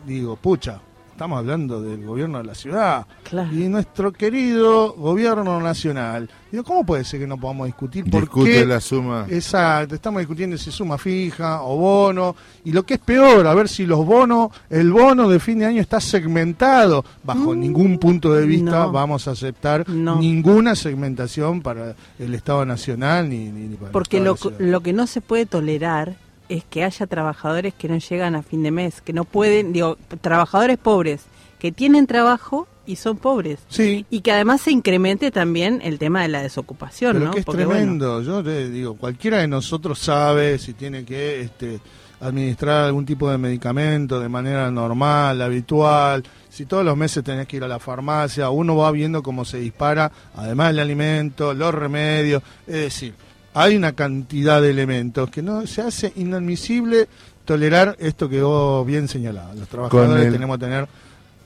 [0.06, 0.80] Digo, pucha,
[1.12, 3.04] estamos hablando del gobierno de la ciudad
[3.52, 6.30] y nuestro querido gobierno nacional.
[6.50, 8.64] Digo, ¿cómo puede ser que no podamos discutir por Discute qué?
[8.64, 9.26] la suma.
[9.28, 13.68] Exacto, estamos discutiendo si suma fija o bono y lo que es peor, a ver
[13.68, 17.04] si los bonos, el bono de fin de año está segmentado.
[17.24, 18.92] Bajo ningún punto de vista no.
[18.92, 24.18] vamos a aceptar ninguna segmentación para el Estado Nacional ni, ni- ni para el Porque
[24.18, 24.70] Estado lo, de la ciudad.
[24.72, 26.14] lo que no se puede tolerar
[26.48, 29.96] es que haya trabajadores que no llegan a fin de mes, que no pueden, digo,
[30.20, 31.24] trabajadores pobres
[31.58, 33.60] que tienen trabajo y son pobres.
[33.68, 34.06] Sí.
[34.08, 37.30] Y que además se incremente también el tema de la desocupación, Pero ¿no?
[37.32, 38.22] que es Porque, bueno, tremendo.
[38.22, 41.80] Yo te digo, cualquiera de nosotros sabe si tiene que este,
[42.20, 46.22] administrar algún tipo de medicamento de manera normal, habitual.
[46.48, 49.58] Si todos los meses tenés que ir a la farmacia, uno va viendo cómo se
[49.58, 52.42] dispara, además el alimento, los remedios.
[52.66, 53.14] Es decir,
[53.60, 57.08] hay una cantidad de elementos que no se hace inadmisible
[57.44, 59.56] tolerar esto que vos bien señalabas.
[59.56, 60.88] Los trabajadores el- tenemos que tener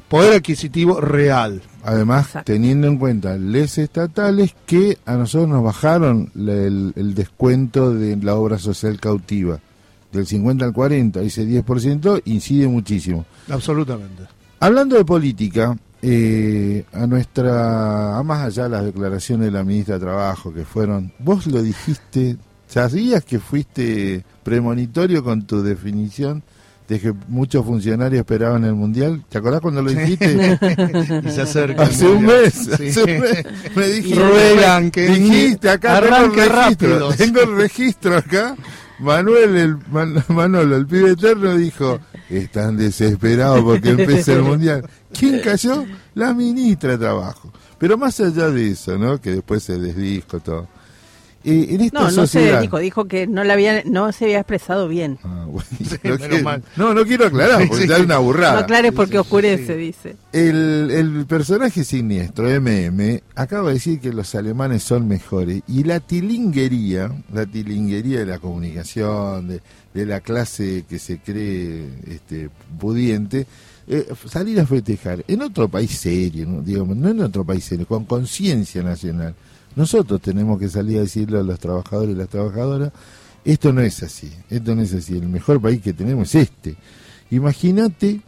[0.09, 1.63] poder adquisitivo real.
[1.85, 8.35] Además, teniendo en cuenta les estatales que a nosotros nos bajaron el descuento de la
[8.35, 9.59] obra social cautiva
[10.13, 13.25] del 50 al 40, ese 10% incide muchísimo.
[13.49, 14.25] Absolutamente.
[14.61, 19.95] Hablando de política, eh, a nuestra, a más allá de las declaraciones de la ministra
[19.95, 22.37] de Trabajo que fueron, vos lo dijiste,
[22.69, 26.43] ¿sabías que fuiste premonitorio con tu definición
[26.89, 29.25] de que muchos funcionarios esperaban el mundial?
[29.29, 30.59] ¿Te acordás cuando lo dijiste?
[31.25, 32.89] Y se acerca Hace un mes, Sí.
[32.89, 33.45] hace un mes.
[33.77, 37.13] Me dijiste, Ruegan que dijiste acá tengo el arranque registro, rápido.
[37.15, 38.57] tengo el registro acá.
[39.03, 42.01] Manuel, el, Man- Manolo, el pibe eterno, dijo,
[42.31, 44.89] están desesperados porque empieza el mundial.
[45.19, 45.85] ¿Quién cayó?
[46.15, 47.53] La ministra de Trabajo.
[47.79, 49.21] Pero más allá de eso, ¿no?
[49.21, 50.69] Que después se desdijo todo.
[51.45, 54.39] En esta no, no se sociedad, dijo, dijo que no, la había, no se había
[54.39, 55.19] expresado bien.
[55.25, 55.63] no,
[56.01, 58.55] quiero, no, no quiero aclarar, porque ya es una burrada.
[58.55, 60.17] No aclares porque oscurece, dice.
[60.33, 65.63] El, el personaje siniestro, MM, acaba de decir que los alemanes son mejores.
[65.67, 69.61] Y la tilinguería, la tilinguería de la comunicación, de,
[69.95, 73.47] de la clase que se cree este, pudiente,
[73.87, 76.63] eh, salir a festejar en otro país serio, ¿no?
[76.63, 79.35] digamos, no en otro país serio, con conciencia nacional.
[79.77, 82.93] Nosotros tenemos que salir a decirle a los trabajadores y las trabajadoras,
[83.45, 86.77] esto no es así, esto no es así, el mejor país que tenemos es este.
[87.31, 88.21] Imagínate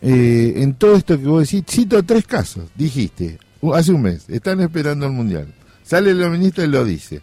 [0.00, 2.64] eh, en todo esto que vos decís, cito tres casos.
[2.76, 5.52] Dijiste, u- hace un mes, están esperando el Mundial.
[5.82, 7.20] Sale la ministra y lo dice.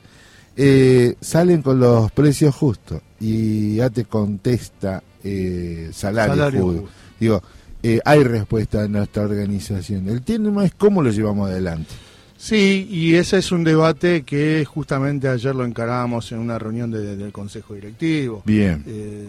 [0.57, 6.81] Eh, salen con los precios justos y ya te contesta eh, salario, Salario justo.
[6.81, 6.95] justo.
[7.19, 7.43] Digo,
[7.83, 10.07] eh, hay respuesta en nuestra organización.
[10.09, 11.93] El tema es cómo lo llevamos adelante.
[12.37, 17.15] Sí, y ese es un debate que justamente ayer lo encarábamos en una reunión de-
[17.15, 18.43] del Consejo Directivo.
[18.45, 18.83] Bien.
[18.85, 19.25] Eh,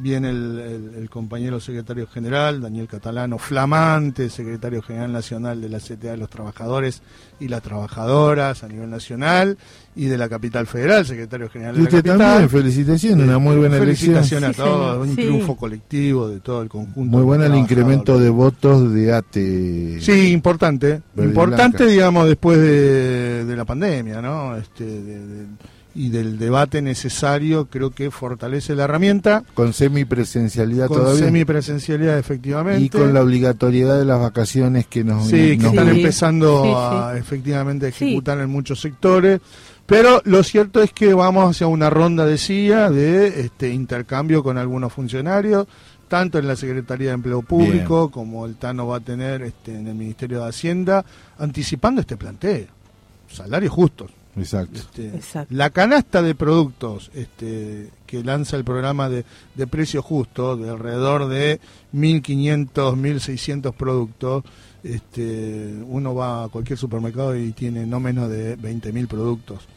[0.00, 5.78] viene el, el- el compañero secretario general, Daniel Catalano, flamante secretario general nacional de la
[5.78, 7.02] CTA de los Trabajadores
[7.40, 9.58] y las Trabajadoras a nivel nacional
[9.96, 12.18] y de la capital federal, secretario general de Y la usted capital.
[12.18, 14.66] también, felicitaciones, una muy buena Felicitación elección.
[14.68, 15.22] a todos, un Sí.
[15.22, 17.00] triunfo colectivo de todo el conjunto.
[17.00, 19.98] Muy bueno el incremento de votos de ATE.
[20.00, 21.02] Sí, importante.
[21.14, 24.56] Verde importante, digamos, después de, de la pandemia, ¿no?
[24.56, 25.46] Este, de- de-
[25.98, 29.42] y del debate necesario, creo que fortalece la herramienta.
[29.54, 31.24] Con semipresencialidad Con todavía.
[31.24, 32.82] semipresencialidad, efectivamente.
[32.84, 36.00] Y con la obligatoriedad de las vacaciones que nos Sí, que nos- están Sí.
[36.00, 39.40] empezando Sí, a efectivamente a ejecutar en muchos sectores.
[39.86, 44.58] Pero lo cierto es que vamos hacia una ronda de CIA de este intercambio con
[44.58, 45.66] algunos funcionarios,
[46.08, 49.88] tanto en la Secretaría de Empleo Público como el TANO va a tener este, en
[49.88, 51.04] el Ministerio de Hacienda,
[51.38, 52.66] anticipando este planteo.
[53.32, 54.10] Salarios justos.
[54.38, 54.78] Exacto.
[54.78, 55.54] Este, Exacto.
[55.54, 59.24] La canasta de productos este, que lanza el programa de,
[59.54, 61.60] de precio justo, de alrededor de
[61.94, 64.44] 1.500, 1.600 productos,
[64.82, 69.68] este, uno va a cualquier supermercado y tiene no menos de 20.000 productos.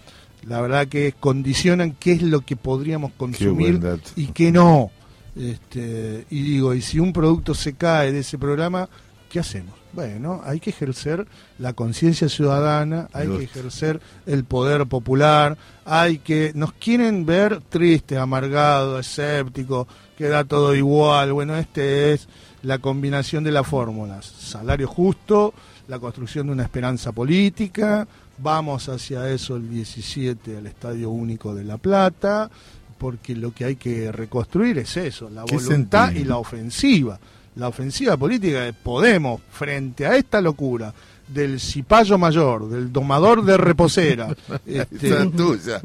[0.47, 3.79] La verdad que condicionan qué es lo que podríamos consumir
[4.15, 4.91] y qué no.
[5.35, 8.89] Este, y digo, y si un producto se cae de ese programa,
[9.31, 9.73] ¿qué hacemos?
[9.93, 11.27] Bueno, hay que ejercer
[11.57, 18.17] la conciencia ciudadana, hay que ejercer el poder popular, hay que nos quieren ver tristes,
[18.17, 19.87] amargados, escépticos,
[20.17, 21.33] que da todo igual.
[21.33, 22.27] Bueno, este es
[22.61, 25.53] la combinación de las fórmulas: salario justo,
[25.87, 28.07] la construcción de una esperanza política.
[28.37, 32.49] Vamos hacia eso el 17 al Estadio Único de La Plata,
[32.97, 37.19] porque lo que hay que reconstruir es eso, la ¿Qué voluntad y la ofensiva.
[37.55, 40.93] La ofensiva política de Podemos frente a esta locura
[41.27, 44.29] del cipayo mayor, del domador de reposera,
[44.65, 45.09] este,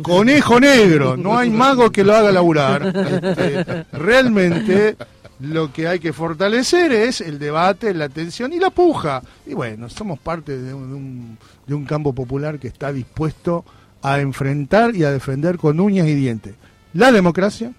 [0.03, 2.87] conejo negro, no hay mago que lo haga laburar.
[2.87, 4.97] este, realmente
[5.41, 9.23] Lo que hay que fortalecer es el debate, la atención y la puja.
[9.47, 13.65] Y bueno, somos parte de un, de un- de un campo popular que está dispuesto
[14.03, 16.55] a enfrentar y a defender con uñas y dientes
[16.95, 17.73] la democracia,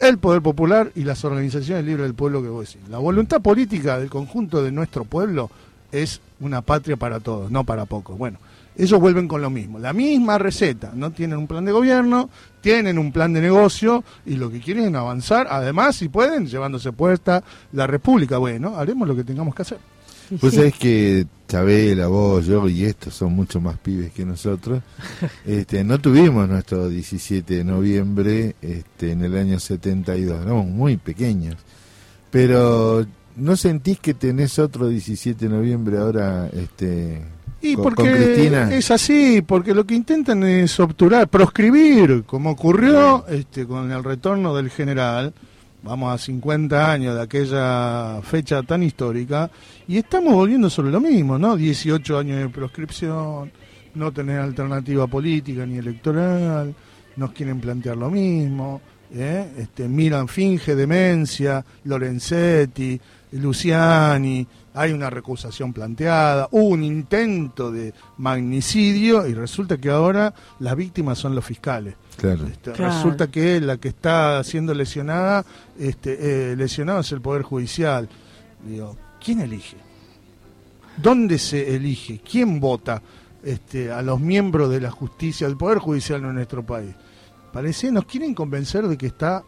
[0.00, 2.88] el poder popular y las organizaciones libres del pueblo que vos decís.
[2.88, 5.50] La voluntad política del conjunto de nuestro pueblo
[5.92, 8.16] es una patria para todos, no para pocos.
[8.16, 8.38] Bueno,
[8.76, 10.92] ellos vuelven con lo mismo, la misma receta.
[10.94, 14.88] No tienen un plan de gobierno, tienen un plan de negocio y lo que quieren
[14.88, 18.38] es avanzar, además, si pueden, llevándose puesta la República.
[18.38, 19.78] Bueno, haremos lo que tengamos que hacer.
[20.40, 24.82] Vos sabés que Chabela, vos, yo y estos son mucho más pibes que nosotros.
[25.44, 31.56] Este, no tuvimos nuestro 17 de noviembre este, en el año 72, éramos muy pequeños.
[32.30, 33.04] Pero
[33.34, 37.22] ¿no sentís que tenés otro 17 de noviembre ahora este,
[37.60, 38.72] Y con, porque con Cristina?
[38.72, 44.54] es así, porque lo que intentan es obturar, proscribir, como ocurrió este, con el retorno
[44.54, 45.34] del general,
[45.82, 49.50] vamos a 50 años de aquella fecha tan histórica,
[49.88, 51.56] y estamos volviendo sobre lo mismo, ¿no?
[51.56, 53.50] 18 años de proscripción,
[53.94, 56.74] no tener alternativa política ni electoral,
[57.16, 58.80] nos quieren plantear lo mismo,
[59.12, 59.52] ¿eh?
[59.58, 63.00] este, Miran finge demencia, Lorenzetti,
[63.32, 70.76] Luciani, hay una recusación planteada, hubo un intento de magnicidio y resulta que ahora las
[70.76, 71.94] víctimas son los fiscales.
[72.16, 72.46] Claro.
[72.46, 72.94] Este, Claro.
[72.94, 75.44] Resulta que la que está siendo lesionada,
[75.78, 78.08] este, eh, lesionado es el Poder Judicial.
[78.64, 79.76] Digo, ¿quién elige?
[80.96, 82.20] ¿Dónde se elige?
[82.20, 83.02] ¿Quién vota
[83.42, 86.94] este, a los miembros de la justicia, del Poder Judicial en nuestro país?
[87.52, 89.42] Parece, nos quieren convencer de que está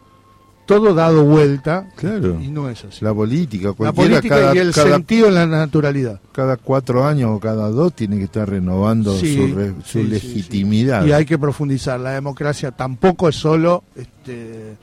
[0.65, 2.39] todo dado vuelta Claro.
[2.41, 3.03] y no es así.
[3.03, 6.19] La política, La cualquiera política cada, y el cada- sentido en la naturalidad.
[6.31, 10.03] cada cuatro años o cada dos tiene que estar renovando Sí, su, re- su sí,
[10.03, 11.05] sí, legitimidad.
[11.05, 11.99] Y hay que profundizar.
[11.99, 14.75] La democracia tampoco es solo este,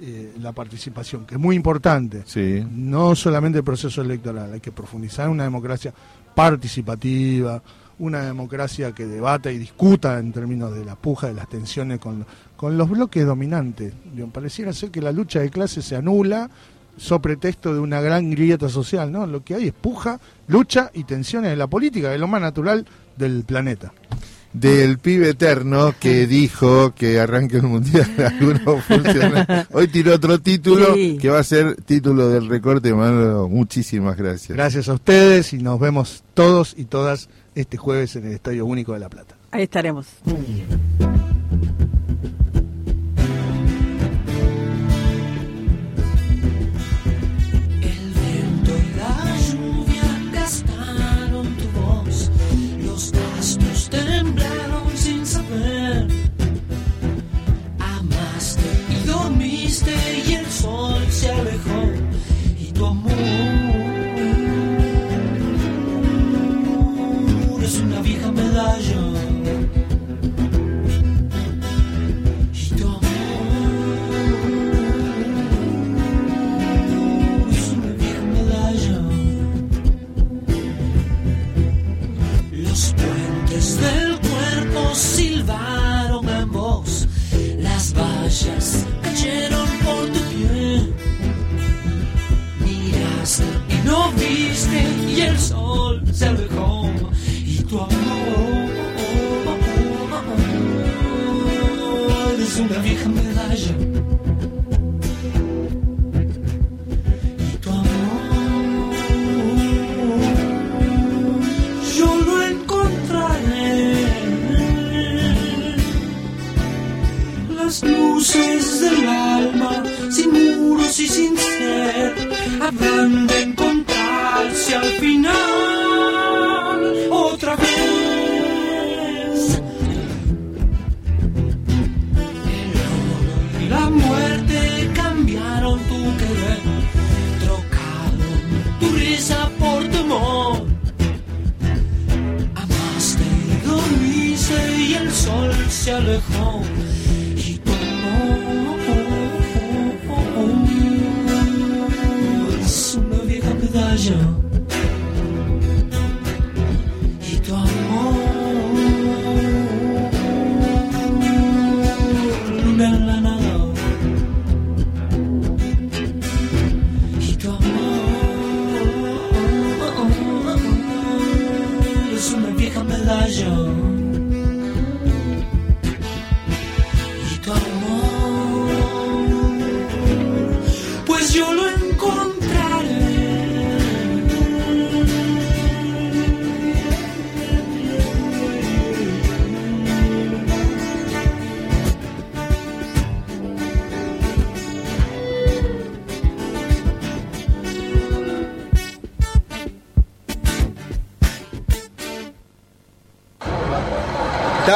[0.00, 2.22] eh, la participación, que es muy importante.
[2.26, 2.64] Sí.
[2.70, 5.92] No solamente el proceso electoral, hay que profundizar en una democracia
[6.34, 7.62] participativa,
[7.98, 12.26] una democracia que debata y discuta en términos de la puja, de las tensiones con,
[12.56, 13.92] con los bloques dominantes.
[14.14, 16.50] Digo, pareciera ser que la lucha de clases se anula
[16.98, 19.26] so pretexto de una gran grieta social, ¿no?
[19.26, 20.18] Lo que hay es puja,
[20.48, 22.86] lucha y tensiones en la política, es lo más natural
[23.18, 23.92] del planeta.
[24.54, 29.66] Del pibe eterno que dijo que arranque el mundial algunos funcionarios.
[29.72, 31.18] Hoy tiró otro título Sí.
[31.20, 32.94] que va a ser título del recorte.
[32.94, 34.56] Manolo, muchísimas gracias.
[34.56, 38.94] Gracias a ustedes y nos vemos todos y todas este jueves en el Estadio Único
[38.94, 39.34] de La Plata.
[39.50, 40.06] Ahí estaremos.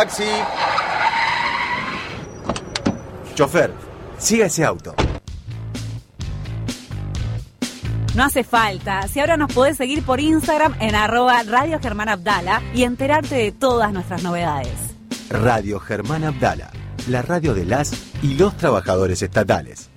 [0.01, 0.24] Taxi.
[3.35, 3.70] Chofer,
[4.16, 4.94] siga ese auto.
[8.14, 12.62] No hace falta, si ahora nos podés seguir por Instagram en arroba Radio Germán Abdala
[12.74, 14.72] y enterarte de todas nuestras novedades.
[15.28, 16.70] Radio Germán Abdala,
[17.06, 19.90] la radio de las y los trabajadores estatales.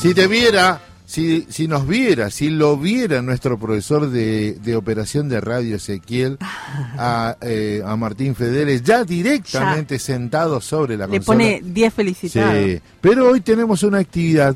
[0.00, 0.80] Si te viera,
[1.10, 6.38] si, si nos viera, si lo viera nuestro profesor de, de operación de radio Ezequiel,
[6.40, 11.36] a, eh, a Martín Federes, ya directamente sentado sobre la Le consola.
[11.36, 12.54] pone 10 felicitados.
[12.64, 14.54] Sí, pero hoy tenemos una actividad,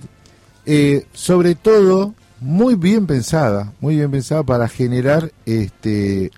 [0.64, 6.30] eh, sobre todo, muy bien pensada, muy bien pensada para generar, este,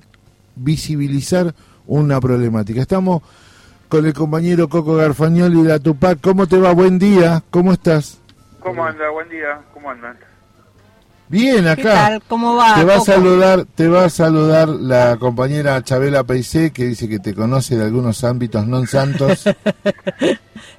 [0.55, 1.55] visibilizar
[1.87, 2.81] una problemática.
[2.81, 3.21] Estamos
[3.91, 6.23] con el compañero Coco Garfagnoli de la Tupac.
[6.23, 6.73] ¿Cómo te va?
[6.73, 8.21] Buen día, ¿cómo estás?
[8.67, 9.09] ¿Cómo anda?
[9.11, 10.19] Buen día, ¿cómo andan?
[11.29, 11.77] Bien, acá.
[11.77, 12.23] ¿Qué tal?
[12.27, 12.75] ¿Cómo va?
[12.75, 17.21] Te va a saludar, te va a saludar la compañera Chabela Peicé, que dice que
[17.21, 19.47] te conoce de algunos ámbitos non santos.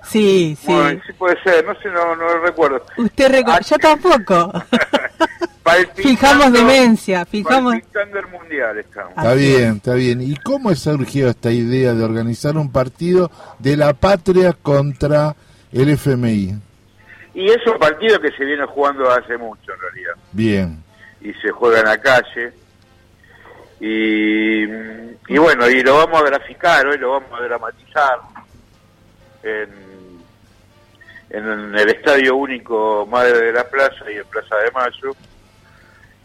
[0.04, 0.72] Sí, sí.
[0.72, 2.82] Bueno, sí puede ser, no sé, no, no recuerdo.
[2.98, 4.54] Usted recuerda, yo tampoco.
[5.96, 7.74] Fijamos demencia, fijamos.
[7.74, 9.12] Palpitando el mundial estamos.
[9.18, 10.22] Está bien, está bien.
[10.22, 15.36] ¿Y cómo surgió esta idea de organizar un partido de la patria contra
[15.74, 16.67] el FMI?
[17.40, 20.14] Y es un partido que se viene jugando hace mucho en realidad.
[20.32, 20.84] Bien.
[21.22, 22.52] Y se juega en la calle.
[23.80, 28.18] Y, y bueno, y lo vamos a graficar, hoy lo vamos a dramatizar
[29.44, 29.70] en,
[31.30, 35.16] en el Estadio Único Madre de la Plaza y en Plaza de Mayo.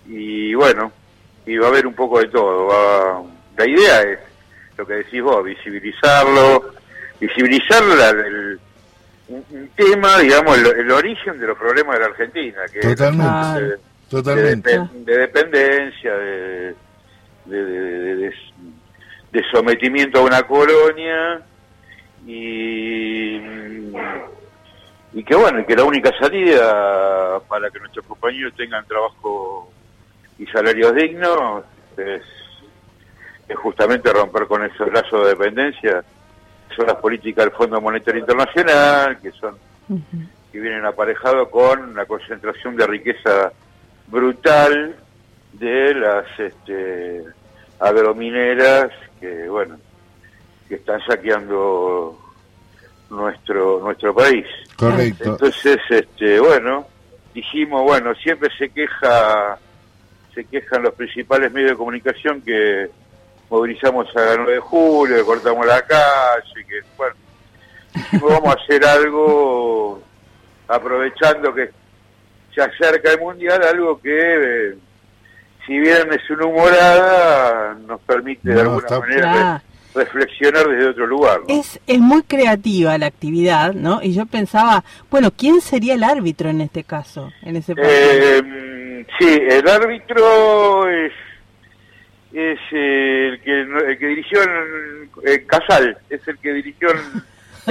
[0.07, 0.91] Y bueno,
[1.45, 2.67] y va a haber un poco de todo.
[2.69, 3.23] va-
[3.59, 4.19] la idea es
[4.79, 6.73] lo que decís vos, visibilizarlo,
[7.21, 8.59] visibilizar la- el,
[9.35, 12.87] un, un tema, digamos, el, el origen de los problemas de la Argentina, que es
[12.97, 13.61] Totalmente.
[13.65, 13.79] de-
[14.11, 14.71] Totalmente.
[14.71, 16.75] de, depen- de dependencia, de,
[17.47, 18.33] de,
[19.51, 21.41] sometimiento a una colonia
[22.27, 23.37] y,
[25.15, 29.73] y que bueno, que la única salida para que nuestros compañeros tengan trabajo
[30.39, 31.65] y salarios dignos
[31.97, 32.23] es,
[33.49, 36.05] es justamente romper con esos lazos de dependencia,
[36.75, 39.57] son las políticas del Fondo Monetario Internacional, que son
[40.53, 43.53] que vienen aparejados con la concentración de riqueza
[44.07, 44.95] brutal
[45.55, 47.25] de las este,
[47.79, 49.79] agromineras que bueno
[50.69, 52.19] que están saqueando
[53.11, 54.47] nuestro nuestro país
[54.77, 55.25] Correcto.
[55.25, 56.87] entonces este bueno
[57.35, 59.59] dijimos bueno siempre se queja
[60.35, 62.91] se quejan los principales medios de comunicación que
[63.53, 67.15] movilizamos a la 9 de julio que cortamos la calle que bueno
[68.13, 70.03] vamos a hacer algo
[70.69, 71.71] aprovechando que
[72.55, 74.75] se acerca el mundial, algo que, eh,
[75.67, 79.63] si bien es una humorada, nos permite de No, alguna está- manera
[79.95, 81.41] re- reflexionar desde otro lugar.
[81.41, 81.55] ¿no?
[81.55, 84.01] Es, es muy creativa la actividad, ¿no?
[84.03, 87.31] Y yo pensaba, bueno, ¿quién sería el árbitro en este caso?
[87.43, 87.95] En ese partido?
[87.99, 91.13] Eh, sí, el árbitro es,
[92.33, 96.99] es eh, el, que, el que dirigió en, Casal, es el que dirigió en,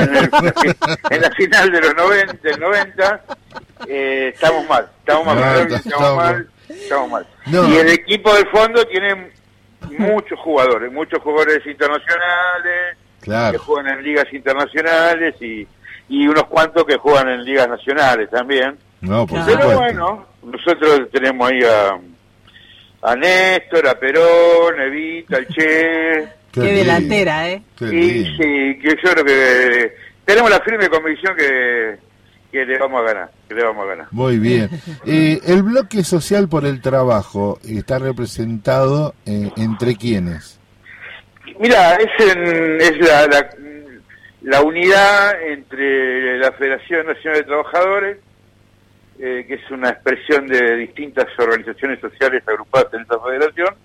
[0.04, 0.30] en el-
[1.10, 3.24] en la final de los 90, del 90.
[3.88, 5.44] Eh, estamos mal, estamos mal, No,
[5.76, 7.28] estamos estamos- mal, estamos mal.
[7.48, 7.68] No.
[7.70, 9.32] Y el equipo del fondo tiene
[9.98, 13.52] muchos jugadores, muchos jugadores internacionales, Claro.
[13.54, 15.68] que juegan en ligas internacionales y,
[16.10, 18.78] y unos cuantos que juegan en ligas nacionales también.
[19.02, 19.80] No, por Pero supuesto.
[19.80, 22.00] bueno, nosotros tenemos ahí a,
[23.02, 26.28] a Néstor, a Perón, a Evita, al Che.
[26.52, 27.62] Qué, delantera, ¿eh?
[27.80, 29.96] Y sí, que yo creo que
[30.26, 31.96] tenemos la firme convicción que,
[32.52, 34.08] que le vamos a ganar, que le vamos a ganar.
[34.12, 34.70] Muy bien.
[35.06, 40.60] Eh, el bloque social por el trabajo está representado eh, entre quiénes?
[41.60, 43.50] Mira, es, en- es la, la,
[44.44, 48.18] la unidad entre la Federación Nacional de Trabajadores,
[49.22, 53.76] eh, que es una expresión de distintas organizaciones sociales agrupadas en esta federación,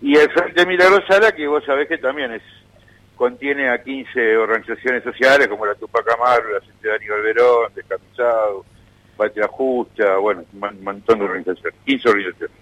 [0.00, 2.42] y el Frente Milagrosala, que vos sabés que también es
[3.16, 8.64] contiene a 15 organizaciones sociales como la Tupac Amaru, la Sociedad de Aníbal Verón, Descamisado,
[9.16, 12.56] Patria Justa, bueno, un mon- montón de organizaciones, 15 organizaciones.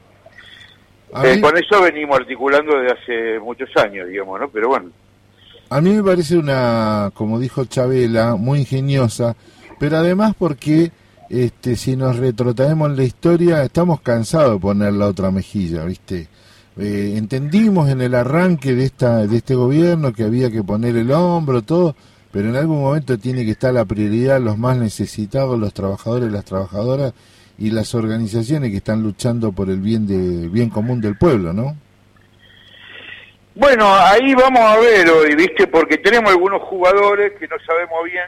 [1.24, 4.48] Eh, con eso venimos articulando desde hace muchos años, digamos, ¿no?
[4.48, 4.90] Pero bueno,
[5.70, 9.34] a mí me parece una, como dijo Chabela, muy ingeniosa,
[9.80, 10.90] pero además porque
[11.30, 16.28] este, si nos retrotraemos en la historia, estamos cansados de poner la otra mejilla, ¿viste?
[16.76, 21.12] Eh, entendimos en el arranque de esta de este gobierno que había que poner el
[21.12, 21.94] hombro todo
[22.32, 26.44] pero en algún momento tiene que estar la prioridad los más necesitados los trabajadores las
[26.44, 27.12] trabajadoras
[27.58, 31.76] y las organizaciones que están luchando por el bien de bien común del pueblo, ¿no?
[33.54, 35.68] Bueno, ahí vamos a ver hoy, ¿viste?
[35.68, 38.24] Porque tenemos algunos jugadores que no sabemos bien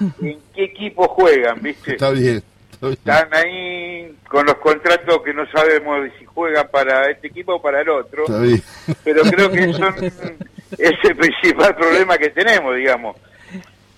[0.00, 1.92] en qué equipo juegan, ¿viste?
[1.92, 2.42] Está bien.
[2.72, 2.98] está bien.
[2.98, 7.80] Están ahí con los contratos que no sabemos si juegan para este equipo o para
[7.82, 8.24] el otro.
[8.24, 8.62] Está bien.
[9.04, 9.94] Pero creo que son,
[10.78, 13.16] es el principal problema que tenemos, digamos.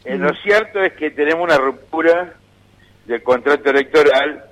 [0.05, 2.35] Eh, lo cierto es que tenemos una ruptura
[3.07, 4.45] del contrato electoral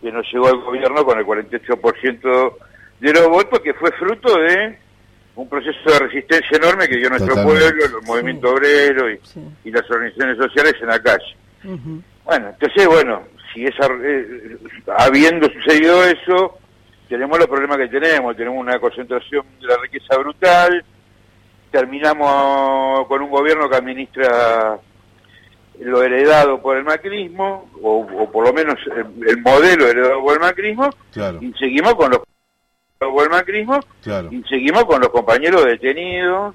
[0.00, 2.54] que nos llegó al gobierno con el 48%
[3.00, 4.78] de los votos, que fue fruto de
[5.36, 7.60] un proceso de resistencia enorme que dio nuestro Totalmente.
[7.60, 9.20] pueblo, el movimiento obrero y,
[9.64, 11.36] y las organizaciones sociales en la calle.
[12.24, 14.56] Bueno, entonces, bueno, si esa, eh,
[14.96, 16.58] habiendo sucedido eso,
[17.08, 18.36] tenemos los problemas que tenemos.
[18.36, 20.84] Tenemos una concentración de la riqueza brutal,
[21.70, 24.78] terminamos con un gobierno que administra
[25.80, 30.34] lo heredado por el macrismo, o, o por lo menos el, el modelo heredado por
[30.34, 32.20] el macrismo, Claro, y seguimos con los
[33.10, 34.28] por el macrismo, claro.
[34.30, 36.54] y seguimos con los compañeros detenidos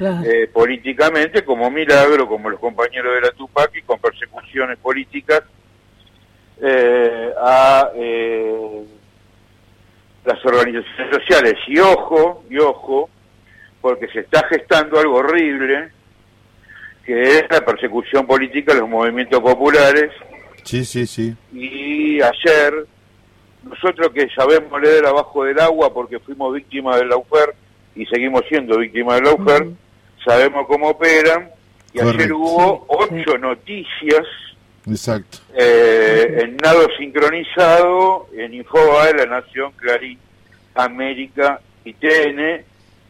[0.00, 5.42] eh, políticamente como Milagro, como los compañeros de la Tupac y con persecuciones políticas
[6.60, 8.84] eh, a eh,
[10.24, 11.54] las organizaciones sociales.
[11.66, 13.10] Y ojo, y ojo,
[13.80, 15.90] porque se está gestando algo horrible,
[17.04, 20.12] que es la persecución política de los movimientos populares.
[20.62, 21.34] Sí, sí, sí.
[21.52, 22.86] Y ayer,
[23.68, 27.54] nosotros que sabemos leer abajo del agua porque fuimos víctimas del Laufer
[27.94, 29.68] y seguimos siendo víctimas del Laufer,
[30.24, 31.50] sabemos cómo operan.
[31.92, 34.26] Y ayer hubo ocho noticias
[34.86, 35.38] Exacto.
[35.54, 40.18] eh, en nado sincronizado, en Infobae, La Nación, Clarín,
[40.74, 42.62] América y TN,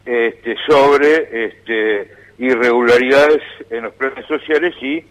[0.05, 5.03] este, sobre este, irregularidades en los planes sociales y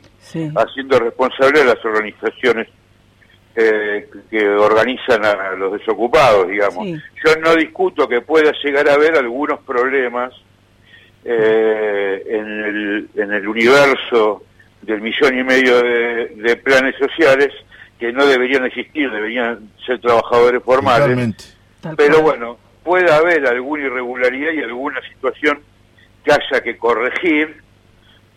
[0.57, 2.69] haciendo responsable a las organizaciones
[3.55, 6.87] eh, que organizan a los desocupados, digamos.
[6.87, 6.97] Sí.
[7.25, 10.33] Yo no discuto que pueda llegar a haber algunos problemas
[11.25, 14.45] eh, en, el, en el universo
[14.83, 17.49] del millón y medio de, de planes sociales
[17.99, 21.09] que no deberían existir, deberían ser trabajadores formales.
[21.09, 21.45] Totalmente.
[21.97, 25.61] Pero bueno, puede haber alguna irregularidad y alguna situación
[26.25, 27.63] que haya que corregir,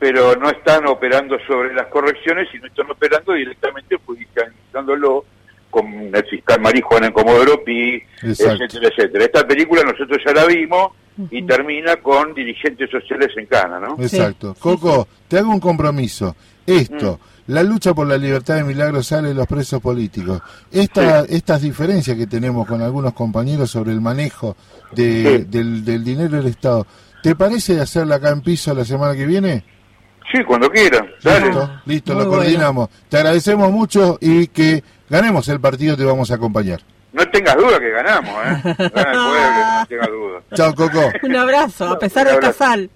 [0.02, 5.26] pero no están operando sobre las correcciones, sino están operando directamente judicializándolo
[5.70, 8.64] con el fiscal Marijuana en Comodoro Pi, Exacto.
[8.66, 9.26] etcétera, etcétera.
[9.26, 10.92] Esta película nosotros ya la vimos
[11.30, 13.96] y termina con dirigentes sociales en Cana, ¿no?
[14.02, 14.56] Exacto.
[14.60, 16.36] Coco, te hago un compromiso.
[16.66, 20.42] Esto, la lucha por la libertad de Milagro sale de los presos políticos.
[20.72, 24.58] Esta, Estas diferencias que tenemos con algunos compañeros sobre el manejo
[24.94, 25.46] de- Sí.
[25.48, 26.88] del, del dinero del Estado,
[27.22, 29.64] ¿te parece hacerla acá en piso la semana que viene?
[30.32, 31.08] Sí, cuando quieran.
[31.24, 31.46] Dale.
[31.48, 32.44] Listo, listo, Muy lo bueno.
[32.44, 32.90] coordinamos.
[33.10, 36.80] Te agradecemos mucho y que ganemos el partido, te vamos a acompañar.
[37.14, 38.62] No tengas duda que ganamos, ¿eh?
[38.96, 40.42] Gana el pueblo, no tengas duda.
[40.56, 41.12] Chao, Coco.
[41.24, 42.90] Un abrazo, a pesar del casal.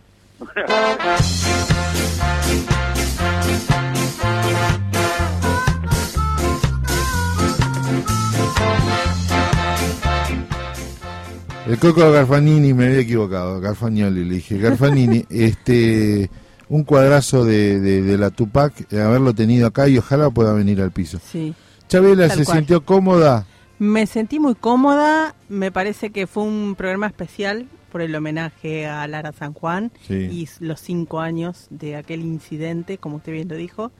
[11.68, 16.30] El Coco Garfanini, me había equivocado, Garfagnoli, le dije, Garfanini, este,
[16.70, 20.82] un cuadrazo de, de, de la Tupac, eh, haberlo tenido acá y ojalá pueda venir
[20.82, 21.20] al piso.
[21.32, 21.54] Sí.
[21.88, 22.58] Chabela se cual.
[22.58, 23.46] sintió cómoda.
[23.78, 29.06] Me sentí muy cómoda, me parece que fue un programa especial por el homenaje a
[29.08, 30.14] Lara San Juan Sí.
[30.14, 33.92] y los cinco años de aquel incidente, como usted bien lo dijo.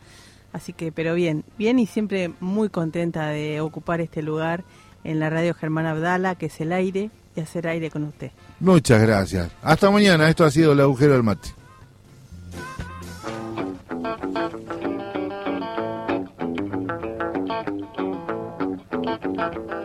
[0.54, 4.64] Así que, pero bien, bien y siempre muy contenta de ocupar este lugar
[5.04, 8.32] en la radio Germán Abdala, que es el aire, y hacer aire con usted.
[8.62, 9.52] Muchas gracias.
[9.62, 11.50] Hasta mañana, esto ha sido el agujero del mate.
[14.06, 14.36] Thank
[19.66, 19.85] you.